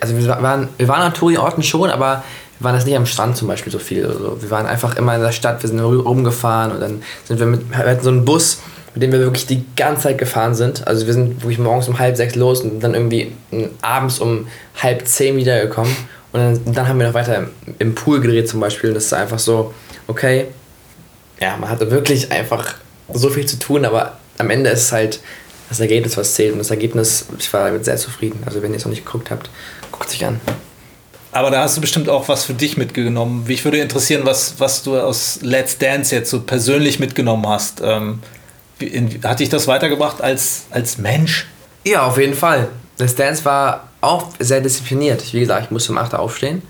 also 0.00 0.16
wir 0.16 0.28
waren, 0.28 0.68
wir 0.78 0.86
waren 0.86 1.02
an 1.02 1.12
Touri-Orten 1.12 1.62
schon, 1.64 1.90
aber 1.90 2.22
wir 2.60 2.64
waren 2.64 2.76
jetzt 2.76 2.86
nicht 2.86 2.96
am 2.96 3.06
Strand 3.06 3.36
zum 3.36 3.48
Beispiel 3.48 3.72
so 3.72 3.80
viel. 3.80 4.04
Oder 4.06 4.14
so. 4.14 4.36
Wir 4.40 4.50
waren 4.50 4.66
einfach 4.66 4.96
immer 4.96 5.14
in 5.16 5.22
der 5.22 5.32
Stadt, 5.32 5.60
wir 5.62 5.68
sind 5.68 5.80
ru- 5.80 6.02
rumgefahren 6.02 6.70
und 6.72 6.80
dann 6.80 7.02
sind 7.24 7.40
wir 7.40 7.46
mit, 7.46 7.68
wir 7.68 7.78
hatten 7.78 8.02
so 8.04 8.10
einen 8.10 8.24
Bus, 8.24 8.60
mit 8.94 9.02
dem 9.02 9.10
wir 9.10 9.18
wirklich 9.18 9.46
die 9.46 9.64
ganze 9.74 10.04
Zeit 10.04 10.18
gefahren 10.18 10.54
sind. 10.54 10.86
Also 10.86 11.06
wir 11.06 11.14
sind 11.14 11.42
wirklich 11.42 11.58
morgens 11.58 11.88
um 11.88 11.98
halb 11.98 12.16
sechs 12.16 12.36
los 12.36 12.60
und 12.60 12.78
dann 12.78 12.94
irgendwie 12.94 13.32
abends 13.82 14.20
um 14.20 14.46
halb 14.80 15.04
zehn 15.08 15.36
wiedergekommen. 15.36 15.96
Und 16.32 16.40
dann, 16.40 16.74
dann 16.74 16.86
haben 16.86 17.00
wir 17.00 17.08
noch 17.08 17.14
weiter 17.14 17.36
im, 17.38 17.48
im 17.80 17.94
Pool 17.96 18.20
gedreht 18.20 18.48
zum 18.48 18.60
Beispiel. 18.60 18.90
Und 18.90 18.94
das 18.94 19.06
ist 19.06 19.14
einfach 19.14 19.40
so, 19.40 19.74
okay, 20.06 20.46
ja, 21.40 21.56
man 21.56 21.70
hatte 21.70 21.90
wirklich 21.90 22.30
einfach 22.30 22.74
so 23.12 23.30
viel 23.30 23.46
zu 23.46 23.58
tun, 23.58 23.84
aber 23.84 24.18
am 24.38 24.48
Ende 24.50 24.70
ist 24.70 24.82
es 24.82 24.92
halt 24.92 25.20
das 25.70 25.80
Ergebnis, 25.80 26.16
was 26.16 26.34
zählt. 26.34 26.52
Und 26.52 26.58
das 26.58 26.70
Ergebnis, 26.70 27.26
ich 27.38 27.50
war 27.52 27.66
damit 27.66 27.84
sehr 27.86 27.96
zufrieden. 27.96 28.42
Also 28.44 28.60
wenn 28.60 28.72
ihr 28.72 28.76
es 28.76 28.84
noch 28.84 28.90
nicht 28.90 29.06
geguckt 29.06 29.30
habt, 29.30 29.48
guckt 29.90 30.06
es 30.06 30.12
sich 30.12 30.26
an. 30.26 30.40
Aber 31.32 31.50
da 31.50 31.62
hast 31.62 31.76
du 31.76 31.80
bestimmt 31.80 32.08
auch 32.08 32.28
was 32.28 32.44
für 32.44 32.54
dich 32.54 32.76
mitgenommen. 32.76 33.44
Mich 33.46 33.64
würde 33.64 33.78
interessieren, 33.78 34.22
was, 34.24 34.54
was 34.58 34.82
du 34.82 34.98
aus 34.98 35.38
Let's 35.42 35.78
Dance 35.78 36.14
jetzt 36.14 36.28
so 36.28 36.40
persönlich 36.40 36.98
mitgenommen 36.98 37.48
hast. 37.48 37.80
Ähm, 37.84 38.18
in, 38.80 39.22
hat 39.22 39.38
dich 39.38 39.48
das 39.48 39.68
weitergebracht 39.68 40.20
als, 40.20 40.64
als 40.70 40.98
Mensch? 40.98 41.46
Ja, 41.84 42.02
auf 42.02 42.18
jeden 42.18 42.34
Fall. 42.34 42.68
Das 42.98 43.14
Dance 43.14 43.44
war 43.44 43.88
auch 44.00 44.26
sehr 44.40 44.60
diszipliniert. 44.60 45.32
Wie 45.32 45.40
gesagt, 45.40 45.66
ich 45.66 45.70
musste 45.70 45.92
um 45.92 45.98
8 45.98 46.14
Uhr 46.14 46.18
aufstehen. 46.18 46.62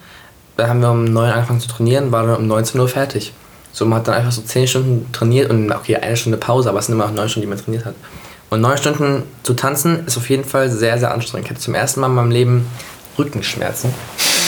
Da 0.59 0.69
haben 0.69 0.81
wir 0.81 0.91
um 0.91 1.05
9 1.05 1.15
Uhr 1.15 1.35
angefangen 1.35 1.61
zu 1.61 1.69
trainieren, 1.69 2.13
war 2.13 2.27
dann 2.27 2.37
um 2.37 2.47
19 2.47 2.79
Uhr 2.79 2.89
fertig. 2.89 3.33
So, 3.73 3.87
man 3.87 4.01
hat 4.01 4.09
dann 4.09 4.17
einfach 4.17 4.33
so 4.33 4.43
10 4.43 4.69
Stunden 4.69 5.13
trainiert 5.13 5.49
und 5.49 5.73
okay, 5.73 5.97
eine 5.97 6.17
Stunde 6.17 6.37
Pause, 6.37 6.69
aber 6.69 6.81
es 6.81 6.87
sind 6.87 6.97
immer 6.97 7.07
noch 7.07 7.15
9 7.15 7.31
Stunden, 7.31 7.49
die 7.49 7.55
man 7.55 7.65
trainiert 7.65 7.87
hat. 7.87 7.95
Und 8.51 8.61
9 8.61 8.79
Stunden 8.79 9.23
zu 9.45 9.55
tanzen 9.55 10.07
ist 10.07 10.17
auf 10.17 10.29
jeden 10.29 10.45
Fall 10.45 10.71
sehr, 10.71 10.99
sehr 10.99 11.13
anstrengend. 11.13 11.47
Ich 11.47 11.51
hatte 11.53 11.61
zum 11.61 11.75
ersten 11.75 12.01
Mal 12.01 12.09
in 12.09 12.15
meinem 12.15 12.31
Leben 12.31 12.67
Rückenschmerzen. 13.19 13.93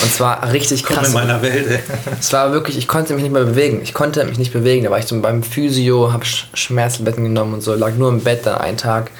Und 0.02 0.12
zwar 0.12 0.52
richtig 0.52 0.84
Komm 0.84 0.96
krass. 0.96 1.08
in 1.08 1.14
meiner 1.14 1.40
Welt. 1.42 1.68
ey. 1.68 1.78
Es 2.18 2.32
war 2.32 2.52
wirklich, 2.52 2.76
ich 2.76 2.88
konnte 2.88 3.14
mich 3.14 3.22
nicht 3.22 3.32
mehr 3.32 3.44
bewegen. 3.44 3.80
Ich 3.82 3.94
konnte 3.94 4.24
mich 4.24 4.38
nicht 4.38 4.52
bewegen. 4.52 4.84
Da 4.84 4.90
war 4.90 4.98
ich 4.98 5.06
so 5.06 5.20
beim 5.20 5.42
Physio, 5.42 6.12
habe 6.12 6.24
Schmerztabletten 6.24 7.22
genommen 7.24 7.54
und 7.54 7.60
so, 7.60 7.74
lag 7.74 7.94
nur 7.94 8.08
im 8.08 8.20
Bett 8.20 8.44
dann 8.44 8.58
einen 8.58 8.76
Tag. 8.76 9.10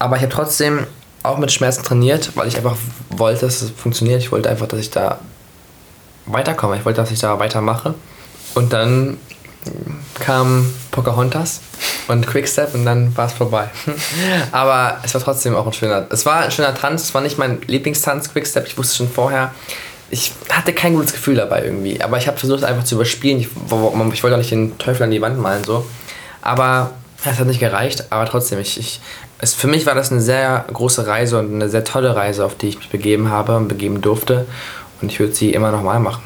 Aber 0.00 0.16
ich 0.16 0.22
habe 0.22 0.32
trotzdem 0.32 0.86
auch 1.22 1.38
mit 1.38 1.52
Schmerzen 1.52 1.84
trainiert, 1.84 2.30
weil 2.34 2.48
ich 2.48 2.56
einfach 2.56 2.76
wollte, 3.10 3.46
dass 3.46 3.62
es 3.62 3.70
funktioniert. 3.70 4.20
Ich 4.20 4.32
wollte 4.32 4.48
einfach, 4.48 4.66
dass 4.66 4.80
ich 4.80 4.90
da 4.90 5.18
weiterkomme. 6.26 6.76
Ich 6.76 6.84
wollte, 6.84 7.00
dass 7.00 7.10
ich 7.10 7.20
da 7.20 7.38
weitermache. 7.38 7.94
Und 8.54 8.72
dann 8.72 9.18
kam 10.20 10.72
Pocahontas 10.90 11.60
und 12.08 12.26
Quickstep 12.26 12.74
und 12.74 12.84
dann 12.84 13.16
war 13.16 13.26
es 13.26 13.32
vorbei. 13.32 13.68
Aber 14.52 14.98
es 15.02 15.14
war 15.14 15.22
trotzdem 15.22 15.54
auch 15.54 15.66
ein 15.66 15.72
schöner, 15.72 16.06
es 16.10 16.26
war 16.26 16.40
ein 16.40 16.50
schöner 16.50 16.74
Tanz, 16.74 17.04
es 17.04 17.14
war 17.14 17.20
nicht 17.20 17.38
mein 17.38 17.60
Lieblingstanz 17.66 18.32
Quickstep, 18.32 18.66
ich 18.66 18.78
wusste 18.78 18.96
schon 18.96 19.10
vorher, 19.10 19.52
ich 20.10 20.32
hatte 20.50 20.72
kein 20.72 20.94
gutes 20.94 21.12
Gefühl 21.12 21.36
dabei 21.36 21.64
irgendwie, 21.64 22.00
aber 22.02 22.16
ich 22.16 22.26
habe 22.26 22.38
versucht 22.38 22.60
es 22.60 22.64
einfach 22.64 22.84
zu 22.84 22.94
überspielen, 22.94 23.40
ich, 23.40 23.48
ich 23.48 24.22
wollte 24.22 24.34
auch 24.34 24.38
nicht 24.38 24.50
den 24.50 24.78
Teufel 24.78 25.02
an 25.02 25.10
die 25.10 25.20
Wand 25.20 25.38
malen 25.38 25.64
so, 25.64 25.84
aber 26.40 26.92
es 27.24 27.38
hat 27.38 27.46
nicht 27.46 27.60
gereicht, 27.60 28.06
aber 28.10 28.26
trotzdem, 28.26 28.60
ich, 28.60 28.78
ich, 28.78 29.00
es, 29.38 29.54
für 29.54 29.66
mich 29.66 29.86
war 29.86 29.94
das 29.94 30.12
eine 30.12 30.20
sehr 30.20 30.64
große 30.72 31.06
Reise 31.06 31.38
und 31.38 31.52
eine 31.52 31.68
sehr 31.68 31.84
tolle 31.84 32.14
Reise, 32.14 32.44
auf 32.44 32.56
die 32.56 32.68
ich 32.68 32.78
mich 32.78 32.90
begeben 32.90 33.30
habe 33.30 33.56
und 33.56 33.68
begeben 33.68 34.00
durfte. 34.00 34.46
Und 35.00 35.12
ich 35.12 35.20
würde 35.20 35.34
sie 35.34 35.52
immer 35.52 35.70
nochmal 35.70 36.00
machen. 36.00 36.22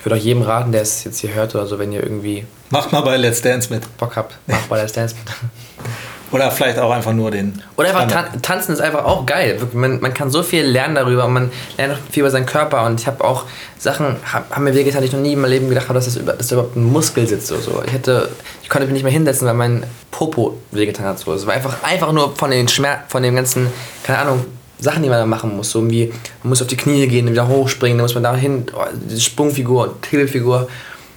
Ich 0.00 0.06
würde 0.06 0.16
auch 0.16 0.20
jedem 0.20 0.42
raten, 0.42 0.72
der 0.72 0.80
es 0.80 1.04
jetzt 1.04 1.20
hier 1.20 1.34
hört 1.34 1.54
oder 1.54 1.66
so, 1.66 1.78
wenn 1.78 1.92
ihr 1.92 2.02
irgendwie 2.02 2.46
Macht 2.70 2.90
mal 2.90 3.02
bei 3.02 3.18
Let's 3.18 3.42
Dance 3.42 3.72
mit. 3.72 3.82
Bock 3.98 4.16
habt, 4.16 4.34
macht 4.46 4.68
bei 4.68 4.76
der 4.78 4.86
Dance 4.86 5.14
mit. 5.14 5.34
Oder 6.32 6.50
vielleicht 6.52 6.78
auch 6.78 6.92
einfach 6.92 7.12
nur 7.12 7.32
den. 7.32 7.60
Oder 7.76 7.88
einfach 7.88 8.06
tan 8.06 8.40
tanzen 8.40 8.72
ist 8.72 8.80
einfach 8.80 9.04
auch 9.04 9.26
geil. 9.26 9.60
Man, 9.72 10.00
man 10.00 10.14
kann 10.14 10.30
so 10.30 10.44
viel 10.44 10.62
lernen 10.62 10.94
darüber 10.94 11.24
und 11.24 11.32
man 11.32 11.52
lernt 11.76 11.94
auch 11.94 11.98
viel 12.08 12.20
über 12.20 12.30
seinen 12.30 12.46
Körper. 12.46 12.86
Und 12.86 13.00
ich 13.00 13.08
habe 13.08 13.24
auch 13.24 13.46
Sachen, 13.76 14.14
hab, 14.32 14.54
haben 14.54 14.62
mir 14.62 14.74
wehgetan, 14.74 15.00
die 15.00 15.08
ich 15.08 15.12
noch 15.12 15.20
nie 15.20 15.32
in 15.32 15.40
meinem 15.40 15.50
Leben 15.50 15.68
gedacht 15.68 15.88
habe, 15.88 15.94
dass 15.94 16.04
das, 16.04 16.16
über, 16.16 16.34
dass 16.34 16.46
da 16.46 16.54
überhaupt 16.54 16.76
ein 16.76 16.84
Muskel 16.84 17.26
sitzt 17.26 17.50
oder 17.50 17.60
so. 17.60 17.82
Ich, 17.84 17.92
hätte, 17.92 18.28
ich 18.62 18.68
konnte 18.68 18.86
mich 18.86 18.94
nicht 18.94 19.02
mehr 19.02 19.12
hinsetzen, 19.12 19.48
weil 19.48 19.54
mein 19.54 19.84
Popo 20.12 20.56
wehgetan 20.70 21.06
hat. 21.06 21.18
So. 21.18 21.32
Es 21.32 21.46
war 21.46 21.54
einfach, 21.54 21.82
einfach 21.82 22.12
nur 22.12 22.36
von 22.36 22.52
den 22.52 22.68
Schmerz, 22.68 23.00
von 23.08 23.24
den 23.24 23.34
ganzen, 23.34 23.66
keine 24.04 24.20
Ahnung, 24.20 24.44
Sachen, 24.80 25.02
die 25.02 25.08
man 25.08 25.18
da 25.18 25.26
machen 25.26 25.56
muss. 25.56 25.70
So 25.70 25.80
irgendwie, 25.80 26.12
man 26.42 26.50
muss 26.50 26.62
auf 26.62 26.68
die 26.68 26.76
Knie 26.76 27.06
gehen, 27.06 27.30
wieder 27.30 27.48
hochspringen, 27.48 27.98
dann 27.98 28.04
muss 28.04 28.14
man 28.14 28.22
da 28.22 28.34
hin, 28.34 28.66
oh, 28.74 28.84
diese 29.08 29.20
Sprungfigur, 29.20 29.96
Hebelfigur. 30.10 30.68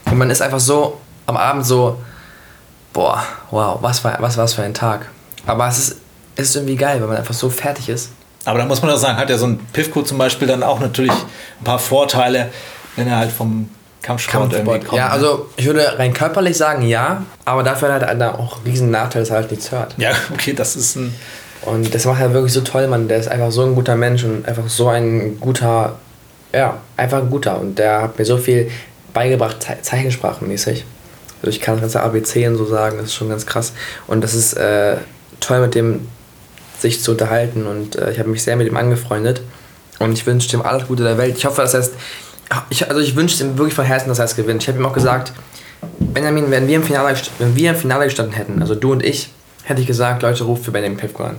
Und 0.06 0.18
man 0.18 0.30
ist 0.30 0.42
einfach 0.42 0.60
so 0.60 1.00
am 1.26 1.38
Abend 1.38 1.66
so, 1.66 1.98
boah, 2.92 3.24
wow, 3.52 3.78
was 3.82 4.04
war 4.04 4.18
was 4.20 4.38
war's 4.38 4.54
für 4.54 4.64
ein 4.64 4.74
Tag. 4.74 5.10
Aber 5.46 5.68
es 5.68 5.78
ist, 5.78 5.98
es 6.36 6.50
ist 6.50 6.56
irgendwie 6.56 6.76
geil, 6.76 7.00
weil 7.02 7.08
man 7.08 7.18
einfach 7.18 7.34
so 7.34 7.50
fertig 7.50 7.90
ist. 7.90 8.12
Aber 8.46 8.60
da 8.60 8.66
muss 8.66 8.82
man 8.82 8.92
auch 8.92 8.98
sagen, 8.98 9.18
hat 9.18 9.30
ja 9.30 9.38
so 9.38 9.48
ein 9.48 9.60
Piffco 9.72 10.02
zum 10.02 10.18
Beispiel 10.18 10.48
dann 10.48 10.64
auch 10.64 10.80
natürlich 10.80 11.12
ein 11.12 11.64
paar 11.64 11.80
Vorteile, 11.80 12.52
wenn 12.96 13.08
er 13.08 13.18
halt 13.18 13.32
vom 13.32 13.70
Kampfsport, 14.02 14.52
irgendwie 14.52 14.80
kommt. 14.80 15.00
Ja, 15.00 15.06
ne? 15.06 15.12
also 15.12 15.50
ich 15.56 15.66
würde 15.66 15.98
rein 15.98 16.14
körperlich 16.14 16.58
sagen 16.58 16.86
ja, 16.86 17.24
aber 17.46 17.64
dafür 17.64 17.94
hat 17.94 18.04
er 18.04 18.40
auch 18.40 18.66
riesen 18.66 18.92
Nachteil, 18.92 19.22
dass 19.22 19.30
er 19.30 19.38
halt 19.38 19.52
nichts 19.52 19.72
hört. 19.72 19.96
Ja, 19.98 20.12
okay, 20.34 20.54
das 20.54 20.76
ist 20.76 20.96
ein. 20.98 21.16
Und 21.66 21.94
das 21.94 22.06
macht 22.06 22.22
er 22.22 22.34
wirklich 22.34 22.54
so 22.54 22.62
toll, 22.62 22.88
Mann. 22.88 23.08
Der 23.08 23.18
ist 23.18 23.28
einfach 23.28 23.52
so 23.52 23.64
ein 23.64 23.76
guter 23.76 23.96
Mensch 23.96 24.24
und 24.24 24.48
einfach 24.48 24.68
so 24.68 24.90
ein 24.90 25.40
guter, 25.40 25.98
ja, 26.54 26.78
einfach 26.98 27.20
ein 27.20 27.30
guter. 27.30 27.60
Und 27.60 27.80
der 27.80 28.02
hat 28.02 28.20
mir 28.20 28.26
so 28.26 28.38
viel 28.38 28.70
beigebracht, 29.14 29.62
Ze 29.62 29.78
Zeichensprachenmäßig. 29.82 30.86
Also 31.42 31.50
ich 31.50 31.62
kann 31.62 31.76
das 31.76 31.82
ganze 31.82 32.02
ABC 32.02 32.48
und 32.48 32.56
so 32.56 32.66
sagen, 32.66 32.98
das 32.98 33.08
ist 33.08 33.16
schon 33.16 33.30
ganz 33.30 33.46
krass. 33.46 33.74
Und 34.08 34.24
das 34.24 34.34
ist 34.34 34.54
äh, 34.54 34.98
toll 35.40 35.60
mit 35.62 35.76
dem 35.76 36.08
sich 36.80 37.02
zu 37.02 37.12
unterhalten 37.12 37.66
und 37.66 37.96
äh, 37.96 38.12
ich 38.12 38.20
habe 38.20 38.30
mich 38.30 38.44
sehr 38.44 38.56
mit 38.56 38.68
ihm 38.68 38.78
angefreundet 38.78 39.42
und 40.00 40.14
ich 40.14 40.26
wünsche 40.26 40.56
ihm 40.56 40.62
alles 40.62 40.88
Gute 40.88 41.04
der 41.04 41.18
Welt. 41.18 41.38
Ich 41.38 41.46
hoffe, 41.46 41.62
dass 41.62 41.74
er 41.74 41.80
es, 41.80 41.92
ich, 42.70 42.88
also 42.90 43.00
ich 43.00 43.16
wünsche 43.16 43.42
ihm 43.44 43.58
wirklich 43.58 43.74
von 43.74 43.86
Herzen, 43.86 44.10
dass 44.10 44.20
er 44.20 44.26
es 44.26 44.36
gewinnt. 44.36 44.62
Ich 44.62 44.68
habe 44.68 44.80
ihm 44.80 44.86
auch 44.86 44.94
gesagt, 44.94 45.34
Benjamin, 46.00 46.52
wenn 46.52 46.68
wir, 46.68 46.76
im 46.76 46.84
Finale, 46.84 47.16
wenn 47.40 47.56
wir 47.56 47.72
im 47.72 47.76
Finale 47.76 48.06
gestanden 48.06 48.34
hätten, 48.34 48.62
also 48.62 48.76
du 48.76 48.92
und 48.92 49.04
ich, 49.04 49.30
hätte 49.64 49.82
ich 49.82 49.88
gesagt, 49.88 50.22
Leute, 50.22 50.44
ruft 50.44 50.66
für 50.66 50.72
Benjamin 50.72 50.98
Pevko 50.98 51.24
an. 51.24 51.38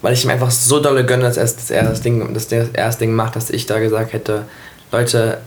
Weil 0.00 0.12
ich 0.12 0.24
ihm 0.24 0.30
einfach 0.30 0.50
so 0.50 0.80
dolle 0.80 1.04
gönne, 1.04 1.24
dass 1.24 1.36
er, 1.36 1.44
dass 1.44 1.70
er 1.70 1.82
das 1.84 2.02
Ding, 2.02 2.32
dass 2.32 2.52
er 2.52 2.66
das 2.66 2.98
Ding 2.98 3.12
macht, 3.14 3.36
dass 3.36 3.50
ich 3.50 3.66
da 3.66 3.78
gesagt 3.78 4.12
hätte, 4.12 4.44
Leute, 4.92 5.38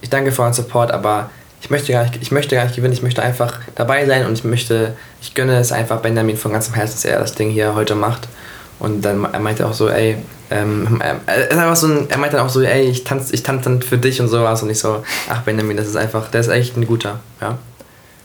ich 0.00 0.10
danke 0.10 0.32
für 0.32 0.42
euren 0.42 0.52
Support, 0.52 0.90
aber 0.90 1.30
ich 1.62 1.70
möchte 1.70 1.92
gar 1.92 2.02
nicht, 2.02 2.18
ich 2.20 2.32
möchte 2.32 2.56
gar 2.56 2.64
nicht 2.64 2.76
gewinnen, 2.76 2.92
ich 2.92 3.02
möchte 3.02 3.22
einfach 3.22 3.60
dabei 3.76 4.04
sein 4.04 4.26
und 4.26 4.34
ich 4.34 4.44
möchte, 4.44 4.94
ich 5.20 5.34
gönne 5.34 5.58
es 5.58 5.72
einfach 5.72 6.00
Benjamin 6.00 6.36
von 6.36 6.52
ganzem 6.52 6.74
Herzen, 6.74 6.94
dass 6.94 7.04
er 7.04 7.20
das 7.20 7.34
Ding 7.34 7.50
hier 7.50 7.74
heute 7.74 7.94
macht. 7.94 8.28
Und 8.78 9.02
dann 9.02 9.24
er 9.32 9.38
meinte 9.38 9.64
auch 9.64 9.72
so, 9.72 9.88
ey, 9.88 10.16
ähm, 10.50 11.00
er, 11.26 11.76
so 11.76 11.86
ein, 11.86 12.10
er 12.10 12.18
meinte 12.18 12.36
dann 12.36 12.46
auch 12.46 12.50
so, 12.50 12.60
ey, 12.62 12.82
ich 12.82 13.04
tanze 13.04 13.32
ich 13.32 13.44
tanz 13.44 13.62
dann 13.62 13.80
für 13.80 13.96
dich 13.96 14.20
und 14.20 14.26
sowas 14.26 14.62
und 14.64 14.70
ich 14.70 14.80
so, 14.80 15.04
ach 15.30 15.42
Benjamin, 15.42 15.76
das 15.76 15.86
ist 15.86 15.96
einfach, 15.96 16.28
der 16.32 16.40
ist 16.40 16.48
echt 16.48 16.76
ein 16.76 16.84
guter, 16.84 17.20
ja. 17.40 17.58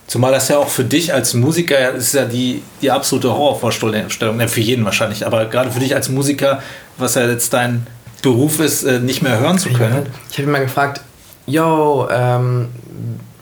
Zumal 0.08 0.32
das 0.32 0.48
ja 0.48 0.58
auch 0.58 0.70
für 0.70 0.86
dich 0.86 1.14
als 1.14 1.34
Musiker 1.34 1.92
ist 1.92 2.14
ja 2.14 2.24
die, 2.24 2.64
die 2.82 2.90
absolute 2.90 3.30
Horrorvorstellung, 3.30 4.10
für 4.10 4.62
jeden 4.62 4.86
wahrscheinlich, 4.86 5.26
aber 5.26 5.46
gerade 5.46 5.70
für 5.70 5.82
dich 5.82 5.94
als 5.96 6.08
Musiker, 6.08 6.62
was 6.98 7.16
ja 7.16 7.28
jetzt 7.28 7.54
dein 7.54 7.86
Beruf 8.22 8.62
ist, 8.62 8.84
äh, 8.84 9.00
nicht 9.00 9.22
mehr 9.22 9.38
hören 9.40 9.60
zu 9.60 9.70
können. 9.70 10.08
Ich 10.32 10.38
habe 10.38 10.48
ihn 10.48 10.52
mal 10.52 10.62
gefragt, 10.64 11.02
yo, 11.46 12.08
ähm, 12.10 12.70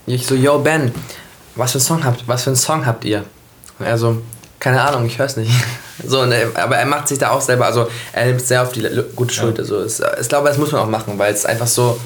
ich 0.08 0.25
so, 0.25 0.34
yo 0.34 0.58
Ben, 0.58 0.91
was 1.56 1.71
für, 1.71 1.78
einen 1.78 1.86
Song 1.86 2.04
habt, 2.04 2.28
was 2.28 2.43
für 2.43 2.49
einen 2.49 2.58
Song 2.58 2.86
habt 2.86 3.06
ihr? 3.06 3.23
Und 3.78 3.86
er 3.86 3.97
so, 3.99 4.21
keine 4.60 4.82
Ahnung, 4.82 5.06
ich 5.06 5.19
hör's 5.19 5.38
nicht. 5.38 5.51
so, 6.06 6.21
aber 6.21 6.78
er 6.78 6.86
macht 6.88 7.08
sich 7.08 7.19
da 7.19 7.30
auch 7.30 7.41
selber, 7.41 7.67
also 7.67 7.88
er 8.12 8.25
nimmt 8.25 8.41
sehr 8.41 8.63
auf 8.63 8.71
die 8.71 8.88
gute 9.15 9.34
Schuld. 9.34 9.60
Ja. 9.60 9.63
Also 9.63 9.86
ich 9.86 10.30
glaube, 10.30 10.47
das 10.47 10.58
muss 10.58 10.71
man 10.71 10.82
auch 10.82 10.89
machen, 10.89 11.17
weil 11.17 11.32
es 11.32 11.45
einfach 11.45 11.67
so 11.67 11.99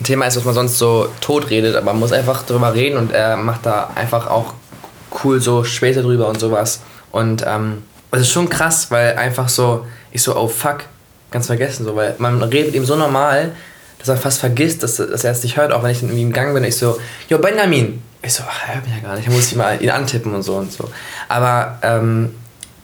ein 0.00 0.04
Thema 0.04 0.26
ist, 0.26 0.36
was 0.36 0.44
man 0.44 0.54
sonst 0.54 0.78
so 0.78 1.08
tot 1.20 1.50
redet, 1.50 1.76
aber 1.76 1.86
man 1.86 2.00
muss 2.00 2.12
einfach 2.12 2.44
drüber 2.44 2.74
reden 2.74 2.96
und 2.96 3.12
er 3.12 3.36
macht 3.36 3.66
da 3.66 3.90
einfach 3.94 4.28
auch 4.28 4.54
cool 5.24 5.40
so 5.40 5.64
später 5.64 6.02
drüber 6.02 6.28
und 6.28 6.40
sowas. 6.40 6.80
Und 7.10 7.44
ähm, 7.46 7.82
es 8.12 8.22
ist 8.22 8.30
schon 8.30 8.48
krass, 8.48 8.90
weil 8.90 9.16
einfach 9.16 9.48
so, 9.48 9.86
ich 10.12 10.22
so, 10.22 10.36
oh 10.36 10.48
fuck, 10.48 10.84
ganz 11.30 11.46
vergessen, 11.46 11.84
so, 11.84 11.96
weil 11.96 12.14
man 12.18 12.42
redet 12.42 12.74
ihm 12.74 12.84
so 12.84 12.96
normal, 12.96 13.52
dass 13.98 14.08
er 14.08 14.16
fast 14.16 14.40
vergisst, 14.40 14.82
dass, 14.82 14.96
dass 14.96 15.24
er 15.24 15.32
es 15.32 15.42
nicht 15.42 15.56
hört, 15.56 15.72
auch 15.72 15.82
wenn 15.82 15.90
ich 15.90 16.02
irgendwie 16.02 16.22
im 16.22 16.32
Gang 16.32 16.54
bin. 16.54 16.64
Ich 16.64 16.76
so, 16.76 16.98
yo 17.28 17.38
Benjamin. 17.38 18.02
Ich 18.22 18.34
so, 18.34 18.42
ach, 18.48 18.68
er 18.68 18.74
hört 18.76 18.86
mich 18.86 18.94
ja 18.94 19.00
gar 19.00 19.16
nicht. 19.16 19.28
Da 19.28 19.32
muss 19.32 19.46
ich 19.46 19.56
mal 19.56 19.80
ihn 19.80 19.90
antippen 19.90 20.34
und 20.34 20.42
so 20.42 20.56
und 20.56 20.72
so. 20.72 20.90
Aber 21.28 21.78
ähm, 21.82 22.34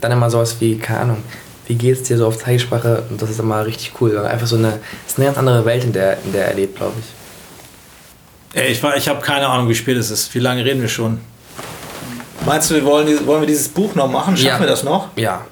dann 0.00 0.12
immer 0.12 0.30
sowas 0.30 0.56
wie, 0.60 0.78
keine 0.78 1.00
Ahnung, 1.00 1.22
wie 1.66 1.74
geht 1.74 1.96
es 1.96 2.02
dir 2.04 2.16
so 2.16 2.26
auf 2.26 2.38
Zeichensprache? 2.38 3.04
Und 3.10 3.20
das 3.20 3.30
ist 3.30 3.40
immer 3.40 3.64
richtig 3.66 3.92
cool. 4.00 4.16
Einfach 4.18 4.46
so 4.46 4.56
eine, 4.56 4.70
das 5.04 5.12
ist 5.12 5.18
eine 5.18 5.26
ganz 5.26 5.38
andere 5.38 5.64
Welt, 5.64 5.84
in 5.84 5.92
der, 5.92 6.18
in 6.24 6.32
der 6.32 6.46
er 6.48 6.54
lebt, 6.54 6.76
glaube 6.76 6.94
ich. 6.98 8.60
Ey, 8.60 8.72
ich, 8.72 8.82
ich 8.82 9.08
habe 9.08 9.20
keine 9.20 9.48
Ahnung, 9.48 9.68
wie 9.68 9.74
spät 9.74 9.96
es 9.96 10.10
ist. 10.10 10.34
Wie 10.34 10.38
lange 10.38 10.64
reden 10.64 10.80
wir 10.80 10.88
schon? 10.88 11.20
Meinst 12.46 12.70
du, 12.70 12.74
wir 12.76 12.84
wollen, 12.84 13.26
wollen 13.26 13.42
wir 13.42 13.46
dieses 13.46 13.68
Buch 13.68 13.94
noch 13.94 14.08
machen? 14.08 14.36
Schaffen 14.36 14.48
ja. 14.48 14.60
wir 14.60 14.66
das 14.68 14.84
noch? 14.84 15.08
Ja. 15.16 15.44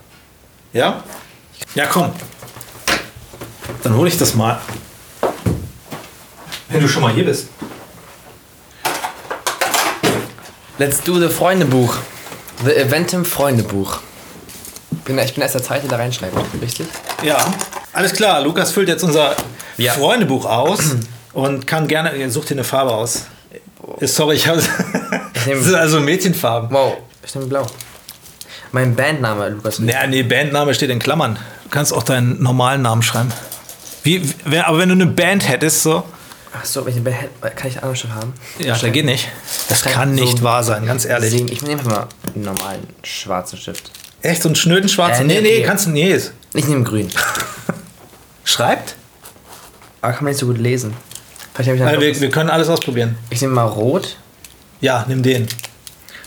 Ja? 0.73 1.03
Ja, 1.75 1.87
komm. 1.87 2.13
Dann 3.83 3.97
hole 3.97 4.09
ich 4.09 4.17
das 4.17 4.35
mal. 4.35 4.61
Wenn 6.69 6.81
du 6.81 6.89
schon 6.89 7.03
mal 7.03 7.13
hier 7.13 7.25
bist. 7.25 7.49
Let's 10.79 11.03
do 11.03 11.19
the 11.19 11.29
Freundebuch. 11.29 11.97
The 12.65 12.75
Eventim 12.77 13.25
Freundebuch. 13.25 14.01
Bin, 15.05 15.19
ich 15.19 15.35
bin 15.35 15.43
erst 15.43 15.55
der 15.55 15.63
Zweite, 15.63 15.87
der 15.87 15.99
reinschreibt, 15.99 16.35
richtig? 16.63 16.87
Ja, 17.23 17.37
alles 17.93 18.13
klar. 18.13 18.41
Lukas 18.41 18.73
füllt 18.73 18.89
jetzt 18.89 19.03
unser 19.05 19.37
ja. 19.77 19.93
Freundebuch 19.93 20.47
aus 20.47 20.97
und 21.33 21.67
kann 21.67 21.87
gerne. 21.89 22.31
Such 22.31 22.47
dir 22.47 22.55
eine 22.55 22.65
Farbe 22.65 22.93
aus. 22.93 23.27
Sorry, 24.01 24.37
ich 24.37 24.49
habe. 24.49 24.63
das 25.47 25.65
sind 25.65 25.75
also 25.75 26.01
Mädchenfarben. 26.01 26.71
Wow, 26.71 26.97
ich 27.25 27.35
nehme 27.35 27.47
blau. 27.49 27.67
Mein 28.73 28.97
Bandname, 28.97 29.51
Lukas. 29.51 29.79
Nee, 29.79 29.95
nee, 30.09 30.23
Bandname 30.23 30.75
steht 30.75 30.91
in 30.91 30.99
Klammern. 30.99 31.39
Du 31.65 31.71
kannst 31.71 31.93
auch 31.93 32.03
deinen 32.03 32.43
normalen 32.43 32.83
Namen 32.83 33.03
schreiben. 33.03 33.33
Wie, 34.03 34.23
aber 34.65 34.79
wenn 34.79 34.89
du 34.89 34.95
eine 34.95 35.07
Band 35.07 35.49
hättest, 35.49 35.83
so. 35.83 36.03
Ach 36.57 36.65
so, 36.65 36.85
welche 36.87 37.01
Band 37.01 37.17
kann 37.57 37.69
ich 37.69 37.77
andere 37.77 37.97
schon 37.97 38.15
haben? 38.15 38.33
Ja, 38.59 38.77
das 38.77 38.83
geht 38.83 39.05
nicht. 39.05 39.29
Das 39.69 39.83
kann, 39.83 39.93
kann 39.93 40.15
nicht 40.15 40.39
so 40.39 40.45
wahr 40.45 40.63
sein, 40.65 40.87
ganz 40.87 41.05
ehrlich. 41.05 41.35
Ich 41.35 41.63
nehme 41.63 41.83
mal 41.83 42.09
einen 42.35 42.45
normalen 42.45 42.87
schwarzen 43.03 43.59
Stift. 43.59 43.91
Echt, 44.25 44.43
so 44.43 44.49
einen 44.49 44.57
schnöden 44.57 44.89
schwarzen? 44.89 45.29
Äh, 45.29 45.35
nee, 45.35 45.41
nee, 45.43 45.59
nee, 45.59 45.63
kannst 45.65 45.85
du 45.85 45.91
nie. 45.91 46.19
Ich 46.55 46.67
nehme 46.67 46.83
grün. 46.83 47.11
Schreibt? 48.45 48.97
Aber 50.01 50.15
kann 50.15 50.25
man 50.25 50.31
nicht 50.31 50.41
so 50.41 50.47
gut 50.47 50.57
lesen. 50.57 50.95
Vielleicht 51.53 51.71
ich 51.77 51.83
also 51.83 52.01
wir, 52.01 52.21
wir 52.21 52.31
können 52.31 52.49
alles 52.49 52.71
ausprobieren. 52.71 53.19
Ich 53.29 53.43
nehme 53.43 53.53
mal 53.53 53.67
rot. 53.67 54.17
Ja, 54.81 55.05
nimm 55.07 55.23
den. 55.23 55.47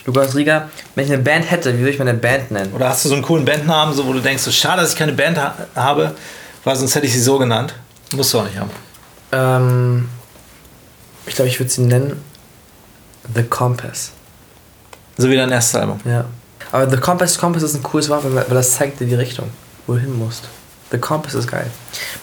Lukas 0.06 0.36
Rieger, 0.36 0.70
wenn 0.94 1.06
ich 1.06 1.12
eine 1.12 1.24
Band 1.24 1.50
hätte, 1.50 1.74
wie 1.74 1.80
würde 1.80 1.90
ich 1.90 1.98
meine 1.98 2.14
Band 2.14 2.52
nennen? 2.52 2.72
Oder 2.74 2.90
hast 2.90 3.04
du 3.04 3.10
so 3.10 3.16
einen 3.16 3.24
coolen 3.24 3.46
Bandnamen, 3.46 3.96
so, 3.96 4.06
wo 4.06 4.14
du 4.14 4.20
denkst, 4.20 4.44
so 4.44 4.52
schade, 4.52 4.82
dass 4.82 4.92
ich 4.92 4.98
keine 4.98 5.14
Band 5.14 5.38
ha 5.38 5.56
habe, 5.76 6.14
weil 6.64 6.76
sonst 6.76 6.94
hätte 6.94 7.08
ich 7.08 7.14
sie 7.14 7.20
so 7.20 7.40
genannt. 7.40 7.74
Musst 8.16 8.32
du 8.34 8.40
auch 8.40 8.46
nicht 8.46 8.58
haben. 8.58 8.70
Ähm, 9.32 10.10
ich 11.26 11.34
glaube, 11.34 11.50
ich 11.50 11.60
würde 11.60 11.72
sie 11.72 11.82
nennen 11.82 12.22
The 13.34 13.44
Compass. 13.44 14.12
So 15.18 15.30
wie 15.30 15.36
dein 15.36 15.52
erstes 15.52 15.82
Album. 15.82 16.00
Ja. 16.06 16.26
Aber 16.72 16.90
The 16.90 16.98
Compass, 16.98 17.38
Compass 17.38 17.64
ist 17.64 17.76
ein 17.76 17.84
cooles 17.84 18.10
Wort, 18.10 18.24
weil 18.24 18.44
das 18.50 18.76
zeigt 18.76 19.00
dir 19.00 19.06
die 19.08 19.16
Richtung, 19.16 19.50
wo 19.86 19.94
du 19.94 20.00
hin 20.00 20.18
musst. 20.18 20.44
The 20.92 20.98
Compass 20.98 21.34
ist 21.34 21.50
geil. 21.50 21.70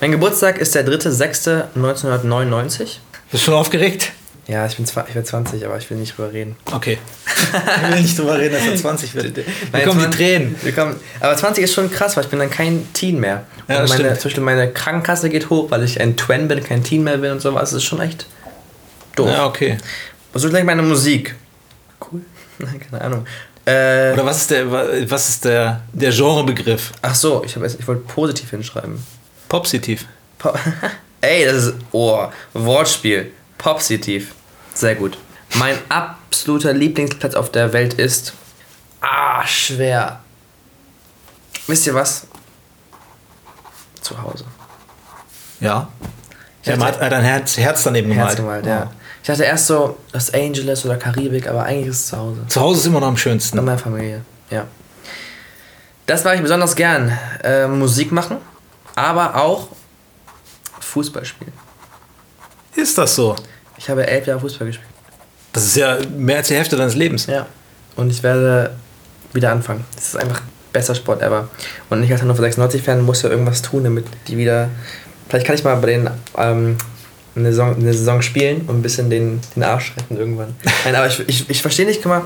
Mein 0.01 0.11
Geburtstag 0.13 0.59
ist 0.59 0.75
der 0.75 0.87
3.6.1999. 0.87 2.79
Bist 2.79 2.99
du 3.33 3.39
schon 3.39 3.55
aufgeregt? 3.55 4.13
Ja, 4.47 4.67
ich 4.67 4.77
bin, 4.77 4.85
ich 4.85 5.15
bin 5.15 5.25
20, 5.25 5.65
aber 5.65 5.79
ich 5.79 5.89
will 5.89 5.97
nicht 5.97 6.19
drüber 6.19 6.33
reden. 6.33 6.57
Okay. 6.71 6.99
ich 7.27 7.91
will 7.91 8.03
nicht 8.03 8.19
drüber 8.19 8.39
reden, 8.39 8.55
dass 8.55 8.67
er 8.67 8.77
20 8.77 9.15
wird. 9.15 9.37
Wir 9.37 9.85
kommen 9.85 10.11
die 10.11 10.17
Tränen. 10.17 10.57
Wir 10.63 10.73
kommen, 10.73 10.97
aber 11.21 11.35
20 11.35 11.65
ist 11.65 11.73
schon 11.73 11.91
krass, 11.91 12.17
weil 12.17 12.25
ich 12.25 12.31
bin 12.31 12.39
dann 12.39 12.51
kein 12.51 12.87
Teen 12.93 13.19
mehr. 13.21 13.45
Ja, 13.69 13.81
und 13.81 13.89
meine, 13.89 14.19
zum 14.19 14.25
Beispiel 14.25 14.43
meine 14.43 14.71
Krankenkasse 14.71 15.31
geht 15.31 15.49
hoch, 15.49 15.71
weil 15.71 15.83
ich 15.83 15.99
ein 16.01 16.17
Twen 16.19 16.49
bin, 16.49 16.63
kein 16.63 16.85
Teen 16.85 17.05
mehr 17.05 17.17
bin 17.19 17.33
und 17.33 17.41
sowas. 17.41 17.71
Das 17.71 17.79
ist 17.79 17.85
schon 17.85 18.01
echt 18.01 18.27
doof. 19.17 19.31
Ja, 19.31 19.47
okay. 19.47 19.79
Was 20.35 20.45
ist 20.45 20.51
eigentlich 20.51 20.65
meine 20.65 20.83
Musik? 20.83 21.35
Cool. 22.01 22.21
Keine 22.91 23.03
Ahnung. 23.03 23.27
Äh, 23.66 24.12
Oder 24.12 24.27
was 24.27 24.42
ist 24.42 24.50
der, 24.50 25.11
was 25.11 25.29
ist 25.29 25.44
der, 25.44 25.81
der 25.92 26.11
Genrebegriff? 26.11 26.92
Ach 27.00 27.14
so, 27.14 27.42
ich, 27.44 27.57
ich 27.57 27.88
wollte 27.88 28.03
positiv 28.03 28.50
hinschreiben. 28.50 29.05
Positiv. 29.48 30.07
Pop 30.38 30.59
Ey, 31.20 31.46
das 31.46 31.64
ist. 31.64 31.74
Oh, 31.92 32.27
Wortspiel. 32.53 33.33
Positiv. 33.57 34.35
Sehr 34.74 34.94
gut. 34.94 35.16
Mein 35.55 35.79
absoluter 35.88 36.74
Lieblingsplatz 36.74 37.35
auf 37.35 37.50
der 37.50 37.72
Welt 37.72 37.94
ist. 37.94 38.35
Ah, 39.00 39.46
schwer. 39.46 40.20
Wisst 41.66 41.87
ihr 41.87 41.94
was? 41.94 42.27
Zu 44.03 44.20
Hause. 44.20 44.44
Ja. 45.61 45.88
Ja, 46.64 46.79
hat 46.79 47.00
dein 47.00 47.22
Herz, 47.22 47.57
Herz 47.57 47.83
daneben 47.85 48.09
gemalt. 48.09 48.29
Herz 48.29 48.37
gemalt, 48.37 48.66
ja. 48.66 48.90
Ich 49.25 49.29
dachte 49.29 49.45
erst 49.45 49.69
so 49.69 49.97
Los 50.13 50.35
Angeles 50.35 50.85
oder 50.85 50.99
Karibik, 50.99 51.49
aber 51.49 51.63
eigentlich 51.63 51.87
ist 51.87 52.01
es 52.01 52.07
zu 52.09 52.19
Hause. 52.19 52.41
Zu 52.47 52.61
Hause 52.61 52.81
ist 52.81 52.87
immer 52.89 53.01
noch 53.01 53.07
am 53.07 53.17
schönsten. 53.17 53.57
Mit 53.57 53.65
meiner 53.65 53.79
Familie, 53.79 54.21
ja. 54.51 54.67
Das 56.05 56.25
mache 56.25 56.35
ich 56.35 56.43
besonders 56.43 56.77
gern. 56.77 57.11
Äh, 57.43 57.67
Musik 57.67 58.13
machen, 58.13 58.37
aber 58.95 59.35
auch 59.37 59.69
Fußball 60.79 61.25
spielen. 61.25 61.55
Ist 62.75 62.99
das 62.99 63.15
so? 63.15 63.35
Ich 63.79 63.89
habe 63.89 64.07
elf 64.07 64.27
Jahre 64.27 64.41
Fußball 64.41 64.67
gespielt. 64.67 64.91
Das 65.55 65.65
ist 65.65 65.77
ja 65.77 65.97
mehr 66.15 66.37
als 66.37 66.49
die 66.49 66.57
Hälfte 66.57 66.77
deines 66.77 66.95
Lebens. 66.95 67.25
Ja. 67.25 67.47
Und 67.97 68.11
ich 68.11 68.23
werde 68.23 68.77
wieder 69.33 69.53
anfangen. 69.53 69.87
Das 69.94 70.09
ist 70.09 70.17
einfach 70.19 70.42
bester 70.71 70.94
Sport 70.94 71.23
ever. 71.23 71.48
Und 71.88 72.03
ich 72.03 72.13
als 72.13 72.21
Hannover 72.21 72.42
96-Fan 72.42 73.01
muss 73.01 73.23
ja 73.23 73.31
irgendwas 73.31 73.63
tun, 73.63 73.85
damit 73.85 74.05
die 74.29 74.37
wieder. 74.37 74.69
Vielleicht 75.31 75.46
kann 75.46 75.55
ich 75.55 75.65
mal 75.65 75.77
bei 75.77 75.87
den 75.87 76.11
ähm, 76.37 76.77
eine 77.37 77.51
Saison, 77.51 77.75
eine 77.77 77.93
Saison 77.93 78.23
spielen 78.23 78.63
und 78.67 78.77
ein 78.77 78.83
bisschen 78.83 79.11
den, 79.11 79.41
den 79.55 79.63
Arsch 79.63 79.93
retten 79.97 80.17
irgendwann. 80.17 80.55
Nein, 80.85 80.95
aber 80.95 81.07
ich, 81.09 81.21
ich, 81.27 81.51
ich 81.51 81.63
verstehe 81.63 81.87
nicht, 81.87 82.03
guck 82.03 82.11
mal, 82.11 82.23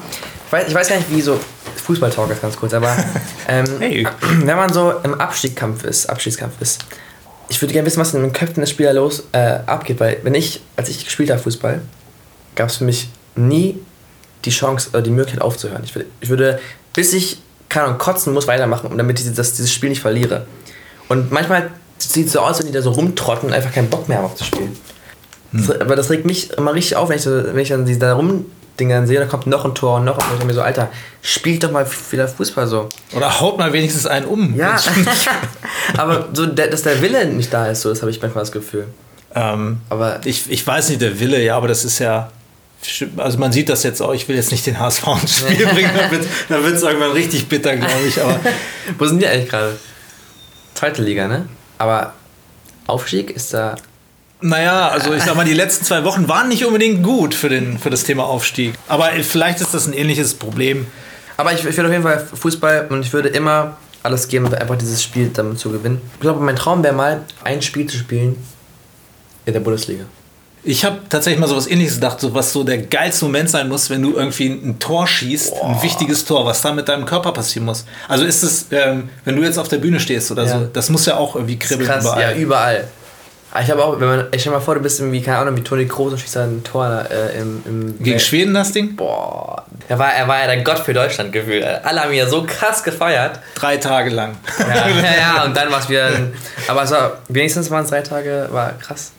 ich 0.46 0.52
weiß, 0.52 0.68
ich 0.68 0.74
weiß 0.74 0.88
gar 0.88 0.96
nicht, 0.96 1.10
wie 1.10 1.20
so 1.20 1.38
Fußballtalk 1.84 2.30
ist 2.30 2.42
ganz 2.42 2.56
kurz, 2.56 2.74
aber 2.74 2.96
ähm, 3.48 3.66
hey. 3.78 4.06
wenn 4.44 4.56
man 4.56 4.72
so 4.72 4.92
im 5.02 5.14
Abstiegskampf 5.14 5.84
ist, 5.84 6.06
Abstiegskampf 6.08 6.54
ist, 6.60 6.80
ich 7.48 7.60
würde 7.62 7.72
gerne 7.72 7.86
wissen, 7.86 8.00
was 8.00 8.12
in 8.12 8.22
den 8.22 8.32
Köpfen 8.32 8.60
des 8.60 8.70
Spielers 8.70 8.94
los 8.94 9.24
äh, 9.32 9.60
abgeht, 9.64 10.00
weil 10.00 10.18
wenn 10.22 10.34
ich, 10.34 10.60
als 10.76 10.90
ich 10.90 11.04
gespielt 11.04 11.30
habe 11.30 11.40
Fußball, 11.40 11.80
gab 12.54 12.68
es 12.68 12.76
für 12.76 12.84
mich 12.84 13.08
nie 13.36 13.78
die 14.44 14.50
Chance 14.50 14.90
oder 14.90 15.00
die 15.00 15.10
Möglichkeit 15.10 15.42
aufzuhören. 15.42 15.82
Ich 15.84 15.94
würde, 15.94 16.08
ich 16.20 16.28
würde 16.28 16.60
bis 16.92 17.12
ich 17.12 17.38
keine 17.68 17.86
Ahnung, 17.86 17.98
kotzen 17.98 18.32
muss, 18.32 18.46
weitermachen, 18.46 18.96
damit 18.96 19.20
ich 19.20 19.32
das, 19.34 19.52
dieses 19.52 19.72
Spiel 19.72 19.90
nicht 19.90 20.00
verliere. 20.00 20.46
Und 21.08 21.30
manchmal 21.30 21.70
sieht 21.98 22.26
es 22.26 22.32
so 22.32 22.40
aus, 22.40 22.58
wenn 22.58 22.66
die 22.66 22.72
da 22.72 22.82
so 22.82 22.90
rumtrotten 22.90 23.48
und 23.48 23.54
einfach 23.54 23.72
keinen 23.72 23.90
Bock 23.90 24.08
mehr 24.08 24.18
haben 24.18 24.26
aufzuspielen. 24.26 24.72
Das, 24.72 24.80
aber 25.80 25.96
das 25.96 26.10
regt 26.10 26.24
mich 26.24 26.52
immer 26.52 26.74
richtig 26.74 26.96
auf, 26.96 27.08
wenn 27.08 27.16
ich, 27.16 27.22
so, 27.22 27.30
wenn 27.30 27.58
ich 27.58 27.68
dann 27.68 27.86
diese 27.86 28.00
da 28.00 28.14
rumdingern 28.14 29.06
sehe, 29.06 29.18
da 29.18 29.26
kommt 29.26 29.46
noch 29.46 29.64
ein 29.64 29.74
Tor 29.74 29.96
und 29.96 30.04
noch 30.04 30.18
ein 30.18 30.20
Tor. 30.20 30.38
Ich 30.38 30.44
mir 30.44 30.54
so, 30.54 30.62
Alter, 30.62 30.90
spielt 31.22 31.64
doch 31.64 31.70
mal 31.70 31.86
wieder 32.10 32.28
Fußball 32.28 32.66
so. 32.66 32.88
Oder 33.14 33.40
haut 33.40 33.58
mal 33.58 33.72
wenigstens 33.72 34.06
einen 34.06 34.26
um. 34.26 34.54
Ja, 34.56 34.76
aber 35.96 36.28
so, 36.32 36.46
dass 36.46 36.82
der 36.82 37.00
Wille 37.00 37.26
nicht 37.26 37.52
da 37.52 37.66
ist, 37.66 37.82
so, 37.82 37.88
das 37.88 38.02
habe 38.02 38.10
ich 38.10 38.20
manchmal 38.20 38.42
das 38.42 38.52
Gefühl. 38.52 38.86
Ähm, 39.34 39.78
Aber 39.88 40.20
ich, 40.24 40.50
ich 40.50 40.66
weiß 40.66 40.88
nicht, 40.88 41.00
der 41.00 41.20
Wille, 41.20 41.42
ja, 41.42 41.56
aber 41.56 41.68
das 41.68 41.84
ist 41.84 41.98
ja. 41.98 42.30
Also 43.16 43.38
man 43.38 43.50
sieht 43.50 43.68
das 43.68 43.82
jetzt 43.82 44.00
auch, 44.00 44.14
ich 44.14 44.28
will 44.28 44.36
jetzt 44.36 44.52
nicht 44.52 44.64
den 44.64 44.78
HSV 44.78 45.04
ins 45.20 45.38
Spiel 45.38 45.66
bringen, 45.66 45.90
dann 46.48 46.64
wird 46.64 46.76
es 46.76 46.82
irgendwann 46.82 47.10
richtig 47.10 47.48
bitter, 47.48 47.76
glaube 47.76 48.06
ich. 48.06 48.22
Aber 48.22 48.38
wo 48.98 49.04
sind 49.04 49.20
die 49.20 49.26
eigentlich 49.26 49.48
gerade? 49.48 49.76
Zweite 50.74 51.02
Liga, 51.02 51.26
ne? 51.26 51.48
Aber 51.76 52.14
Aufstieg 52.86 53.30
ist 53.30 53.52
da. 53.52 53.74
Naja, 54.40 54.88
also 54.88 55.12
ich 55.12 55.22
sag 55.22 55.34
mal, 55.36 55.44
die 55.44 55.52
letzten 55.54 55.84
zwei 55.84 56.04
Wochen 56.04 56.28
waren 56.28 56.48
nicht 56.48 56.64
unbedingt 56.64 57.02
gut 57.02 57.34
für, 57.34 57.48
den, 57.48 57.78
für 57.78 57.90
das 57.90 58.04
Thema 58.04 58.24
Aufstieg. 58.24 58.74
Aber 58.86 59.10
vielleicht 59.22 59.60
ist 59.60 59.74
das 59.74 59.86
ein 59.86 59.92
ähnliches 59.92 60.34
Problem. 60.34 60.86
Aber 61.36 61.52
ich, 61.52 61.60
ich 61.64 61.76
würde 61.76 61.86
auf 61.88 61.92
jeden 61.92 62.02
Fall 62.02 62.18
Fußball 62.34 62.86
und 62.90 63.02
ich 63.02 63.12
würde 63.12 63.28
immer 63.28 63.76
alles 64.02 64.28
geben, 64.28 64.52
einfach 64.54 64.76
dieses 64.76 65.02
Spiel 65.02 65.30
damit 65.32 65.58
zu 65.58 65.70
gewinnen. 65.70 66.00
Ich 66.14 66.20
glaube, 66.20 66.40
mein 66.42 66.56
Traum 66.56 66.82
wäre 66.82 66.94
mal, 66.94 67.22
ein 67.44 67.62
Spiel 67.62 67.86
zu 67.86 67.96
spielen 67.96 68.36
in 69.44 69.52
der 69.52 69.60
Bundesliga. 69.60 70.04
Ich 70.64 70.84
habe 70.84 70.98
tatsächlich 71.08 71.40
mal 71.40 71.46
so 71.46 71.56
was 71.56 71.68
ähnliches 71.68 71.94
gedacht, 71.94 72.20
so 72.20 72.34
was 72.34 72.52
so 72.52 72.64
der 72.64 72.78
geilste 72.78 73.24
Moment 73.24 73.48
sein 73.48 73.68
muss, 73.68 73.90
wenn 73.90 74.02
du 74.02 74.14
irgendwie 74.14 74.48
ein 74.48 74.78
Tor 74.78 75.06
schießt, 75.06 75.52
ein 75.62 75.82
wichtiges 75.82 76.24
Tor, 76.24 76.44
was 76.44 76.60
da 76.62 76.72
mit 76.72 76.88
deinem 76.88 77.06
Körper 77.06 77.32
passieren 77.32 77.64
muss. 77.64 77.84
Also 78.08 78.24
ist 78.24 78.42
es, 78.42 78.66
ähm, 78.72 79.08
wenn 79.24 79.36
du 79.36 79.42
jetzt 79.42 79.58
auf 79.58 79.68
der 79.68 79.78
Bühne 79.78 80.00
stehst 80.00 80.30
oder 80.32 80.44
Ja. 80.44 80.58
so, 80.58 80.64
das 80.66 80.90
muss 80.90 81.06
ja 81.06 81.16
auch 81.16 81.36
irgendwie 81.36 81.58
kribbeln 81.58 81.88
Krass, 81.88 82.04
überall. 82.04 82.20
ja, 82.20 82.34
überall. 82.36 82.88
Aber 83.58 83.64
ich 83.64 83.70
habe 83.72 83.84
auch, 83.84 83.98
wenn 83.98 84.06
man, 84.08 84.26
ich 84.30 84.40
stell 84.42 84.52
mal 84.52 84.60
vor, 84.60 84.76
du 84.76 84.80
bist 84.80 85.00
irgendwie, 85.00 85.20
keine 85.20 85.38
Ahnung, 85.38 85.56
wie 85.56 85.62
Toni 85.62 85.84
Kroos 85.88 86.12
und 86.12 86.20
schießt 86.20 86.36
ein 86.36 86.62
Tor 86.62 87.06
äh, 87.10 87.40
im, 87.40 87.60
im 87.66 88.00
Gegen 88.04 88.20
Schweden 88.20 88.54
das 88.54 88.70
Ding? 88.70 88.94
Boah. 88.94 89.64
Er 89.88 89.98
war, 89.98 90.12
er 90.12 90.28
war 90.28 90.38
ja 90.40 90.46
der 90.46 90.62
Gott 90.62 90.78
für 90.78 90.94
Deutschland 90.94 91.32
gefühlt. 91.32 91.64
Alle 91.64 92.02
haben 92.02 92.12
ihn 92.12 92.18
ja 92.18 92.28
so 92.28 92.44
krass 92.46 92.84
gefeiert. 92.84 93.40
Drei 93.56 93.78
Tage 93.78 94.10
lang. 94.10 94.36
Ja, 94.60 94.66
ja, 94.88 95.16
ja 95.38 95.44
und 95.44 95.56
dann 95.56 95.72
war 95.72 95.80
es 95.80 95.88
wieder. 95.88 96.06
ein- 96.06 96.32
Aber 96.68 96.84
es 96.84 96.92
war, 96.92 97.18
wenigstens 97.28 97.68
waren 97.68 97.82
es 97.82 97.90
drei 97.90 98.02
Tage, 98.02 98.46
war 98.52 98.74
krass. 98.78 99.10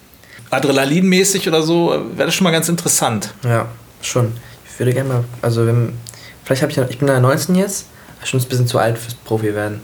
Adrenalinmäßig 0.51 1.45
oder 1.49 1.61
so, 1.61 1.89
wäre 2.15 2.27
das 2.27 2.33
schon 2.35 2.45
mal 2.45 2.51
ganz 2.51 2.69
interessant. 2.69 3.33
Ja, 3.43 3.65
schon. 4.01 4.31
Ich 4.71 4.79
würde 4.79 4.93
gerne 4.93 5.09
mal, 5.09 5.23
also 5.41 5.67
wenn, 5.67 5.97
vielleicht 6.45 6.61
habe 6.61 6.71
ich, 6.71 6.77
ja- 6.77 6.85
ich 6.89 6.97
bin 6.97 7.09
ja 7.09 7.19
19 7.19 7.55
jetzt, 7.55 7.87
schon 8.23 8.39
ein 8.39 8.45
bisschen 8.47 8.67
zu 8.67 8.79
alt 8.79 8.97
fürs 8.97 9.15
Profi 9.15 9.53
werden. 9.53 9.83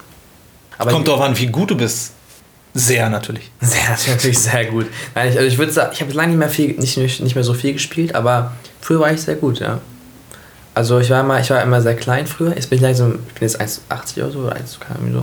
Aber 0.78 0.92
Kommt 0.92 1.08
drauf 1.10 1.20
an, 1.20 1.38
wie 1.38 1.48
gut 1.48 1.72
du 1.72 1.76
bist. 1.78 2.14
Sehr 2.78 3.10
natürlich. 3.10 3.50
Sehr, 3.62 4.14
natürlich 4.14 4.38
sehr 4.38 4.66
gut. 4.66 4.88
Nein, 5.16 5.30
ich, 5.30 5.38
also 5.38 5.48
ich 5.48 5.58
würde 5.58 5.72
sagen, 5.72 5.92
ich 5.94 6.02
habe 6.02 6.12
lange 6.12 6.32
nicht 6.32 6.40
mehr 6.40 6.50
viel, 6.50 6.78
nicht, 6.78 6.98
nicht 6.98 7.36
mehr 7.36 7.44
so 7.44 7.54
viel 7.54 7.72
gespielt, 7.72 8.14
aber 8.14 8.52
früher 8.82 9.00
war 9.00 9.14
ich 9.14 9.22
sehr 9.22 9.36
gut, 9.36 9.60
ja. 9.60 9.80
Also 10.74 11.00
ich 11.00 11.10
war 11.10 11.22
immer, 11.22 11.40
ich 11.40 11.50
war 11.50 11.64
immer 11.64 11.82
sehr 11.82 11.96
klein 11.96 12.28
früher. 12.28 12.54
Jetzt 12.54 12.70
bin 12.70 12.76
ich 12.76 12.84
langsam, 12.84 13.20
ich 13.30 13.34
bin 13.34 13.48
jetzt 13.48 13.62
1,80 13.62 14.18
oder 14.18 14.32
so, 14.32 14.40
oder 14.40 14.56
1, 14.58 14.78
keine 14.82 15.14
so. 15.14 15.22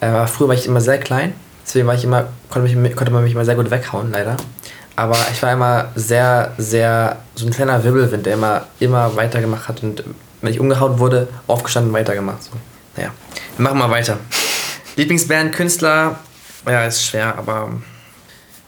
Aber 0.00 0.28
früher 0.28 0.46
war 0.46 0.54
ich 0.54 0.64
immer 0.64 0.80
sehr 0.80 0.98
klein, 0.98 1.34
deswegen 1.66 1.88
war 1.88 1.96
ich 1.96 2.04
immer, 2.04 2.28
konnte, 2.50 2.76
mich, 2.76 2.94
konnte 2.94 3.12
man 3.12 3.24
mich 3.24 3.32
immer 3.32 3.44
sehr 3.44 3.56
gut 3.56 3.68
weghauen, 3.72 4.12
leider. 4.12 4.36
Aber 4.94 5.16
ich 5.32 5.42
war 5.42 5.52
immer 5.52 5.88
sehr, 5.96 6.52
sehr, 6.56 7.16
so 7.34 7.46
ein 7.46 7.50
kleiner 7.52 7.82
Wirbelwind, 7.82 8.26
der 8.26 8.34
immer, 8.34 8.68
immer 8.78 9.16
weitergemacht 9.16 9.66
hat 9.66 9.82
und 9.82 10.04
wenn 10.40 10.52
ich 10.52 10.60
umgehauen 10.60 11.00
wurde, 11.00 11.26
aufgestanden 11.48 11.92
weitergemacht. 11.92 12.44
So. 12.44 12.50
Naja, 12.96 13.10
wir 13.56 13.64
machen 13.64 13.78
mal 13.78 13.90
weiter. 13.90 14.18
Lieblingsband, 14.94 15.52
Künstler, 15.52 16.20
ja, 16.66 16.84
ist 16.86 17.04
schwer, 17.04 17.36
aber 17.38 17.70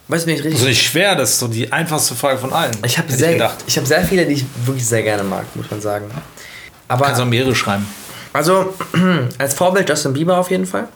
weiß 0.09 0.27
nicht 0.27 0.39
richtig. 0.39 0.55
Also 0.55 0.67
nicht 0.67 0.83
schwer, 0.83 1.15
das 1.15 1.31
ist 1.31 1.39
so 1.41 1.49
die 1.49 1.71
einfachste 1.73 2.15
Frage 2.15 2.39
von 2.39 2.53
allen. 2.53 2.77
Ich 2.85 2.99
habe 2.99 3.13
sehr, 3.13 3.33
gedacht. 3.35 3.57
ich 3.67 3.77
habe 3.77 3.87
sehr 3.87 4.05
viele, 4.05 4.27
die 4.27 4.35
ich 4.35 4.45
wirklich 4.65 4.87
sehr 4.87 5.03
gerne 5.03 5.23
mag, 5.25 5.45
muss 5.55 5.71
man 5.71 5.81
sagen. 5.81 6.11
Aber 6.89 7.07
Kannst 7.07 7.21
auch 7.21 7.27
mehrere 7.27 7.55
schreiben. 7.55 7.87
also 8.33 8.75
als 9.39 9.55
Vorbild 9.55 9.89
Justin 9.89 10.13
Bieber 10.15 10.39
auf 10.39 10.51
jeden 10.51 10.67
Fall. 10.67 10.89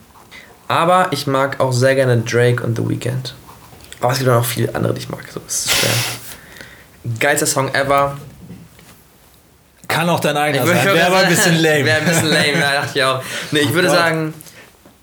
Aber 0.69 1.09
ich 1.11 1.27
mag 1.27 1.61
auch 1.61 1.73
sehr 1.73 1.95
gerne 1.95 2.19
Drake 2.19 2.63
und 2.63 2.77
The 2.79 2.89
Weeknd. 2.89 3.35
Aber 4.01 4.13
es 4.13 4.19
gibt 4.19 4.31
auch 4.31 4.37
noch 4.37 4.45
viele 4.47 4.75
andere, 4.75 4.95
die 4.95 5.01
ich 5.01 5.09
mag. 5.11 5.21
So, 5.33 5.41
es 5.47 5.67
ist 5.67 5.77
schwer. 5.77 5.91
Geilster 7.21 7.47
Song 7.47 7.75
ever. 7.75 8.17
Kann 9.89 10.09
auch 10.09 10.21
dein 10.21 10.37
eigener 10.37 10.65
würd- 10.65 10.75
sein. 10.85 10.95
Wäre 10.95 11.07
aber 11.07 11.19
ein 11.19 11.29
bisschen 11.29 11.57
lame. 11.63 11.85
Wäre 11.85 11.99
ein 11.99 12.05
bisschen 12.07 12.29
lame, 12.29 12.53
ja, 12.59 12.73
dachte 12.81 12.91
ich 12.99 13.05
auch. 13.05 13.23
Nee, 13.51 13.61
ich 13.61 13.73
würde 13.75 13.91
sagen, 13.91 14.33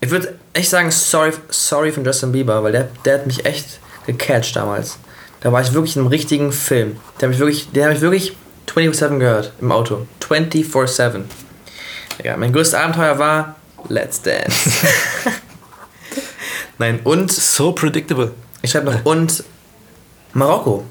ich 0.00 0.10
würde 0.10 0.34
echt 0.54 0.70
sagen, 0.70 0.90
sorry, 0.90 1.32
sorry 1.50 1.92
von 1.92 2.04
Justin 2.04 2.32
Bieber, 2.32 2.62
weil 2.62 2.72
der, 2.72 2.88
der 3.04 3.14
hat 3.14 3.26
mich 3.26 3.44
echt 3.44 3.78
gecatcht 4.06 4.56
damals. 4.56 4.98
Da 5.40 5.52
war 5.52 5.60
ich 5.62 5.72
wirklich 5.72 5.96
in 5.96 6.00
einem 6.02 6.08
richtigen 6.08 6.52
Film. 6.52 6.96
Den 7.20 7.26
habe 7.26 7.32
ich 7.34 7.38
wirklich, 7.38 7.70
den 7.72 7.84
habe 7.84 7.94
ich 7.94 8.00
wirklich 8.00 8.36
24-7 8.68 9.18
gehört 9.18 9.52
im 9.60 9.72
Auto. 9.72 10.06
24-7. 10.26 11.22
Ja, 12.24 12.36
mein 12.36 12.52
größtes 12.52 12.74
Abenteuer 12.74 13.18
war 13.18 13.56
Let's 13.88 14.20
Dance. 14.22 14.70
Nein, 16.78 17.00
und 17.04 17.30
So 17.32 17.72
predictable. 17.72 18.32
ich 18.62 18.70
schreibe 18.70 18.90
noch 18.92 19.04
und 19.04 19.44
Marokko. 20.32 20.84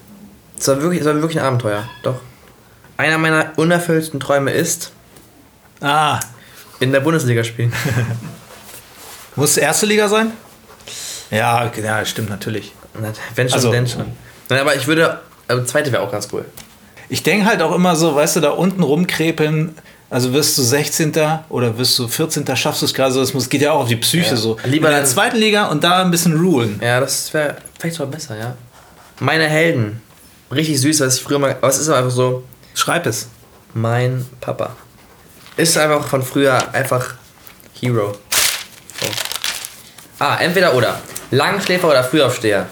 Das 0.58 0.68
war 0.68 0.82
wirklich, 0.82 1.00
das 1.00 1.08
war 1.08 1.16
wirklich 1.22 1.40
ein 1.40 1.46
Abenteuer. 1.46 1.88
Doch. 2.04 2.20
Einer 2.98 3.18
meiner 3.18 3.54
unerfüllten 3.56 4.20
Träume 4.20 4.52
ist, 4.52 4.92
Ah, 5.82 6.20
in 6.82 6.92
der 6.92 7.00
Bundesliga 7.00 7.44
spielen. 7.44 7.72
muss 9.36 9.58
erste 9.58 9.86
Liga 9.86 10.08
sein? 10.08 10.32
Ja, 11.32 11.72
ja, 11.82 12.06
stimmt 12.06 12.30
natürlich. 12.30 12.74
Wenn 13.36 13.48
schon, 13.50 13.56
Also- 13.56 13.72
denn 13.72 13.88
schon. 13.88 14.06
Nein, 14.50 14.60
aber 14.60 14.76
ich 14.76 14.88
würde, 14.88 15.20
also 15.48 15.64
zweite 15.64 15.92
wäre 15.92 16.02
auch 16.02 16.12
ganz 16.12 16.28
cool. 16.34 16.44
Ich 17.08 17.24
denke 17.24 17.46
halt 17.46 17.62
auch 17.62 17.74
immer 17.74 17.96
so, 17.96 18.16
weißt 18.16 18.38
du, 18.38 18.40
da 18.40 18.50
unten 18.52 18.82
rumkrepeln, 18.84 19.76
also 20.10 20.34
wirst 20.34 20.58
du 20.58 20.64
16. 20.64 21.14
oder 21.50 21.78
wirst 21.78 21.98
du 22.00 22.08
14. 22.08 22.56
schaffst 22.56 22.82
du 22.82 22.86
es 22.88 22.94
gerade 22.94 23.12
so, 23.14 23.20
das 23.20 23.34
muss, 23.34 23.48
geht 23.50 23.62
ja 23.62 23.72
auch 23.74 23.82
auf 23.82 23.88
die 23.88 23.96
Psyche 23.96 24.32
Ja. 24.32 24.36
so. 24.36 24.58
Lieber 24.66 24.90
in 24.90 24.96
der 24.96 25.06
zweiten 25.06 25.38
Liga 25.38 25.68
und 25.68 25.84
da 25.84 26.02
ein 26.02 26.10
bisschen 26.12 26.40
rulen. 26.40 26.80
Ja, 26.84 27.00
das 27.00 27.32
wäre 27.34 27.58
vielleicht 27.80 27.96
sogar 27.98 28.12
besser, 28.12 28.36
ja. 28.38 28.56
Meine 29.20 29.46
Helden. 29.48 30.02
Richtig 30.52 30.82
süß, 30.82 31.00
was 31.02 31.18
ich 31.18 31.22
früher 31.24 31.38
mal. 31.38 31.52
Aber 31.52 31.68
es 31.68 31.78
ist 31.78 31.90
einfach 31.90 32.10
so, 32.12 32.44
Schreib 32.74 33.06
es. 33.06 33.28
mein 33.76 34.26
Papa. 34.42 34.76
Ist 35.58 35.78
einfach 35.78 36.08
von 36.08 36.24
früher 36.24 36.74
einfach 36.74 37.14
Hero. 37.80 38.14
Ah, 40.20 40.38
entweder 40.42 40.76
oder. 40.76 41.00
Langschläfer 41.32 41.90
oder 41.90 42.04
Frühaufsteher. 42.04 42.66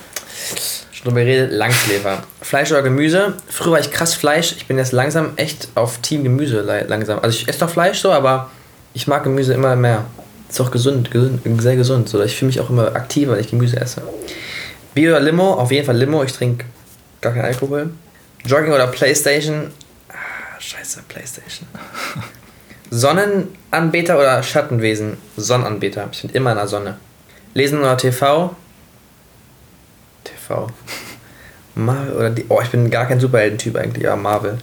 Schon 0.92 1.06
drüber 1.06 1.22
geredet, 1.22 1.54
Langschläfer. 1.54 2.22
Fleisch 2.42 2.72
oder 2.72 2.82
Gemüse. 2.82 3.36
Früher 3.48 3.72
war 3.72 3.80
ich 3.80 3.90
krass 3.90 4.16
Fleisch. 4.16 4.54
Ich 4.58 4.68
bin 4.68 4.78
jetzt 4.78 4.92
langsam 4.92 5.32
echt 5.38 5.70
auf 5.76 6.00
Team 6.00 6.24
Gemüse 6.24 6.60
langsam. 6.88 7.20
Also 7.20 7.38
ich 7.38 7.48
esse 7.48 7.64
noch 7.64 7.70
Fleisch 7.70 8.00
so, 8.00 8.12
aber 8.12 8.52
ich 8.94 9.08
mag 9.08 9.24
Gemüse 9.24 9.54
immer 9.54 9.78
mehr. 9.78 10.04
Ist 10.50 10.60
auch 10.60 10.72
gesund, 10.72 11.10
gesund 11.10 11.42
sehr 11.62 11.78
gesund. 11.78 12.10
So, 12.10 12.22
ich 12.22 12.36
fühle 12.36 12.48
mich 12.48 12.60
auch 12.60 12.70
immer 12.70 12.94
aktiver, 12.96 13.34
wenn 13.34 13.40
ich 13.40 13.50
Gemüse 13.50 13.80
esse. 13.80 14.02
Bier 14.94 15.12
oder 15.12 15.22
Limo? 15.22 15.54
Auf 15.54 15.72
jeden 15.72 15.86
Fall 15.86 15.96
Limo. 15.96 16.24
Ich 16.24 16.34
trinke 16.34 16.66
gar 17.22 17.32
keinen 17.32 17.46
Alkohol. 17.46 17.92
Jogging 18.46 18.74
oder 18.74 18.88
Playstation? 18.88 19.72
Ah, 20.10 20.60
scheiße, 20.60 21.04
Playstation. 21.08 21.68
Sonnenanbeter 22.90 24.18
oder 24.18 24.44
Schattenwesen? 24.44 25.18
Sonnenanbeter. 25.38 26.10
Ich 26.12 26.24
bin 26.24 26.32
immer 26.32 26.52
in 26.52 26.58
der 26.58 26.68
Sonne. 26.68 26.98
Lesen 27.58 27.80
oder 27.80 27.98
TV? 27.98 28.56
TV. 30.24 30.68
Marvel 31.74 32.14
oder 32.14 32.30
die. 32.30 32.46
Oh, 32.50 32.62
ich 32.62 32.70
bin 32.70 32.92
gar 32.92 33.08
kein 33.08 33.20
Superheldentyp 33.20 33.76
eigentlich, 33.76 34.08
aber 34.08 34.22
Marvel. 34.22 34.60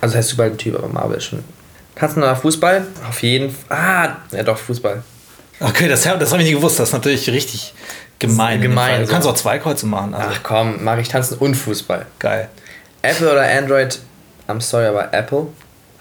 Also 0.00 0.16
heißt 0.16 0.30
Superheldentyp, 0.30 0.74
aber 0.76 0.88
Marvel 0.88 1.18
ist 1.18 1.26
schon. 1.26 1.44
Tanzen 1.94 2.24
oder 2.24 2.34
Fußball? 2.34 2.88
Auf 3.08 3.22
jeden 3.22 3.52
Fall. 3.52 3.76
Ah, 3.78 4.16
ja 4.32 4.42
doch, 4.42 4.58
Fußball. 4.58 5.04
Okay, 5.60 5.86
das, 5.86 6.02
das 6.02 6.32
habe 6.32 6.42
ich 6.42 6.48
nicht 6.48 6.56
gewusst. 6.56 6.80
Das 6.80 6.88
ist 6.88 6.92
natürlich 6.92 7.30
richtig 7.30 7.72
gemein. 8.18 8.60
gemein. 8.60 9.02
Du 9.02 9.06
so. 9.06 9.12
kannst 9.12 9.28
auch 9.28 9.36
zwei 9.36 9.60
Kreuze 9.60 9.86
machen. 9.86 10.12
Also 10.12 10.30
Ach 10.34 10.40
komm, 10.42 10.82
mag 10.82 10.98
ich 10.98 11.08
tanzen 11.08 11.38
und 11.38 11.54
Fußball. 11.54 12.04
geil. 12.18 12.48
Apple 13.02 13.30
oder 13.30 13.48
Android? 13.48 14.00
I'm 14.48 14.60
sorry, 14.60 14.86
aber 14.86 15.14
Apple. 15.14 15.46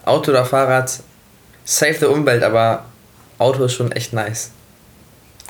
Auto 0.04 0.32
oder 0.32 0.46
Fahrrad? 0.46 1.00
Save 1.64 1.94
the 2.00 2.06
Umwelt, 2.06 2.42
aber 2.42 2.86
Auto 3.38 3.66
ist 3.66 3.74
schon 3.74 3.92
echt 3.92 4.14
nice. 4.14 4.50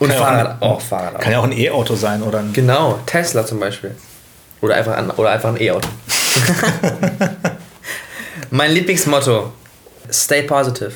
Und 0.03 0.09
Kann 0.09 0.17
ja 0.17 0.21
auch 0.21 0.27
Fahrrad, 0.27 0.51
ein- 0.51 0.61
auch 0.61 0.81
Fahrrad. 0.81 1.21
Kann 1.21 1.31
ja 1.31 1.39
auch 1.39 1.43
ein 1.45 1.51
E-Auto 1.57 1.95
sein 1.95 2.21
oder 2.23 2.39
ein. 2.39 2.51
Genau, 2.53 2.99
Tesla 3.05 3.45
zum 3.45 3.59
Beispiel. 3.59 3.95
Oder 4.61 4.75
einfach 4.75 4.97
ein, 4.97 5.09
oder 5.11 5.29
einfach 5.31 5.49
ein 5.49 5.61
E-Auto. 5.61 5.87
mein 8.49 8.71
Lieblingsmotto: 8.71 9.51
Stay 10.11 10.43
positive. 10.43 10.91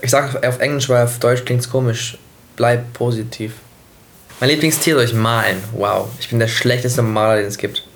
Ich 0.00 0.10
sage 0.10 0.46
auf 0.48 0.58
Englisch, 0.60 0.88
weil 0.88 1.04
auf 1.04 1.18
Deutsch 1.18 1.44
klingt 1.44 1.60
es 1.60 1.70
komisch. 1.70 2.16
Bleib 2.56 2.92
positiv. 2.94 3.52
Mein 4.40 4.50
Lieblingstier 4.50 4.94
soll 4.94 5.04
ich 5.04 5.12
malen. 5.14 5.62
Wow, 5.72 6.08
ich 6.18 6.30
bin 6.30 6.38
der 6.38 6.48
schlechteste 6.48 7.02
Maler, 7.02 7.36
den 7.36 7.46
es 7.46 7.58
gibt. 7.58 7.86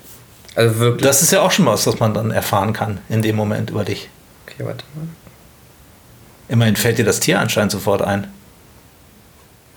Also 0.55 0.77
wirklich. 0.79 1.07
Das 1.07 1.21
ist 1.21 1.31
ja 1.31 1.41
auch 1.41 1.51
schon 1.51 1.65
was, 1.65 1.85
was 1.87 1.99
man 1.99 2.13
dann 2.13 2.31
erfahren 2.31 2.71
kann 2.73 2.99
in 3.09 3.21
dem 3.21 3.35
Moment 3.35 3.71
über 3.71 3.83
dich. 3.83 4.09
okay, 4.45 4.63
warte 4.65 4.83
mal. 4.95 5.07
Immerhin 6.47 6.75
fällt 6.75 6.99
dir 6.99 7.05
das 7.05 7.19
Tier 7.19 7.39
anscheinend 7.39 7.71
sofort 7.71 8.03
ein. 8.03 8.27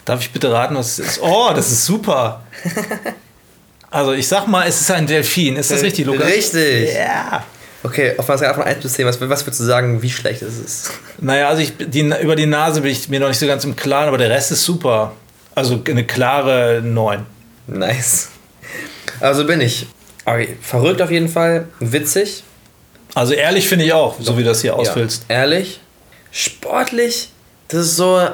Darf 0.08 0.22
ich 0.22 0.32
bitte 0.32 0.50
raten, 0.50 0.74
was 0.74 0.98
es 0.98 1.06
ist? 1.06 1.22
Oh, 1.22 1.50
das 1.54 1.70
ist 1.70 1.84
super. 1.84 2.42
Also 3.90 4.12
ich 4.12 4.28
sag 4.28 4.46
mal, 4.46 4.68
es 4.68 4.82
ist 4.82 4.90
ein 4.90 5.06
Delfin. 5.06 5.56
Ist 5.56 5.70
das 5.70 5.82
richtig, 5.82 6.04
Lukas? 6.04 6.26
Richtig. 6.26 6.92
Ja. 6.94 7.42
Okay, 7.82 8.12
auf 8.18 8.28
einer 8.28 8.36
Skala 8.36 8.52
von 8.52 8.64
1 8.64 8.82
bis 8.82 8.92
10, 8.92 9.06
was, 9.06 9.18
was 9.18 9.46
würdest 9.46 9.60
du 9.60 9.64
sagen, 9.64 10.02
wie 10.02 10.10
schlecht 10.10 10.42
ist 10.42 10.62
es? 10.62 10.90
Naja, 11.18 11.48
also 11.48 11.62
ich, 11.62 11.72
die, 11.78 12.00
über 12.00 12.36
die 12.36 12.44
Nase 12.44 12.82
bin 12.82 12.90
ich 12.90 13.08
mir 13.08 13.18
noch 13.18 13.28
nicht 13.28 13.38
so 13.38 13.46
ganz 13.46 13.64
im 13.64 13.76
Klaren, 13.76 14.08
aber 14.08 14.18
der 14.18 14.28
Rest 14.28 14.52
ist 14.52 14.62
super. 14.62 15.12
Also 15.54 15.80
eine 15.88 16.04
klare 16.04 16.82
9. 16.84 17.24
Nice. 17.68 18.28
Also 19.20 19.46
bin 19.46 19.62
ich. 19.62 19.86
Okay, 20.26 20.58
verrückt 20.60 21.00
auf 21.00 21.10
jeden 21.10 21.30
Fall, 21.30 21.68
witzig. 21.80 22.44
Also 23.14 23.32
ehrlich 23.32 23.68
finde 23.68 23.86
ich 23.86 23.94
auch, 23.94 24.16
so 24.20 24.36
wie 24.36 24.42
du 24.42 24.50
das 24.50 24.60
hier 24.60 24.76
ausfüllst. 24.76 25.24
Ja, 25.30 25.36
ehrlich. 25.36 25.80
Sportlich, 26.30 27.30
das 27.68 27.86
ist 27.86 27.96
so 27.96 28.28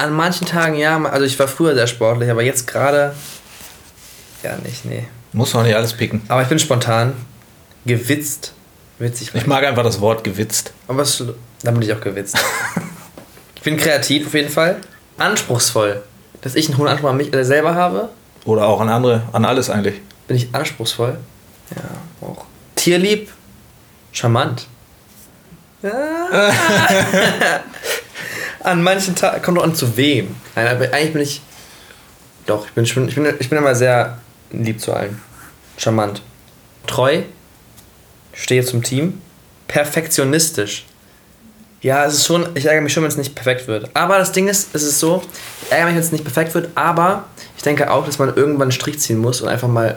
an 0.00 0.12
manchen 0.14 0.46
Tagen, 0.46 0.76
ja, 0.76 1.02
also 1.04 1.24
ich 1.26 1.38
war 1.38 1.48
früher 1.48 1.74
sehr 1.74 1.86
sportlich, 1.86 2.30
aber 2.30 2.42
jetzt 2.42 2.66
gerade 2.66 3.14
ja 4.42 4.56
nicht, 4.56 4.84
nee. 4.84 5.06
Muss 5.32 5.54
man 5.54 5.64
nicht 5.64 5.76
alles 5.76 5.92
picken. 5.92 6.22
Aber 6.28 6.42
ich 6.42 6.48
bin 6.48 6.58
spontan, 6.58 7.12
gewitzt, 7.84 8.52
witzig. 8.98 9.30
Ich 9.34 9.46
mag 9.46 9.64
einfach 9.64 9.84
das 9.84 10.00
Wort 10.00 10.24
gewitzt. 10.24 10.72
Aber 10.88 11.02
es, 11.02 11.22
dann 11.62 11.74
bin 11.74 11.82
ich 11.82 11.92
auch 11.92 12.00
gewitzt. 12.00 12.36
ich 13.56 13.62
bin 13.62 13.76
kreativ 13.76 14.26
auf 14.26 14.34
jeden 14.34 14.50
Fall. 14.50 14.78
Anspruchsvoll. 15.18 16.02
Dass 16.40 16.54
ich 16.54 16.68
einen 16.68 16.78
hohen 16.78 16.88
Anspruch 16.88 17.10
an 17.10 17.18
mich 17.18 17.30
selber 17.42 17.74
habe, 17.74 18.08
Oder 18.44 18.66
auch 18.66 18.80
an 18.80 18.88
andere, 18.88 19.22
an 19.32 19.44
alles 19.44 19.68
eigentlich. 19.68 20.00
bin 20.26 20.36
ich 20.36 20.48
anspruchsvoll. 20.52 21.18
Ja, 21.76 22.26
auch. 22.26 22.46
Tierlieb, 22.74 23.30
charmant. 24.12 24.66
Ja. 25.82 25.92
an 28.62 28.82
manchen 28.82 29.14
Tagen, 29.14 29.42
kommt 29.42 29.58
doch 29.58 29.64
an 29.64 29.74
zu 29.74 29.96
wem. 29.96 30.34
Nein, 30.54 30.66
aber 30.68 30.92
eigentlich 30.92 31.12
bin 31.12 31.22
ich, 31.22 31.42
doch, 32.46 32.66
ich 32.66 32.72
bin, 32.72 32.86
schon- 32.86 33.08
ich 33.08 33.14
bin, 33.14 33.26
ich 33.38 33.48
bin 33.48 33.58
immer 33.58 33.74
sehr 33.74 34.18
lieb 34.52 34.80
zu 34.80 34.92
allen. 34.92 35.20
Charmant. 35.76 36.22
Treu, 36.86 37.22
stehe 38.34 38.64
zum 38.64 38.82
Team. 38.82 39.20
Perfektionistisch. 39.68 40.84
Ja, 41.82 42.04
es 42.04 42.14
ist 42.14 42.26
schon, 42.26 42.46
ich 42.54 42.66
ärgere 42.66 42.82
mich 42.82 42.92
schon, 42.92 43.02
wenn 43.02 43.10
es 43.10 43.16
nicht 43.16 43.34
perfekt 43.34 43.66
wird. 43.66 43.88
Aber 43.94 44.18
das 44.18 44.32
Ding 44.32 44.48
ist, 44.48 44.74
es 44.74 44.82
ist 44.82 44.98
so, 45.00 45.22
ich 45.62 45.70
ärgere 45.72 45.86
mich, 45.86 45.94
wenn 45.94 46.02
es 46.02 46.12
nicht 46.12 46.24
perfekt 46.24 46.54
wird, 46.54 46.68
aber 46.74 47.24
ich 47.56 47.62
denke 47.62 47.90
auch, 47.90 48.04
dass 48.04 48.18
man 48.18 48.34
irgendwann 48.36 48.62
einen 48.64 48.72
Strich 48.72 48.98
ziehen 48.98 49.18
muss 49.18 49.40
und 49.40 49.48
einfach 49.48 49.68
mal, 49.68 49.96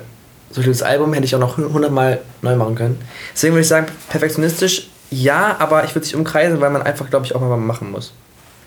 so 0.51 0.61
das 0.61 0.81
Album 0.81 1.11
hätte 1.13 1.25
ich 1.25 1.35
auch 1.35 1.39
noch 1.39 1.57
hundertmal 1.57 2.21
neu 2.41 2.55
machen 2.55 2.75
können. 2.75 3.01
Deswegen 3.33 3.53
würde 3.53 3.63
ich 3.63 3.67
sagen, 3.67 3.87
perfektionistisch, 4.09 4.87
ja, 5.09 5.55
aber 5.59 5.83
ich 5.83 5.93
würde 5.93 6.05
sich 6.05 6.15
umkreisen, 6.15 6.61
weil 6.61 6.69
man 6.69 6.83
einfach, 6.83 7.09
glaube 7.09 7.25
ich, 7.25 7.35
auch 7.35 7.41
mal 7.41 7.57
machen 7.57 7.91
muss. 7.91 8.13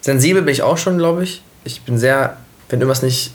Sensibel 0.07 0.43
bin 0.43 0.53
ich 0.53 0.63
auch 0.63 0.79
schon, 0.79 0.99
glaube 0.99 1.25
ich. 1.25 1.43
Ich 1.65 1.83
bin 1.83 1.99
sehr, 1.99 2.37
wenn 2.69 2.81
irgendwas 2.81 3.03
nicht 3.03 3.33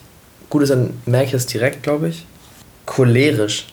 gut 0.49 0.63
ist, 0.63 0.69
dann 0.69 1.01
merke 1.05 1.25
ich 1.25 1.31
das 1.33 1.45
direkt, 1.45 1.83
glaube 1.83 2.07
ich. 2.07 2.25
Cholerisch. 2.85 3.67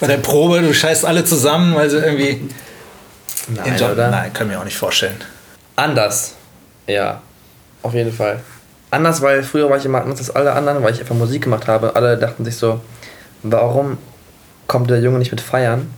Bei 0.00 0.08
der 0.08 0.16
Probe, 0.16 0.60
du 0.62 0.74
scheißt 0.74 1.04
alle 1.04 1.24
zusammen, 1.24 1.76
weil 1.76 1.88
sie 1.88 1.98
irgendwie. 1.98 2.48
Nein, 3.46 3.78
Job- 3.78 3.92
oder? 3.92 4.10
Nein, 4.10 4.32
kann 4.32 4.48
mir 4.48 4.58
auch 4.58 4.64
nicht 4.64 4.76
vorstellen. 4.76 5.14
Anders. 5.76 6.34
Ja, 6.88 7.22
auf 7.84 7.94
jeden 7.94 8.12
Fall. 8.12 8.40
Anders, 8.90 9.22
weil 9.22 9.44
früher 9.44 9.70
war 9.70 9.76
ich 9.76 9.84
immer 9.84 10.02
anders 10.02 10.18
als 10.18 10.30
alle 10.30 10.54
anderen, 10.54 10.82
weil 10.82 10.92
ich 10.92 10.98
einfach 10.98 11.14
Musik 11.14 11.42
gemacht 11.42 11.68
habe. 11.68 11.94
Alle 11.94 12.18
dachten 12.18 12.44
sich 12.44 12.56
so, 12.56 12.80
warum 13.44 13.98
kommt 14.66 14.90
der 14.90 14.98
Junge 14.98 15.18
nicht 15.20 15.30
mit 15.30 15.40
feiern? 15.40 15.88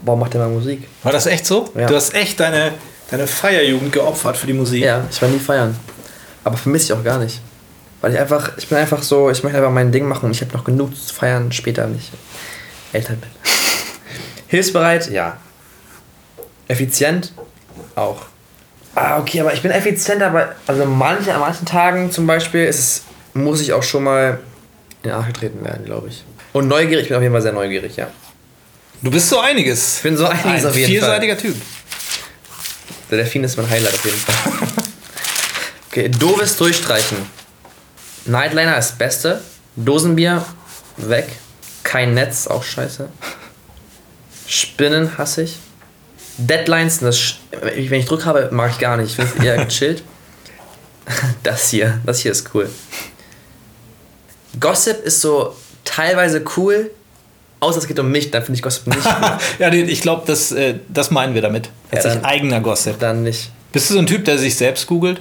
Warum 0.00 0.18
macht 0.18 0.34
er 0.34 0.40
mal 0.40 0.48
Musik? 0.48 0.88
War 1.04 1.12
das 1.12 1.26
echt 1.26 1.46
so? 1.46 1.70
Ja. 1.76 1.86
Du 1.86 1.94
hast 1.94 2.14
echt 2.14 2.40
deine, 2.40 2.72
deine 3.10 3.26
Feierjugend 3.26 3.92
geopfert 3.92 4.36
für 4.36 4.46
die 4.46 4.52
Musik. 4.52 4.82
Ja, 4.82 5.04
ich 5.10 5.20
war 5.20 5.28
nie 5.28 5.38
feiern. 5.38 5.76
Aber 6.44 6.56
vermisse 6.56 6.86
ich 6.86 6.92
auch 6.98 7.04
gar 7.04 7.18
nicht. 7.18 7.40
Weil 8.00 8.12
ich 8.14 8.18
einfach, 8.20 8.56
ich 8.56 8.68
bin 8.68 8.78
einfach 8.78 9.02
so, 9.02 9.30
ich 9.30 9.42
möchte 9.42 9.58
einfach 9.58 9.70
mein 9.72 9.90
Ding 9.90 10.06
machen 10.06 10.26
und 10.26 10.30
ich 10.32 10.40
habe 10.40 10.52
noch 10.52 10.64
genug 10.64 10.94
zu 10.96 11.14
feiern 11.14 11.50
später, 11.52 11.84
wenn 11.84 11.96
ich 11.96 12.10
älter 12.92 13.14
bin. 13.14 13.28
Hilfsbereit? 14.48 15.10
Ja. 15.10 15.38
Effizient? 16.68 17.32
Auch. 17.94 18.26
Ah, 18.94 19.18
okay, 19.18 19.40
aber 19.40 19.52
ich 19.52 19.62
bin 19.62 19.70
effizient, 19.70 20.22
aber 20.22 20.54
also 20.66 20.84
manche, 20.86 21.34
an 21.34 21.40
manchen 21.40 21.66
Tagen 21.66 22.10
zum 22.10 22.26
Beispiel 22.26 22.64
ist 22.64 22.78
es, 22.78 23.02
muss 23.34 23.60
ich 23.60 23.72
auch 23.72 23.82
schon 23.82 24.04
mal 24.04 24.38
in 25.02 25.10
den 25.10 25.12
Arsch 25.12 25.26
getreten 25.26 25.64
werden, 25.64 25.84
glaube 25.84 26.08
ich. 26.08 26.24
Und 26.52 26.68
neugierig, 26.68 27.02
ich 27.02 27.08
bin 27.08 27.16
auf 27.16 27.22
jeden 27.22 27.34
Fall 27.34 27.42
sehr 27.42 27.52
neugierig, 27.52 27.96
ja. 27.96 28.08
Du 29.02 29.10
bist 29.10 29.28
so 29.28 29.38
einiges. 29.38 29.98
Ich 29.98 30.02
bin 30.02 30.16
so 30.16 30.26
einiges 30.26 30.64
Ein 30.64 30.70
auf 30.70 30.76
jeden 30.76 31.00
Fall. 31.00 31.18
vielseitiger 31.18 31.36
Typ. 31.36 31.54
Der 33.10 33.18
Delfin 33.18 33.44
ist 33.44 33.56
mein 33.56 33.68
Highlight 33.68 33.94
auf 33.94 34.04
jeden 34.04 34.18
Fall. 34.18 34.68
Okay, 35.88 36.10
doofes 36.10 36.58
Durchstreichen. 36.58 37.16
Nightliner 38.26 38.76
ist 38.76 38.90
das 38.90 38.98
Beste. 38.98 39.40
Dosenbier, 39.76 40.44
weg. 40.98 41.26
Kein 41.84 42.12
Netz, 42.12 42.46
auch 42.46 42.62
scheiße. 42.62 43.08
Spinnen 44.46 45.16
hasse 45.16 45.44
ich. 45.44 45.56
Deadlines, 46.36 46.98
das, 46.98 47.36
wenn 47.50 48.00
ich 48.00 48.04
Druck 48.04 48.26
habe, 48.26 48.50
mag 48.52 48.72
ich 48.72 48.78
gar 48.78 48.98
nicht. 48.98 49.08
Ich 49.08 49.16
finde 49.16 49.32
es 49.38 49.42
eher 49.42 49.56
gechillt. 49.64 50.02
Das 51.42 51.70
hier, 51.70 51.98
das 52.04 52.18
hier 52.18 52.32
ist 52.32 52.50
cool. 52.52 52.68
Gossip 54.60 55.02
ist 55.02 55.22
so 55.22 55.56
teilweise 55.84 56.44
cool, 56.58 56.90
außer 57.60 57.78
es 57.78 57.86
geht 57.86 57.98
um 57.98 58.10
mich, 58.10 58.30
dann 58.30 58.42
finde 58.42 58.56
ich 58.56 58.62
Gossip 58.62 58.86
nicht 58.88 59.00
cool. 59.04 59.30
ja, 59.58 59.72
ich 59.72 60.00
glaube, 60.00 60.22
das, 60.26 60.52
äh, 60.52 60.74
das 60.88 61.10
meinen 61.10 61.34
wir 61.34 61.42
damit. 61.42 61.66
Ja, 61.66 61.70
Tatsächlich 61.92 62.22
dann- 62.22 62.30
eigener 62.30 62.60
Gossip. 62.60 62.98
Dann 62.98 63.22
nicht. 63.22 63.50
Bist 63.72 63.90
du 63.90 63.94
so 63.94 64.00
ein 64.00 64.06
Typ, 64.06 64.24
der 64.24 64.38
sich 64.38 64.54
selbst 64.56 64.86
googelt? 64.86 65.20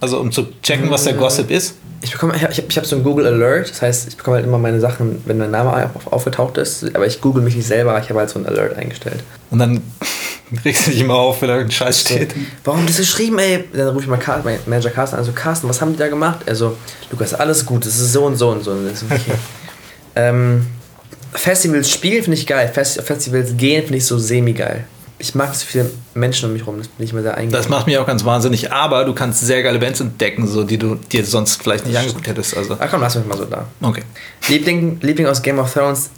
Also 0.00 0.18
um 0.18 0.32
zu 0.32 0.46
checken, 0.62 0.90
was 0.90 1.04
der 1.04 1.12
Gossip 1.14 1.50
ist? 1.50 1.74
Ich 2.02 2.12
bekomme, 2.12 2.34
ich 2.34 2.42
habe 2.42 2.54
ich 2.54 2.78
hab 2.78 2.86
so 2.86 2.96
ein 2.96 3.02
Google 3.02 3.26
Alert, 3.26 3.68
das 3.68 3.82
heißt, 3.82 4.08
ich 4.08 4.16
bekomme 4.16 4.36
halt 4.36 4.46
immer 4.46 4.56
meine 4.56 4.80
Sachen, 4.80 5.20
wenn 5.26 5.36
mein 5.36 5.50
Name 5.50 5.90
auf, 5.94 6.10
aufgetaucht 6.10 6.56
ist, 6.56 6.84
aber 6.96 7.06
ich 7.06 7.20
google 7.20 7.42
mich 7.42 7.54
nicht 7.56 7.66
selber, 7.66 8.00
ich 8.02 8.08
habe 8.08 8.20
halt 8.20 8.30
so 8.30 8.38
ein 8.38 8.46
Alert 8.46 8.74
eingestellt. 8.78 9.22
Und 9.50 9.58
dann 9.58 9.82
regst 10.64 10.86
du 10.86 10.92
dich 10.92 11.00
immer 11.00 11.16
auf, 11.16 11.42
wenn 11.42 11.48
da 11.50 11.56
ein 11.58 11.70
Scheiß 11.70 12.00
steht. 12.00 12.34
Warum 12.64 12.86
das 12.86 12.96
geschrieben, 12.96 13.38
ey? 13.38 13.64
Dann 13.74 13.88
rufe 13.88 14.04
ich 14.04 14.08
mal 14.08 14.16
Car 14.16 14.42
Manager 14.64 14.88
Carsten 14.88 15.16
an, 15.18 15.24
so 15.24 15.32
Carsten, 15.32 15.68
was 15.68 15.82
haben 15.82 15.92
die 15.92 15.98
da 15.98 16.08
gemacht? 16.08 16.40
Er 16.46 16.54
so, 16.56 16.78
Lukas, 17.10 17.34
alles 17.34 17.66
gut, 17.66 17.84
das 17.84 17.98
ist 18.00 18.14
so 18.14 18.24
und 18.24 18.36
so 18.36 18.48
und 18.48 18.64
so. 18.64 18.70
Und 18.70 18.86
das 18.90 19.02
ist 19.02 19.12
okay. 19.12 19.32
ähm, 20.16 20.66
Festivals 21.32 21.90
spielen 21.90 22.22
finde 22.24 22.38
ich 22.38 22.46
geil, 22.46 22.70
Fest 22.72 23.00
Festivals 23.02 23.56
gehen 23.56 23.82
finde 23.82 23.98
ich 23.98 24.06
so 24.06 24.18
semi-geil. 24.18 24.84
Ich 25.18 25.34
mag 25.34 25.54
so 25.54 25.66
viele 25.66 25.90
Menschen 26.14 26.46
um 26.48 26.54
mich 26.54 26.66
rum, 26.66 26.78
das 26.78 26.88
bin 26.88 27.04
ich 27.04 27.12
immer 27.12 27.20
sehr 27.22 27.34
eingegangen. 27.36 27.52
Das 27.62 27.68
macht 27.68 27.86
mich 27.86 27.98
auch 27.98 28.06
ganz 28.06 28.24
wahnsinnig, 28.24 28.72
aber 28.72 29.04
du 29.04 29.12
kannst 29.14 29.40
sehr 29.40 29.62
geile 29.62 29.78
Bands 29.78 30.00
entdecken, 30.00 30.46
so 30.48 30.64
die 30.64 30.78
du 30.78 30.94
dir 30.94 31.24
sonst 31.26 31.62
vielleicht 31.62 31.86
nicht 31.86 31.96
angeguckt 31.98 32.26
hättest. 32.26 32.56
Also. 32.56 32.76
Ach 32.80 32.90
komm, 32.90 33.02
lass 33.02 33.16
mich 33.16 33.26
mal 33.26 33.36
so 33.36 33.44
da. 33.44 33.66
Okay. 33.82 34.02
Liebling, 34.48 34.98
Liebling 35.02 35.26
aus 35.26 35.42
Game 35.42 35.58
of 35.58 35.70
Thrones, 35.72 36.08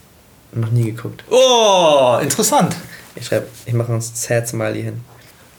noch 0.52 0.70
nie 0.70 0.92
geguckt. 0.92 1.24
Oh, 1.30 2.18
interessant. 2.22 2.76
Ich 3.16 3.26
schreibe, 3.26 3.46
ich 3.66 3.72
mache 3.72 3.92
uns 3.92 4.12
Sad 4.14 4.46
Smiley 4.46 4.82
hin. 4.84 5.00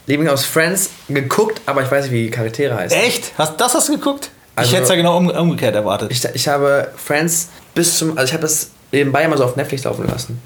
Liebling 0.08 0.30
aus 0.30 0.46
Friends 0.46 0.90
geguckt, 1.10 1.62
aber 1.66 1.84
ich 1.84 1.92
weiß 1.92 2.06
nicht, 2.06 2.14
wie 2.14 2.24
die 2.24 2.32
Charaktere 2.32 2.76
heißen. 2.76 2.98
Echt? 2.98 3.34
Hast, 3.38 3.60
das 3.60 3.74
hast 3.74 3.90
du 3.90 3.94
geguckt? 3.98 4.32
Also- 4.56 4.70
ich 4.70 4.74
hätte 4.74 4.84
es 4.84 4.90
ja 4.90 4.96
genau 4.96 5.18
um, 5.18 5.30
umgekehrt 5.30 5.76
erwartet. 5.76 6.12
Ich, 6.12 6.24
ich 6.34 6.48
habe 6.48 6.92
Friends 6.96 7.50
bis 7.74 7.98
zum, 7.98 8.18
also 8.18 8.26
ich 8.30 8.34
habe 8.34 8.44
das 8.44 8.70
nebenbei 8.94 9.28
mal 9.28 9.38
so 9.38 9.44
auf 9.44 9.56
Netflix 9.56 9.84
laufen 9.84 10.08
lassen. 10.08 10.42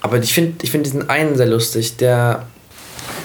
Aber 0.00 0.18
ich 0.18 0.32
finde 0.32 0.64
ich 0.64 0.70
find 0.70 0.86
diesen 0.86 1.10
einen 1.10 1.36
sehr 1.36 1.46
lustig, 1.46 1.96
der, 1.96 2.46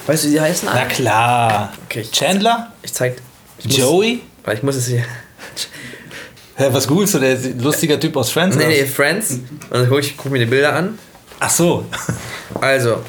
weißt 0.07 0.23
du, 0.23 0.27
wie 0.27 0.31
die 0.33 0.41
heißen? 0.41 0.69
Na 0.71 0.85
klar. 0.85 1.73
Okay, 1.85 2.01
ich, 2.01 2.11
Chandler? 2.11 2.73
ich 2.83 2.93
zeig, 2.93 3.17
ich 3.59 3.65
muss, 3.65 3.77
Joey? 3.77 4.21
Weil 4.43 4.57
ich 4.57 4.63
muss 4.63 4.75
es 4.75 4.87
hier, 4.87 5.03
Hä, 6.55 6.69
was 6.71 6.87
googelst 6.87 7.13
du? 7.13 7.19
Der 7.19 7.37
lustiger 7.59 7.99
Typ 7.99 8.17
aus 8.17 8.31
Friends? 8.31 8.55
nee, 8.55 8.63
oder 8.63 8.71
nee? 8.71 8.85
Friends. 8.85 9.31
Und 9.31 9.71
dann 9.71 9.87
gucke 9.87 10.01
ich 10.01 10.17
guck 10.17 10.31
mir 10.31 10.39
die 10.39 10.45
Bilder 10.45 10.73
an. 10.73 10.97
Ach 11.39 11.51
so. 11.51 11.85
Also, 12.59 13.03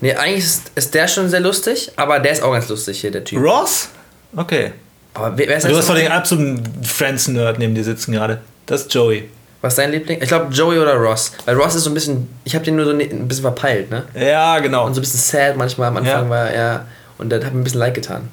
nee, 0.00 0.14
eigentlich 0.14 0.44
ist, 0.44 0.72
ist 0.74 0.94
der 0.94 1.06
schon 1.06 1.28
sehr 1.28 1.40
lustig, 1.40 1.92
aber 1.96 2.20
der 2.20 2.32
ist 2.32 2.42
auch 2.42 2.52
ganz 2.52 2.68
lustig 2.68 3.00
hier, 3.00 3.10
der 3.10 3.22
Typ. 3.22 3.42
Ross? 3.42 3.90
Okay. 4.34 4.72
Aber 5.12 5.36
wer, 5.36 5.48
wer 5.48 5.56
ist 5.58 5.66
Du 5.66 5.76
hast 5.76 5.90
doch 5.90 5.94
den 5.94 6.10
absoluten 6.10 6.62
Friends-Nerd 6.84 7.58
neben 7.58 7.74
dir 7.74 7.84
sitzen 7.84 8.12
gerade. 8.12 8.40
Das 8.64 8.82
ist 8.82 8.94
Joey. 8.94 9.28
Was 9.66 9.72
ist 9.72 9.78
dein 9.78 9.90
Liebling? 9.90 10.22
Ich 10.22 10.28
glaube 10.28 10.52
Joey 10.54 10.78
oder 10.78 10.94
Ross. 10.94 11.32
Weil 11.44 11.56
Ross 11.56 11.74
ist 11.74 11.82
so 11.84 11.90
ein 11.90 11.94
bisschen, 11.94 12.28
ich 12.44 12.54
habe 12.54 12.64
den 12.64 12.76
nur 12.76 12.84
so 12.84 12.92
ne- 12.92 13.02
ein 13.10 13.26
bisschen 13.26 13.42
verpeilt, 13.42 13.90
ne? 13.90 14.04
Ja, 14.14 14.60
genau. 14.60 14.86
Und 14.86 14.94
so 14.94 15.00
ein 15.00 15.02
bisschen 15.02 15.18
sad 15.18 15.56
manchmal 15.56 15.88
am 15.88 15.96
Anfang 15.96 16.24
Ja. 16.24 16.30
war 16.30 16.48
er. 16.50 16.86
Und 17.18 17.30
das 17.30 17.44
hat 17.44 17.52
mir 17.52 17.60
ein 17.60 17.64
bisschen 17.64 17.80
leid 17.80 17.94
getan. 17.94 18.28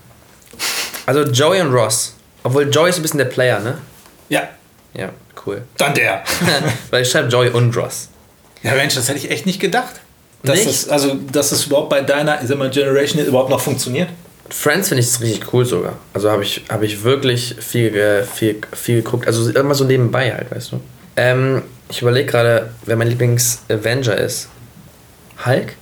Also 1.07 1.23
Joey 1.23 1.61
und 1.61 1.73
Ross. 1.73 2.13
Obwohl 2.43 2.69
Joey 2.69 2.91
ist 2.91 2.97
ein 2.97 3.01
bisschen 3.01 3.17
der 3.17 3.25
Player, 3.25 3.59
ne? 3.59 3.79
Ja, 4.29 4.43
Ja, 4.93 5.09
cool. 5.47 5.63
dann 5.77 5.95
der. 5.95 6.23
Weil 6.91 7.01
ich 7.01 7.09
schreibe 7.09 7.29
Joey 7.29 7.49
und 7.49 7.75
Ross. 7.75 8.09
Ja, 8.61 8.75
Mensch, 8.75 8.93
das 8.93 9.09
hätte 9.09 9.17
ich 9.17 9.31
echt 9.31 9.47
nicht 9.47 9.59
gedacht. 9.59 9.95
Dass 10.43 10.57
Nicht? 10.57 10.67
das, 10.69 10.89
also, 10.89 11.15
dass 11.31 11.49
das 11.49 11.65
überhaupt 11.65 11.89
bei 11.89 12.01
deiner 12.01 12.41
ich 12.43 12.47
sag 12.47 12.57
mal, 12.59 12.69
Generation 12.69 13.25
überhaupt 13.25 13.49
noch 13.49 13.59
funktioniert. 13.61 14.09
Friends 14.51 14.89
finde 14.89 15.01
ich 15.01 15.19
richtig 15.19 15.51
cool 15.53 15.65
sogar. 15.65 15.93
Also 16.13 16.29
habe 16.29 16.43
ich, 16.43 16.63
hab 16.69 16.83
ich 16.83 17.03
wirklich 17.03 17.55
viel, 17.59 18.23
viel, 18.31 18.57
viel 18.73 18.97
geguckt. 19.01 19.25
Also 19.25 19.49
immer 19.49 19.73
so 19.73 19.83
nebenbei 19.85 20.31
halt, 20.31 20.51
weißt 20.51 20.73
du. 20.73 20.81
Ähm, 21.15 21.63
ich 21.89 22.01
überlege 22.01 22.29
gerade, 22.29 22.69
wer 22.85 22.95
mein 22.95 23.07
Lieblings-Avenger 23.07 24.17
ist. 24.17 24.49
Hulk? 25.45 25.73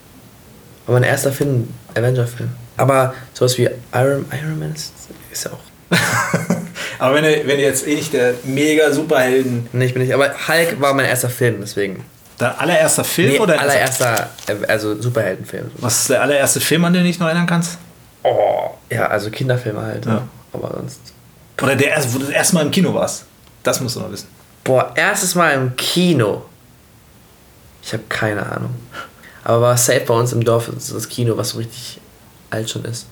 Aber 0.86 1.00
mein 1.00 1.04
erster 1.04 1.32
Film, 1.32 1.70
Avenger-Film. 1.96 2.50
Aber 2.78 3.14
sowas 3.34 3.58
wie 3.58 3.70
Iron, 3.94 4.26
Iron 4.32 4.60
Man 4.60 4.74
ist, 4.74 4.94
ist 5.32 5.46
ja 5.46 5.52
auch. 5.52 5.98
Aber 7.00 7.16
wenn 7.16 7.24
du, 7.24 7.48
wenn 7.48 7.58
du 7.58 7.64
jetzt 7.64 7.88
eh 7.88 7.96
nicht 7.96 8.14
der 8.14 8.34
mega 8.44 8.92
Superhelden. 8.92 9.68
Nee, 9.74 9.86
ich 9.86 9.94
bin 9.94 10.04
nicht. 10.04 10.14
Aber 10.14 10.32
Hulk 10.48 10.80
war 10.80 10.94
mein 10.94 11.06
erster 11.06 11.30
Film, 11.30 11.58
deswegen. 11.62 12.04
Dein 12.38 12.56
allererster 12.58 13.04
Film 13.04 13.30
Nee, 13.34 13.40
oder? 13.40 13.60
allererster, 13.60 14.30
also 14.68 15.00
Superheldenfilm. 15.00 15.70
Was 15.78 16.02
ist 16.02 16.10
der 16.10 16.22
allererste 16.22 16.60
Film, 16.60 16.86
an 16.86 16.94
den 16.94 17.04
du 17.04 17.08
dich 17.08 17.20
noch 17.20 17.28
erinnern 17.28 17.46
kannst? 17.46 17.78
Oh, 18.24 18.72
ja, 18.90 19.08
also 19.08 19.30
Kinderfilme 19.30 19.82
halt. 19.82 20.06
Ja. 20.06 20.28
Aber 20.54 20.72
sonst. 20.76 21.00
Oder 21.62 21.76
der 21.76 21.90
erste, 21.90 22.14
wo 22.14 22.18
du 22.18 22.26
das 22.26 22.34
erste 22.34 22.56
Mal 22.56 22.66
im 22.66 22.72
Kino 22.72 22.94
warst? 22.94 23.26
Das 23.64 23.80
musst 23.80 23.96
du 23.96 24.00
noch 24.00 24.12
wissen. 24.12 24.28
Boah, 24.64 24.92
erstes 24.96 25.36
Mal 25.36 25.52
im 25.54 25.76
Kino. 25.76 26.44
Ich 27.84 27.94
habe 27.94 28.04
keine 28.10 28.46
Ahnung. 28.46 28.76
Aber 29.44 29.62
war 29.62 29.78
safe 29.78 30.02
bei 30.02 30.14
uns 30.14 30.34
im 30.34 30.44
Dorf 30.44 30.70
das 30.76 31.10
Kino, 31.10 31.36
was 31.36 31.50
so 31.50 31.58
richtig 31.58 32.00
alt 32.52 32.70
schon 32.70 32.86
ist. 32.86 33.08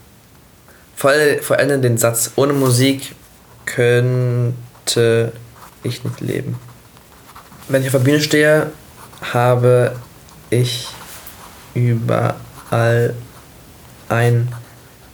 Vor, 0.96 1.10
all- 1.12 1.42
vor 1.42 1.58
den 1.58 1.98
Satz, 1.98 2.32
ohne 2.36 2.54
Musik 2.54 3.16
könnte 3.66 5.32
ich 5.84 6.04
nicht 6.04 6.20
leben. 6.22 6.60
Wenn 7.68 7.82
ich 7.82 7.88
auf 7.88 7.94
der 7.94 8.00
Bühne 8.00 8.22
stehe, 8.22 8.72
habe 9.34 9.96
ich 10.50 10.88
überall 11.74 13.14
ein 14.10 14.54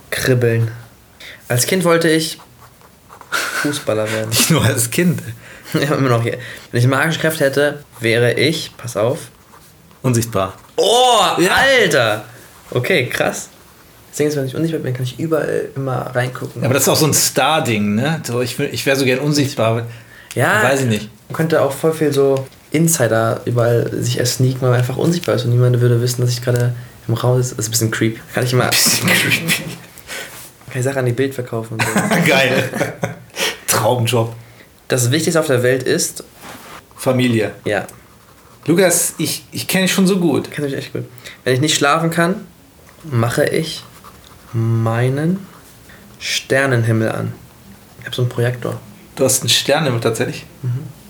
Kribbeln. 0.09 0.71
Als 1.47 1.65
Kind 1.65 1.83
wollte 1.83 2.09
ich 2.09 2.39
Fußballer 3.61 4.11
werden. 4.11 4.29
Nicht 4.29 4.49
nur 4.49 4.63
als 4.63 4.89
Kind. 4.89 5.21
Ja, 5.82 5.95
immer 5.95 6.09
noch 6.09 6.23
hier. 6.23 6.38
Wenn 6.71 6.80
ich 6.82 6.88
magische 6.88 7.19
Kräfte 7.19 7.43
hätte, 7.45 7.84
wäre 7.99 8.34
ich, 8.34 8.71
pass 8.78 8.95
auf. 8.97 9.19
Unsichtbar. 10.01 10.53
Oh, 10.78 11.19
Alter! 11.49 12.26
Okay, 12.71 13.07
krass. 13.07 13.49
Deswegen 14.11 14.30
ist, 14.30 14.36
wenn 14.38 14.45
ich 14.45 14.55
unsichtbar 14.55 14.82
bin, 14.82 14.93
kann 14.93 15.03
ich 15.03 15.19
überall 15.19 15.69
immer 15.76 16.11
reingucken. 16.15 16.63
Aber 16.63 16.73
das 16.73 16.84
ist 16.84 16.89
auch 16.89 16.95
so 16.95 17.05
ein 17.05 17.13
Star-Ding, 17.13 17.95
ne? 17.95 18.21
So, 18.26 18.41
ich 18.41 18.57
ich 18.59 18.86
wäre 18.86 18.95
so 18.95 19.03
gern 19.05 19.19
unsichtbar. 19.19 19.84
ja, 20.36 20.63
Weiß 20.63 20.82
ich 20.82 20.88
nicht. 20.88 21.09
Man 21.28 21.36
könnte 21.36 21.61
auch 21.61 21.71
voll 21.71 21.91
viel 21.93 22.13
so 22.13 22.45
Insider 22.71 23.41
überall 23.45 23.89
sich 24.01 24.19
erst 24.19 24.36
sneaken, 24.36 24.61
weil 24.61 24.69
man 24.71 24.80
einfach 24.80 24.97
unsichtbar 24.97 25.36
ist 25.36 25.45
und 25.45 25.51
niemand 25.51 25.82
würde 25.82 26.01
wissen, 26.01 26.21
dass 26.21 26.30
ich 26.32 26.41
gerade 26.41 26.73
im 27.07 27.13
Raum 27.13 27.39
ist. 27.39 27.51
Das 27.51 27.59
ist 27.59 27.67
ein 27.67 27.71
bisschen 27.71 27.91
creep. 27.91 28.19
Kann 28.34 28.43
ich 28.45 28.53
immer. 28.53 28.67
Bisschen 28.69 29.07
creepy. 29.07 29.63
Kann 30.69 30.80
ich 30.80 30.84
Sachen 30.84 30.99
an 30.99 31.05
die 31.05 31.13
Bild 31.13 31.34
verkaufen 31.34 31.73
und 31.73 31.84
so. 31.84 31.89
Geil. 32.28 32.69
Traumjob. 33.67 34.34
Das 34.88 35.11
Wichtigste 35.11 35.39
auf 35.39 35.47
der 35.47 35.63
Welt 35.63 35.83
ist, 35.83 36.23
Familie. 36.95 37.51
ja, 37.65 37.88
Lukas, 38.67 39.13
ich, 39.19 39.45
ich 39.51 39.67
kenne 39.67 39.83
dich 39.83 39.93
schon 39.93 40.07
so 40.07 40.19
gut. 40.19 40.49
Kennt 40.49 40.67
mich 40.67 40.75
echt 40.75 40.91
gut. 40.91 41.03
Wenn 41.43 41.53
ich 41.53 41.61
nicht 41.61 41.75
schlafen 41.75 42.09
kann, 42.09 42.47
mache 43.03 43.45
ich 43.45 43.83
meinen 44.53 45.45
Sternenhimmel 46.19 47.09
an. 47.09 47.33
Ich 47.99 48.05
habe 48.05 48.15
so 48.15 48.23
einen 48.23 48.29
Projektor. 48.29 48.79
Du 49.15 49.23
hast 49.23 49.41
einen 49.41 49.49
Sternenhimmel 49.49 50.01
tatsächlich. 50.01 50.45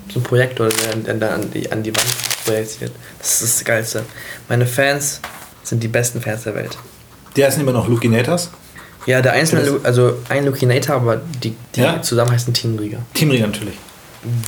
So 0.09 0.15
einen 0.15 0.23
Projektor, 0.23 0.67
der 0.67 0.95
der 0.97 1.13
dann 1.13 1.41
an 1.41 1.51
die, 1.51 1.71
an 1.71 1.81
die 1.81 1.95
Wand 1.95 2.05
projiziert. 2.43 2.91
Das 3.19 3.41
ist 3.41 3.59
das 3.59 3.65
Geilste. 3.65 4.03
Meine 4.49 4.65
Fans 4.65 5.21
sind 5.63 5.81
die 5.81 5.87
besten 5.87 6.19
Fans 6.19 6.43
der 6.43 6.55
Welt. 6.55 6.77
Die 7.37 7.45
heißen 7.45 7.61
immer 7.61 7.71
noch 7.71 7.87
Lukinators. 7.87 8.51
Ja, 9.05 9.21
der 9.21 9.33
einzelne, 9.33 9.79
also 9.83 10.17
ein 10.29 10.45
Lukinator, 10.45 10.95
aber 10.95 11.21
die, 11.43 11.55
die 11.75 11.81
Ja? 11.81 12.01
zusammen 12.01 12.31
heißen 12.31 12.53
Teamrieger. 12.53 12.99
Teamringer 13.13 13.47
natürlich. 13.47 13.75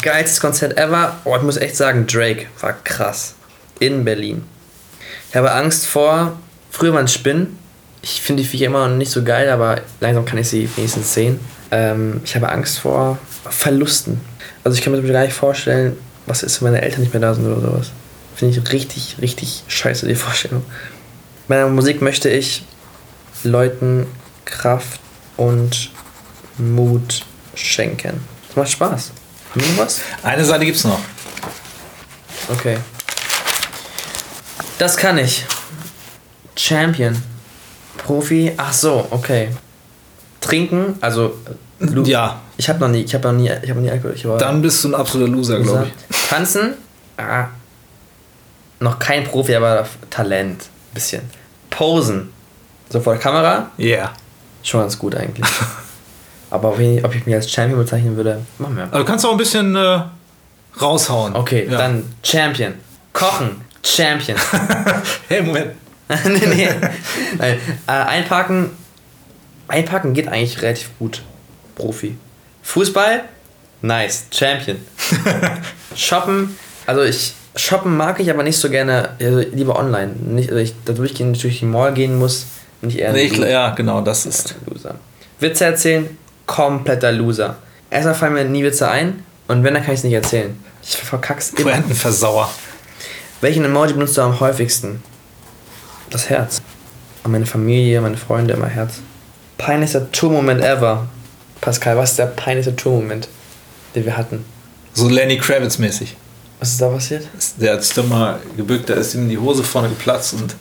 Geilstes 0.02 0.40
Konzert 0.40 0.78
ever. 0.78 1.18
Oh, 1.24 1.36
ich 1.36 1.44
muss 1.44 1.58
echt 1.58 1.76
sagen, 1.76 2.08
Drake 2.08 2.48
war 2.62 2.74
krass. 2.84 3.36
In 3.80 4.04
Berlin. 4.04 4.44
Ich 5.30 5.36
habe 5.36 5.52
Angst 5.52 5.86
vor. 5.86 6.34
Früher 6.72 6.94
waren 6.94 7.08
Spinnen. 7.08 7.58
Ich 8.02 8.22
finde 8.22 8.42
die 8.44 8.50
Viecher 8.50 8.66
immer 8.68 8.88
noch 8.88 8.96
nicht 8.96 9.12
so 9.12 9.24
geil, 9.24 9.50
aber 9.50 9.82
langsam 10.00 10.26
kann 10.26 10.40
ich 10.40 10.48
sie 10.50 10.68
wenigstens 10.76 11.14
sehen. 11.14 11.40
Ähm, 11.70 12.22
ich 12.24 12.36
habe 12.36 12.50
Angst 12.50 12.80
vor 12.80 13.20
Verlusten. 13.50 14.20
Also 14.64 14.78
ich 14.78 14.84
kann 14.84 14.94
mir 14.94 15.02
gar 15.04 15.24
nicht 15.24 15.34
vorstellen, 15.34 15.96
was 16.26 16.42
ist, 16.44 16.62
wenn 16.62 16.72
meine 16.72 16.82
Eltern 16.82 17.02
nicht 17.02 17.14
mehr 17.14 17.22
da 17.22 17.34
sind 17.34 17.46
oder 17.46 17.62
sowas. 17.62 17.92
Finde 18.36 18.58
ich 18.58 18.72
richtig, 18.72 19.18
richtig 19.22 19.64
scheiße, 19.68 20.08
die 20.08 20.16
Vorstellung. 20.16 20.64
Bei 21.48 21.58
meiner 21.58 21.70
Musik 21.70 22.02
möchte 22.02 22.30
ich 22.30 22.64
Leuten 23.44 24.06
Kraft 24.48 25.00
und 25.36 25.92
Mut 26.58 27.22
schenken. 27.54 28.22
Das 28.48 28.56
macht 28.56 28.70
Spaß. 28.70 29.12
Haben 29.52 29.62
wir 29.62 29.68
noch 29.72 29.78
was? 29.78 30.02
Eine 30.24 30.44
Seite 30.44 30.66
gibt's 30.66 30.84
noch. 30.84 31.00
Okay. 32.50 32.78
Das 34.78 34.96
kann 34.96 35.18
ich. 35.18 35.46
Champion. 36.56 37.22
Profi. 37.98 38.54
Ach 38.58 38.74
so, 38.74 39.08
okay. 39.12 39.50
Trinken, 40.40 40.98
also 41.02 41.38
Lu 41.80 42.04
Ja, 42.04 42.42
ich 42.58 42.70
habe 42.70 42.80
noch 42.80 42.88
nie, 42.88 43.02
ich 43.02 43.14
habe 43.14 43.28
noch 43.28 43.34
nie, 43.34 43.50
ich 43.50 43.70
habe 43.70 43.82
noch 43.82 43.82
nie 43.82 43.92
Alkohol. 43.92 44.38
Dann 44.38 44.62
bist 44.62 44.84
du 44.84 44.90
ein 44.90 44.96
absoluter 44.96 45.32
Loser, 45.32 45.60
glaube 45.60 45.88
ich. 46.10 46.28
Tanzen, 46.30 46.76
ah, 47.18 47.48
noch 48.80 48.98
kein 49.00 49.24
Profi, 49.24 49.56
aber 49.56 49.88
Talent, 50.10 50.70
bisschen. 50.94 51.22
Posen, 51.70 52.32
so 52.90 53.00
vor 53.00 53.14
der 53.14 53.22
Kamera, 53.22 53.72
Ja. 53.78 53.86
Yeah. 53.86 54.14
Schon 54.70 54.82
ganz 54.82 54.98
gut 54.98 55.16
eigentlich. 55.16 55.48
aber 56.50 56.70
ob 56.70 56.80
ich, 56.80 57.04
ob 57.04 57.16
ich 57.16 57.26
mich 57.26 57.36
als 57.36 57.52
Champion 57.52 57.80
bezeichnen 57.80 58.16
würde, 58.16 58.42
machen 58.58 58.76
wir. 58.76 58.84
Aber 58.84 59.00
du 59.00 59.06
kannst 59.06 59.26
auch 59.26 59.32
ein 59.32 59.38
bisschen 59.38 59.76
äh, 59.76 60.02
raushauen. 60.82 61.36
Okay, 61.36 61.68
ja. 61.70 61.78
dann 61.78 62.04
Champion. 62.24 62.74
Kochen, 63.14 63.62
Champion. 63.84 64.38
Hey, 65.28 65.42
Moment. 65.42 65.72
nee, 66.26 66.48
nee. 66.48 66.70
Nein. 67.38 67.58
Äh, 67.86 67.92
einpacken. 67.92 68.72
Einpacken 69.68 70.14
geht 70.14 70.28
eigentlich 70.30 70.62
relativ 70.62 70.90
gut. 71.00 71.22
Profi. 71.76 72.18
Fußball? 72.64 73.24
Nice. 73.82 74.26
Champion. 74.32 74.78
Shoppen? 75.96 76.58
Also 76.86 77.04
ich. 77.04 77.34
Shoppen 77.56 77.98
mag 77.98 78.20
ich 78.20 78.30
aber 78.30 78.44
nicht 78.44 78.58
so 78.58 78.70
gerne. 78.70 79.10
Also 79.20 79.40
lieber 79.40 79.78
online. 79.78 80.14
Nicht, 80.14 80.50
also 80.50 80.62
ich 80.62 80.74
da 80.86 80.94
durchgehen, 80.94 81.34
durch 81.34 81.60
die 81.60 81.66
Mall 81.66 81.94
gehen 81.94 82.18
muss. 82.18 82.46
Bin 82.82 82.90
ich 82.90 83.00
eher 83.00 83.14
Nee, 83.14 83.24
ich, 83.24 83.38
ja, 83.38 83.72
genau, 83.72 84.02
das 84.02 84.26
ist. 84.26 84.56
Loser. 84.66 84.96
Witze 85.40 85.66
erzählen? 85.66 86.18
Kompletter 86.46 87.12
Loser. 87.12 87.58
Erstmal 87.90 88.16
fallen 88.16 88.34
mir 88.34 88.46
nie 88.46 88.64
Witze 88.64 88.90
ein. 88.90 89.24
Und 89.48 89.64
wenn, 89.64 89.74
dann 89.74 89.84
kann 89.84 89.94
ich 89.94 90.00
es 90.00 90.04
nicht 90.04 90.14
erzählen. 90.14 90.58
Ich 90.84 90.98
verkack's 90.98 91.52
immer. 91.52 91.72
Pointenversauer. 91.72 92.50
Welchen 93.42 93.66
Emoji 93.66 93.94
benutzt 93.94 94.18
du 94.18 94.22
am 94.22 94.40
häufigsten? 94.40 95.04
Das 96.10 96.30
Herz. 96.30 96.62
An 97.24 97.32
meine 97.32 97.46
Familie, 97.46 98.02
meine 98.02 98.18
Freunde 98.18 98.54
immer 98.54 98.68
Herz. 98.68 99.00
Peinlichster 99.58 100.12
Tour-Moment 100.12 100.62
ever. 100.62 101.08
Pascal, 101.62 101.98
was 101.98 102.12
ist 102.12 102.20
der 102.20 102.28
peinlichste 102.28 102.76
Tour-Moment, 102.76 103.28
den 103.96 104.06
wir 104.06 104.18
hatten? 104.18 104.46
So 104.94 105.10
Lenny 105.10 105.38
Kravitz-mäßig. 105.40 106.16
Was 106.60 106.72
ist 106.72 106.82
da 106.82 106.90
passiert? 106.90 107.28
Der 107.58 107.74
hat 107.74 107.84
sich 107.84 107.94
doch 107.94 108.08
mal 108.08 108.40
gebückt, 108.56 108.90
da 108.90 108.96
ist 108.96 109.14
ihm 109.14 109.30
die 109.30 109.38
Hose 109.38 109.64
vorne 109.64 109.90
geplatzt 109.90 110.34
und. 110.34 110.56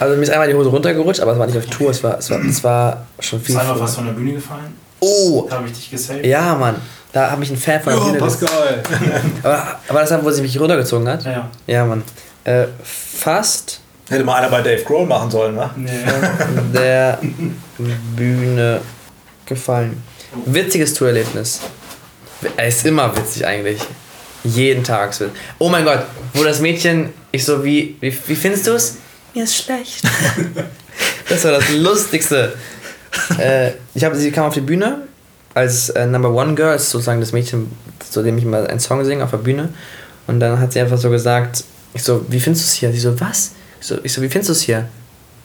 Also 0.00 0.16
mir 0.16 0.22
ist 0.22 0.30
einmal 0.30 0.48
die 0.48 0.54
Hose 0.54 0.70
runtergerutscht, 0.70 1.20
aber 1.20 1.32
es 1.32 1.38
war 1.38 1.46
nicht 1.46 1.58
auf 1.58 1.66
Tour, 1.66 1.90
es 1.90 2.02
war, 2.02 2.18
es 2.18 2.30
war, 2.30 2.40
es 2.40 2.64
war 2.64 3.06
schon 3.20 3.38
viel 3.40 3.54
Ist 3.54 3.60
einfach 3.60 3.74
früher. 3.74 3.84
was 3.84 3.94
von 3.96 4.06
der 4.06 4.12
Bühne 4.14 4.32
gefallen? 4.32 4.74
Oh! 4.98 5.46
Da 5.48 5.56
habe 5.56 5.66
ich 5.66 5.74
dich 5.74 5.90
gesaved. 5.90 6.24
Ja, 6.24 6.54
Mann. 6.54 6.76
Da 7.12 7.30
habe 7.30 7.42
ich 7.44 7.50
einen 7.50 7.58
Fan 7.58 7.82
von 7.82 7.92
der 7.92 8.00
Bühne 8.00 8.18
gesehen. 8.18 8.48
Pascal! 8.48 8.82
Aber, 9.42 9.66
aber 9.88 10.00
das 10.00 10.10
war, 10.12 10.24
wo 10.24 10.30
sie 10.30 10.40
mich 10.42 10.58
runtergezogen 10.58 11.06
hat? 11.06 11.24
Ja, 11.24 11.32
ja. 11.32 11.50
Ja, 11.66 11.84
Mann. 11.84 12.02
Äh, 12.44 12.66
fast 12.82 13.80
Hätte 14.08 14.24
mal 14.24 14.36
einer 14.36 14.48
bei 14.48 14.62
Dave 14.62 14.82
Grohl 14.82 15.06
machen 15.06 15.30
sollen, 15.30 15.56
wa? 15.56 15.70
Nee. 15.76 15.88
von 16.56 16.72
der 16.72 17.18
Bühne 18.16 18.80
gefallen. 19.46 20.02
Witziges 20.46 20.94
Tourerlebnis. 20.94 21.60
Es 22.56 22.76
ist 22.78 22.86
immer 22.86 23.14
witzig 23.16 23.46
eigentlich. 23.46 23.80
Jeden 24.44 24.82
Tag. 24.82 25.10
ist 25.10 25.20
witzig. 25.20 25.36
Oh 25.58 25.68
mein 25.68 25.84
Gott, 25.84 26.04
wo 26.34 26.42
das 26.42 26.60
Mädchen, 26.60 27.12
ich 27.30 27.44
so, 27.44 27.62
wie, 27.62 27.96
wie, 28.00 28.16
wie 28.26 28.34
findest 28.34 28.66
du 28.66 28.72
es? 28.72 28.96
Mir 29.34 29.44
ist 29.44 29.56
schlecht. 29.56 30.02
das 31.28 31.44
war 31.44 31.52
das 31.52 31.70
Lustigste. 31.72 32.54
äh, 33.38 33.72
ich 33.94 34.04
habe, 34.04 34.16
sie 34.16 34.30
kam 34.30 34.46
auf 34.46 34.54
die 34.54 34.60
Bühne 34.60 35.02
als 35.54 35.90
äh, 35.90 36.06
Number 36.06 36.30
One 36.32 36.54
Girl, 36.54 36.76
ist 36.76 36.90
sozusagen 36.90 37.20
das 37.20 37.32
Mädchen, 37.32 37.70
zu 38.08 38.22
dem 38.22 38.38
ich 38.38 38.44
mal 38.44 38.66
einen 38.66 38.80
Song 38.80 39.04
singe 39.04 39.24
auf 39.24 39.30
der 39.30 39.38
Bühne. 39.38 39.70
Und 40.26 40.40
dann 40.40 40.58
hat 40.58 40.72
sie 40.72 40.80
einfach 40.80 40.98
so 40.98 41.10
gesagt, 41.10 41.64
ich 41.92 42.02
so, 42.02 42.24
wie 42.28 42.40
findest 42.40 42.64
du 42.64 42.68
es 42.68 42.74
hier? 42.74 42.92
Sie 42.92 43.00
so, 43.00 43.18
was? 43.20 43.52
Ich 43.80 43.86
so, 43.86 43.98
ich 44.02 44.12
so 44.12 44.22
wie 44.22 44.28
findest 44.28 44.50
du 44.50 44.52
es 44.52 44.62
hier? 44.62 44.88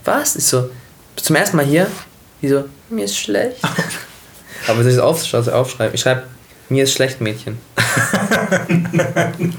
Was? 0.04 0.36
Ich 0.36 0.46
so, 0.46 0.62
bist 0.62 0.72
du 1.18 1.24
zum 1.24 1.36
ersten 1.36 1.58
Mal 1.58 1.66
hier? 1.66 1.88
Die 2.42 2.50
so, 2.50 2.66
mir 2.90 3.06
ist 3.06 3.18
schlecht. 3.18 3.60
Aber 4.68 4.84
sie 4.84 4.90
ist 4.90 5.00
aufschreiben, 5.00 5.52
aufschreiben. 5.54 5.96
Ich 5.96 6.02
schreibe, 6.02 6.24
mir 6.70 6.84
ist 6.84 6.94
schlecht, 6.94 7.22
Mädchen. 7.22 7.58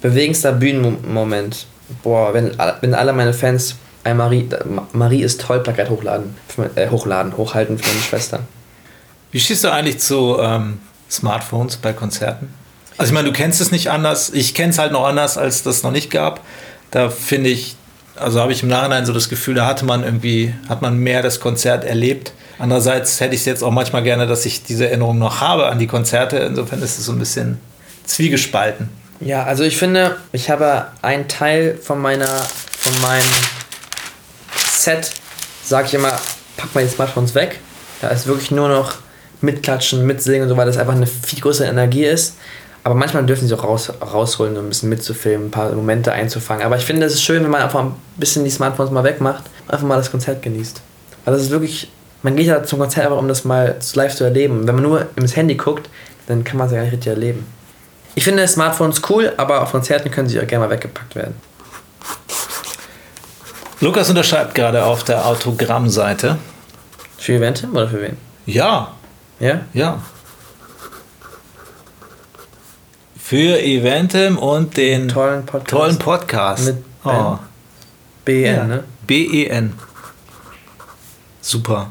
Bewegendster 0.00 0.52
Bühnenmoment. 0.52 1.66
Boah, 2.02 2.32
wenn, 2.34 2.52
wenn 2.80 2.94
alle 2.94 3.12
meine 3.12 3.32
Fans 3.32 3.76
ein 4.04 4.16
Marie, 4.16 4.48
Marie 4.92 5.22
ist 5.22 5.40
toll 5.40 5.60
Plakat 5.60 5.90
hochladen, 5.90 6.34
äh, 6.74 6.88
hochladen, 6.88 7.36
hochhalten 7.36 7.78
für 7.78 7.88
meine 7.88 8.00
Schwester. 8.00 8.40
Wie 9.30 9.40
stehst 9.40 9.62
du 9.64 9.70
eigentlich 9.70 9.98
zu 9.98 10.38
ähm, 10.40 10.80
Smartphones 11.10 11.76
bei 11.76 11.92
Konzerten? 11.92 12.52
Also 12.96 13.10
ich 13.10 13.14
meine, 13.14 13.28
du 13.28 13.32
kennst 13.32 13.60
es 13.60 13.70
nicht 13.70 13.90
anders. 13.90 14.30
Ich 14.30 14.54
kenne 14.54 14.70
es 14.70 14.78
halt 14.78 14.92
noch 14.92 15.06
anders, 15.06 15.38
als 15.38 15.62
das 15.62 15.82
noch 15.82 15.90
nicht 15.90 16.10
gab. 16.10 16.40
Da 16.90 17.08
finde 17.08 17.50
ich, 17.50 17.76
also 18.16 18.40
habe 18.40 18.52
ich 18.52 18.62
im 18.62 18.68
Nachhinein 18.68 19.06
so 19.06 19.12
das 19.12 19.28
Gefühl, 19.28 19.54
da 19.54 19.66
hatte 19.66 19.84
man 19.84 20.02
irgendwie, 20.02 20.54
hat 20.68 20.82
man 20.82 20.98
mehr 20.98 21.22
das 21.22 21.40
Konzert 21.40 21.84
erlebt. 21.84 22.32
Andererseits 22.58 23.20
hätte 23.20 23.34
ich 23.34 23.40
es 23.40 23.46
jetzt 23.46 23.62
auch 23.62 23.70
manchmal 23.70 24.02
gerne, 24.02 24.26
dass 24.26 24.44
ich 24.44 24.62
diese 24.64 24.88
Erinnerung 24.88 25.18
noch 25.18 25.40
habe 25.40 25.66
an 25.66 25.78
die 25.78 25.86
Konzerte. 25.86 26.38
Insofern 26.38 26.82
ist 26.82 26.98
es 26.98 27.06
so 27.06 27.12
ein 27.12 27.18
bisschen 27.18 27.58
zwiegespalten. 28.04 28.88
Ja, 29.20 29.44
also 29.44 29.64
ich 29.64 29.76
finde, 29.76 30.16
ich 30.32 30.48
habe 30.48 30.86
einen 31.02 31.28
Teil 31.28 31.76
von 31.76 32.00
meiner, 32.00 32.26
von 32.26 33.00
meinem 33.02 33.26
Set, 34.56 35.10
sag 35.62 35.86
ich 35.86 35.94
immer, 35.94 36.18
pack 36.56 36.74
mal 36.74 36.82
die 36.82 36.90
Smartphones 36.90 37.34
weg. 37.34 37.60
Da 38.00 38.08
ist 38.08 38.26
wirklich 38.26 38.50
nur 38.50 38.68
noch 38.70 38.94
mitklatschen, 39.42 40.06
mitsingen 40.06 40.42
und 40.44 40.48
so, 40.48 40.56
weil 40.56 40.66
das 40.66 40.78
einfach 40.78 40.94
eine 40.94 41.06
viel 41.06 41.40
größere 41.40 41.68
Energie 41.68 42.04
ist. 42.04 42.36
Aber 42.82 42.94
manchmal 42.94 43.26
dürfen 43.26 43.46
sie 43.46 43.54
auch 43.54 43.62
raus, 43.62 43.92
rausholen, 44.00 44.54
so 44.54 44.62
ein 44.62 44.68
bisschen 44.68 44.88
mitzufilmen, 44.88 45.48
ein 45.48 45.50
paar 45.50 45.70
Momente 45.72 46.12
einzufangen. 46.12 46.64
Aber 46.64 46.78
ich 46.78 46.84
finde, 46.84 47.04
es 47.04 47.12
ist 47.12 47.22
schön, 47.22 47.42
wenn 47.42 47.50
man 47.50 47.60
einfach 47.60 47.80
ein 47.80 47.94
bisschen 48.16 48.44
die 48.44 48.50
Smartphones 48.50 48.90
mal 48.90 49.04
wegmacht, 49.04 49.44
einfach 49.68 49.86
mal 49.86 49.96
das 49.96 50.10
Konzert 50.10 50.40
genießt. 50.40 50.80
Weil 51.26 51.34
das 51.34 51.42
ist 51.42 51.50
wirklich, 51.50 51.92
man 52.22 52.36
geht 52.36 52.46
ja 52.46 52.62
zum 52.62 52.78
Konzert 52.78 53.04
einfach, 53.04 53.18
um 53.18 53.28
das 53.28 53.44
mal 53.44 53.76
live 53.92 54.16
zu 54.16 54.24
erleben. 54.24 54.66
Wenn 54.66 54.76
man 54.76 54.84
nur 54.84 55.06
ins 55.16 55.36
Handy 55.36 55.56
guckt, 55.56 55.90
dann 56.26 56.42
kann 56.42 56.56
man 56.56 56.68
es 56.68 56.72
ja 56.72 56.78
gar 56.78 56.84
nicht 56.84 56.94
richtig 56.94 57.10
erleben. 57.10 57.46
Ich 58.20 58.24
finde 58.24 58.46
Smartphones 58.46 59.00
cool, 59.08 59.32
aber 59.38 59.62
auf 59.62 59.70
Konzerten 59.70 60.10
können 60.10 60.28
sie 60.28 60.38
auch 60.38 60.46
gerne 60.46 60.66
mal 60.66 60.70
weggepackt 60.70 61.14
werden. 61.14 61.36
Lukas 63.80 64.10
unterschreibt 64.10 64.54
gerade 64.54 64.84
auf 64.84 65.04
der 65.04 65.24
Autogrammseite. 65.24 66.36
Für 67.16 67.36
Eventim 67.36 67.72
oder 67.72 67.88
für 67.88 68.02
wen? 68.02 68.18
Ja, 68.44 68.92
Ja? 69.38 69.62
ja. 69.72 70.02
Für 73.18 73.58
Eventim 73.58 74.36
und 74.36 74.76
den 74.76 75.08
Tollen 75.08 75.46
Podcast. 75.46 75.70
tollen 75.70 75.98
Podcast. 75.98 76.64
Mit 76.66 76.84
oh. 77.04 77.38
BN, 78.26 78.54
ja. 78.54 78.64
ne? 78.64 78.84
B-E-N. 79.06 79.72
Super. 81.40 81.90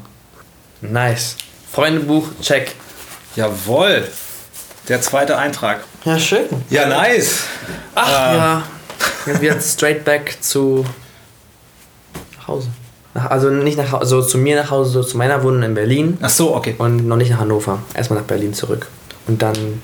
Nice. 0.80 1.34
Freundebuch, 1.72 2.28
check. 2.40 2.76
Jawohl. 3.34 4.06
Der 4.90 5.00
zweite 5.00 5.38
Eintrag. 5.38 5.84
Ja, 6.04 6.18
schön. 6.18 6.46
Ja, 6.68 6.84
nice. 6.88 7.44
Ach 7.94 8.32
Ähm. 8.32 8.38
ja. 8.38 8.62
Jetzt 9.40 9.74
straight 9.74 10.04
back 10.04 10.36
zu 10.40 10.84
nach 12.36 12.48
Hause. 12.48 12.70
Nach, 13.14 13.30
also 13.30 13.50
nicht 13.50 13.78
nach 13.78 13.92
Hause, 13.92 14.00
also 14.00 14.22
zu 14.22 14.36
mir 14.36 14.56
nach 14.60 14.72
Hause, 14.72 14.90
so 14.90 15.04
zu 15.04 15.16
meiner 15.16 15.44
Wohnung 15.44 15.62
in 15.62 15.74
Berlin 15.74 16.18
Ach 16.20 16.28
so, 16.28 16.56
okay. 16.56 16.74
und 16.76 17.06
noch 17.06 17.16
nicht 17.16 17.30
nach 17.30 17.38
Hannover. 17.38 17.78
Erstmal 17.94 18.18
nach 18.18 18.26
Berlin 18.26 18.52
zurück. 18.52 18.88
Und 19.28 19.40
dann 19.40 19.80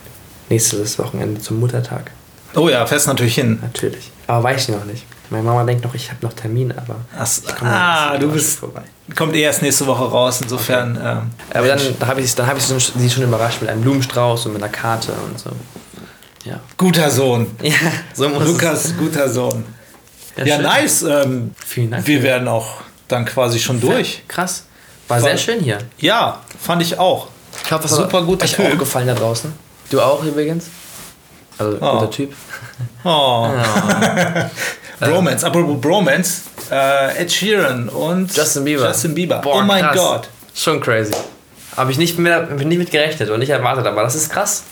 nächstes 0.48 0.98
Wochenende 0.98 1.40
zum 1.40 1.60
Muttertag. 1.60 2.10
Oh 2.56 2.68
ja, 2.68 2.84
fährst 2.84 3.06
natürlich 3.06 3.36
hin. 3.36 3.60
Natürlich. 3.62 4.10
Aber 4.26 4.42
weiß 4.42 4.68
ich 4.68 4.74
noch 4.74 4.86
nicht. 4.86 5.06
Meine 5.30 5.42
Mama 5.42 5.64
denkt 5.64 5.84
noch, 5.84 5.94
ich 5.94 6.10
habe 6.10 6.24
noch 6.24 6.32
Termin, 6.32 6.72
aber. 6.72 6.96
Ach, 7.18 7.26
ich 7.26 7.56
komme 7.56 7.70
ah, 7.70 8.16
du 8.16 8.30
bist. 8.30 8.58
vorbei. 8.60 8.82
Kommt 9.16 9.34
eh 9.34 9.40
erst 9.42 9.62
nächste 9.62 9.86
Woche 9.86 10.04
raus, 10.04 10.40
insofern. 10.40 10.96
Ähm, 11.02 11.30
Aber 11.52 11.66
dann 11.68 11.80
da 11.98 12.06
habe 12.06 12.20
ich, 12.20 12.34
dann 12.34 12.46
hab 12.46 12.56
ich 12.56 12.64
sie 12.64 13.10
schon 13.10 13.22
überrascht 13.24 13.60
mit 13.60 13.70
einem 13.70 13.82
Blumenstrauß 13.82 14.46
und 14.46 14.52
mit 14.54 14.62
einer 14.62 14.72
Karte 14.72 15.12
und 15.12 15.38
so. 15.38 15.50
Ja. 16.44 16.60
guter 16.76 17.10
Sohn. 17.10 17.50
Ja, 17.60 17.72
so 18.14 18.28
muss 18.28 18.44
Lukas, 18.46 18.94
guter 18.96 19.28
Sohn. 19.28 19.64
es. 20.36 20.46
Ja, 20.46 20.54
schön. 20.56 20.62
nice. 20.64 21.02
Ähm, 21.02 21.54
Vielen 21.64 21.90
Dank. 21.90 22.06
wir 22.06 22.22
werden 22.22 22.46
auch 22.46 22.82
dann 23.08 23.24
quasi 23.24 23.58
schon 23.58 23.80
durch. 23.80 24.22
Krass. 24.28 24.64
War 25.08 25.18
Voll. 25.18 25.30
sehr 25.30 25.38
schön 25.38 25.60
hier. 25.60 25.78
Ja, 25.98 26.40
fand 26.60 26.82
ich 26.82 26.98
auch. 26.98 27.28
Ich 27.64 27.72
hoffe, 27.72 27.88
Super 27.88 28.22
guter 28.22 28.44
euch 28.44 28.54
Typ. 28.54 28.74
auch 28.74 28.78
gefallen 28.78 29.06
da 29.08 29.14
draußen. 29.14 29.52
Du 29.90 30.00
auch 30.00 30.22
übrigens. 30.22 30.66
Also 31.58 31.78
Oh. 31.80 31.92
guter 31.94 32.10
Typ. 32.10 32.32
Oh. 33.02 33.48
Bromance, 35.00 35.44
apropos 35.44 35.80
Bromance, 35.80 36.42
äh, 36.70 37.22
Ed 37.22 37.30
Sheeran 37.30 37.88
und 37.88 38.34
Justin 38.34 38.64
Bieber. 38.64 38.88
Justin 38.88 39.14
Bieber. 39.14 39.38
Boah, 39.38 39.60
oh 39.60 39.62
mein 39.62 39.82
krass. 39.82 39.96
Gott. 39.96 40.28
Schon 40.54 40.80
crazy. 40.80 41.14
Habe 41.76 41.92
ich 41.92 41.98
nicht 41.98 42.18
mit, 42.18 42.50
nicht 42.64 42.78
mit 42.78 42.90
gerechnet 42.90 43.28
und 43.28 43.40
nicht 43.40 43.50
erwartet, 43.50 43.86
aber 43.86 44.02
das 44.02 44.14
ist 44.14 44.30
krass. 44.30 44.64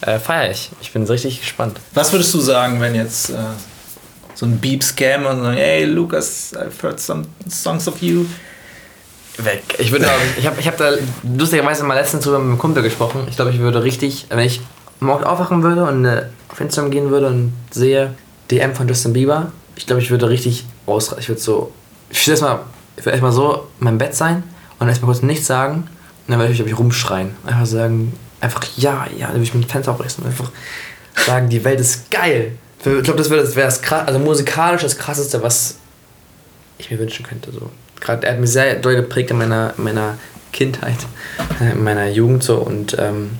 Äh, 0.00 0.18
Feier 0.18 0.50
ich. 0.50 0.70
Ich 0.80 0.92
bin 0.92 1.04
richtig 1.04 1.40
gespannt. 1.40 1.78
Was 1.94 2.12
würdest 2.12 2.34
du 2.34 2.40
sagen, 2.40 2.80
wenn 2.80 2.94
jetzt 2.94 3.30
äh, 3.30 3.34
so 4.34 4.46
ein 4.46 4.58
Beep 4.58 4.82
scam 4.82 5.26
und 5.26 5.44
so, 5.44 5.50
hey 5.50 5.84
Lucas, 5.84 6.52
I've 6.54 6.82
heard 6.82 7.00
some 7.00 7.24
songs 7.48 7.88
of 7.88 8.00
you. 8.02 8.26
Weg. 9.38 9.62
Ich 9.78 9.92
würde, 9.92 10.06
ich 10.36 10.46
habe 10.46 10.58
ich 10.58 10.66
hab 10.66 10.76
da 10.78 10.90
lustigerweise 11.22 11.84
mal 11.84 11.94
letztens 11.94 12.24
drüber 12.24 12.40
mit 12.40 12.48
einem 12.48 12.58
Kumpel 12.58 12.82
gesprochen. 12.82 13.26
Ich 13.28 13.36
glaube, 13.36 13.52
ich 13.52 13.60
würde 13.60 13.84
richtig, 13.84 14.26
wenn 14.30 14.40
ich 14.40 14.60
morgen 14.98 15.22
aufwachen 15.22 15.62
würde 15.62 15.84
und 15.84 16.04
äh, 16.04 16.24
auf 16.48 16.60
Instagram 16.60 16.90
gehen 16.90 17.10
würde 17.10 17.28
und 17.28 17.52
sehe 17.70 18.14
DM 18.50 18.74
von 18.74 18.88
Justin 18.88 19.12
Bieber, 19.12 19.52
ich 19.78 19.86
glaube, 19.86 20.02
ich 20.02 20.10
würde 20.10 20.28
richtig 20.28 20.66
aus, 20.86 21.14
ich 21.18 21.28
würde 21.28 21.40
so, 21.40 21.72
ich 22.10 22.20
würde 22.26 22.32
erstmal, 22.32 22.60
erstmal 23.04 23.32
so 23.32 23.68
in 23.78 23.84
meinem 23.84 23.98
Bett 23.98 24.14
sein 24.14 24.42
und 24.80 24.88
erstmal 24.88 25.12
kurz 25.12 25.22
nichts 25.22 25.46
sagen 25.46 25.88
und 26.26 26.32
dann 26.32 26.40
würde 26.40 26.50
ich, 26.50 26.58
glaube 26.58 26.70
ich, 26.70 26.76
rumschreien. 26.76 27.36
Einfach 27.46 27.64
sagen, 27.64 28.12
einfach 28.40 28.64
ja, 28.76 29.06
ja, 29.16 29.26
dann 29.26 29.36
würde 29.36 29.44
ich 29.44 29.54
mit 29.54 29.64
dem 29.64 29.70
Fenster 29.70 29.92
aufreißen 29.92 30.24
und 30.24 30.30
einfach 30.30 30.50
sagen, 31.24 31.48
die 31.48 31.62
Welt 31.64 31.78
ist 31.78 32.10
geil. 32.10 32.56
Ich 32.78 32.84
glaube, 32.84 33.18
das 33.18 33.30
wäre 33.30 33.40
das, 33.40 33.54
wär 33.54 33.66
das 33.66 33.80
krass, 33.80 34.08
also 34.08 34.18
musikalisch 34.18 34.82
das 34.82 34.98
krasseste, 34.98 35.42
was 35.44 35.76
ich 36.78 36.90
mir 36.90 36.98
wünschen 36.98 37.24
könnte. 37.24 37.52
So. 37.52 37.70
Gerade 38.00 38.26
er 38.26 38.32
hat 38.32 38.40
mich 38.40 38.50
sehr 38.50 38.74
doll 38.76 38.96
geprägt 38.96 39.30
in 39.30 39.38
meiner, 39.38 39.74
in 39.78 39.84
meiner 39.84 40.18
Kindheit, 40.52 40.98
in 41.60 41.84
meiner 41.84 42.08
Jugend 42.08 42.42
so 42.42 42.56
und 42.56 42.96
ähm, 42.98 43.30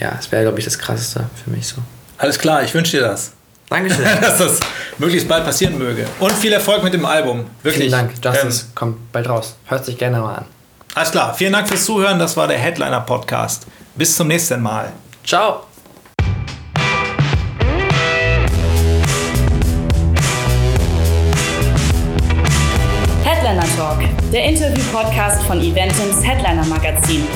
ja, 0.00 0.16
es 0.18 0.32
wäre, 0.32 0.42
glaube 0.42 0.58
ich, 0.58 0.64
das 0.64 0.80
krasseste 0.80 1.30
für 1.44 1.50
mich 1.50 1.68
so. 1.68 1.76
Alles 2.18 2.40
klar, 2.40 2.64
ich 2.64 2.74
wünsche 2.74 2.96
dir 2.96 3.04
das. 3.04 3.34
Dankeschön. 3.70 4.04
Dass 4.20 4.38
das 4.38 4.60
möglichst 4.98 5.28
bald 5.28 5.44
passieren 5.44 5.78
möge. 5.78 6.04
Und 6.18 6.32
viel 6.32 6.52
Erfolg 6.52 6.82
mit 6.82 6.92
dem 6.92 7.04
Album. 7.06 7.46
Wirklich. 7.62 7.84
Vielen 7.84 7.92
Dank. 7.92 8.12
Ähm, 8.24 8.44
Justice 8.44 8.66
kommt 8.74 9.12
bald 9.12 9.28
raus. 9.28 9.56
Hört 9.66 9.84
sich 9.84 9.96
gerne 9.96 10.18
mal 10.18 10.34
an. 10.34 10.44
alles 10.94 11.10
klar, 11.12 11.32
vielen 11.32 11.52
Dank 11.52 11.68
fürs 11.68 11.84
Zuhören. 11.84 12.18
Das 12.18 12.36
war 12.36 12.48
der 12.48 12.58
Headliner 12.58 13.00
Podcast. 13.00 13.66
Bis 13.94 14.16
zum 14.16 14.28
nächsten 14.28 14.60
Mal. 14.60 14.92
Ciao. 15.24 15.64
Headliner 23.24 23.66
Talk, 23.76 23.98
der 24.32 24.44
Interview-Podcast 24.44 25.42
von 25.44 25.60
Eventums 25.60 26.24
Headliner 26.24 26.64
Magazin. 26.66 27.26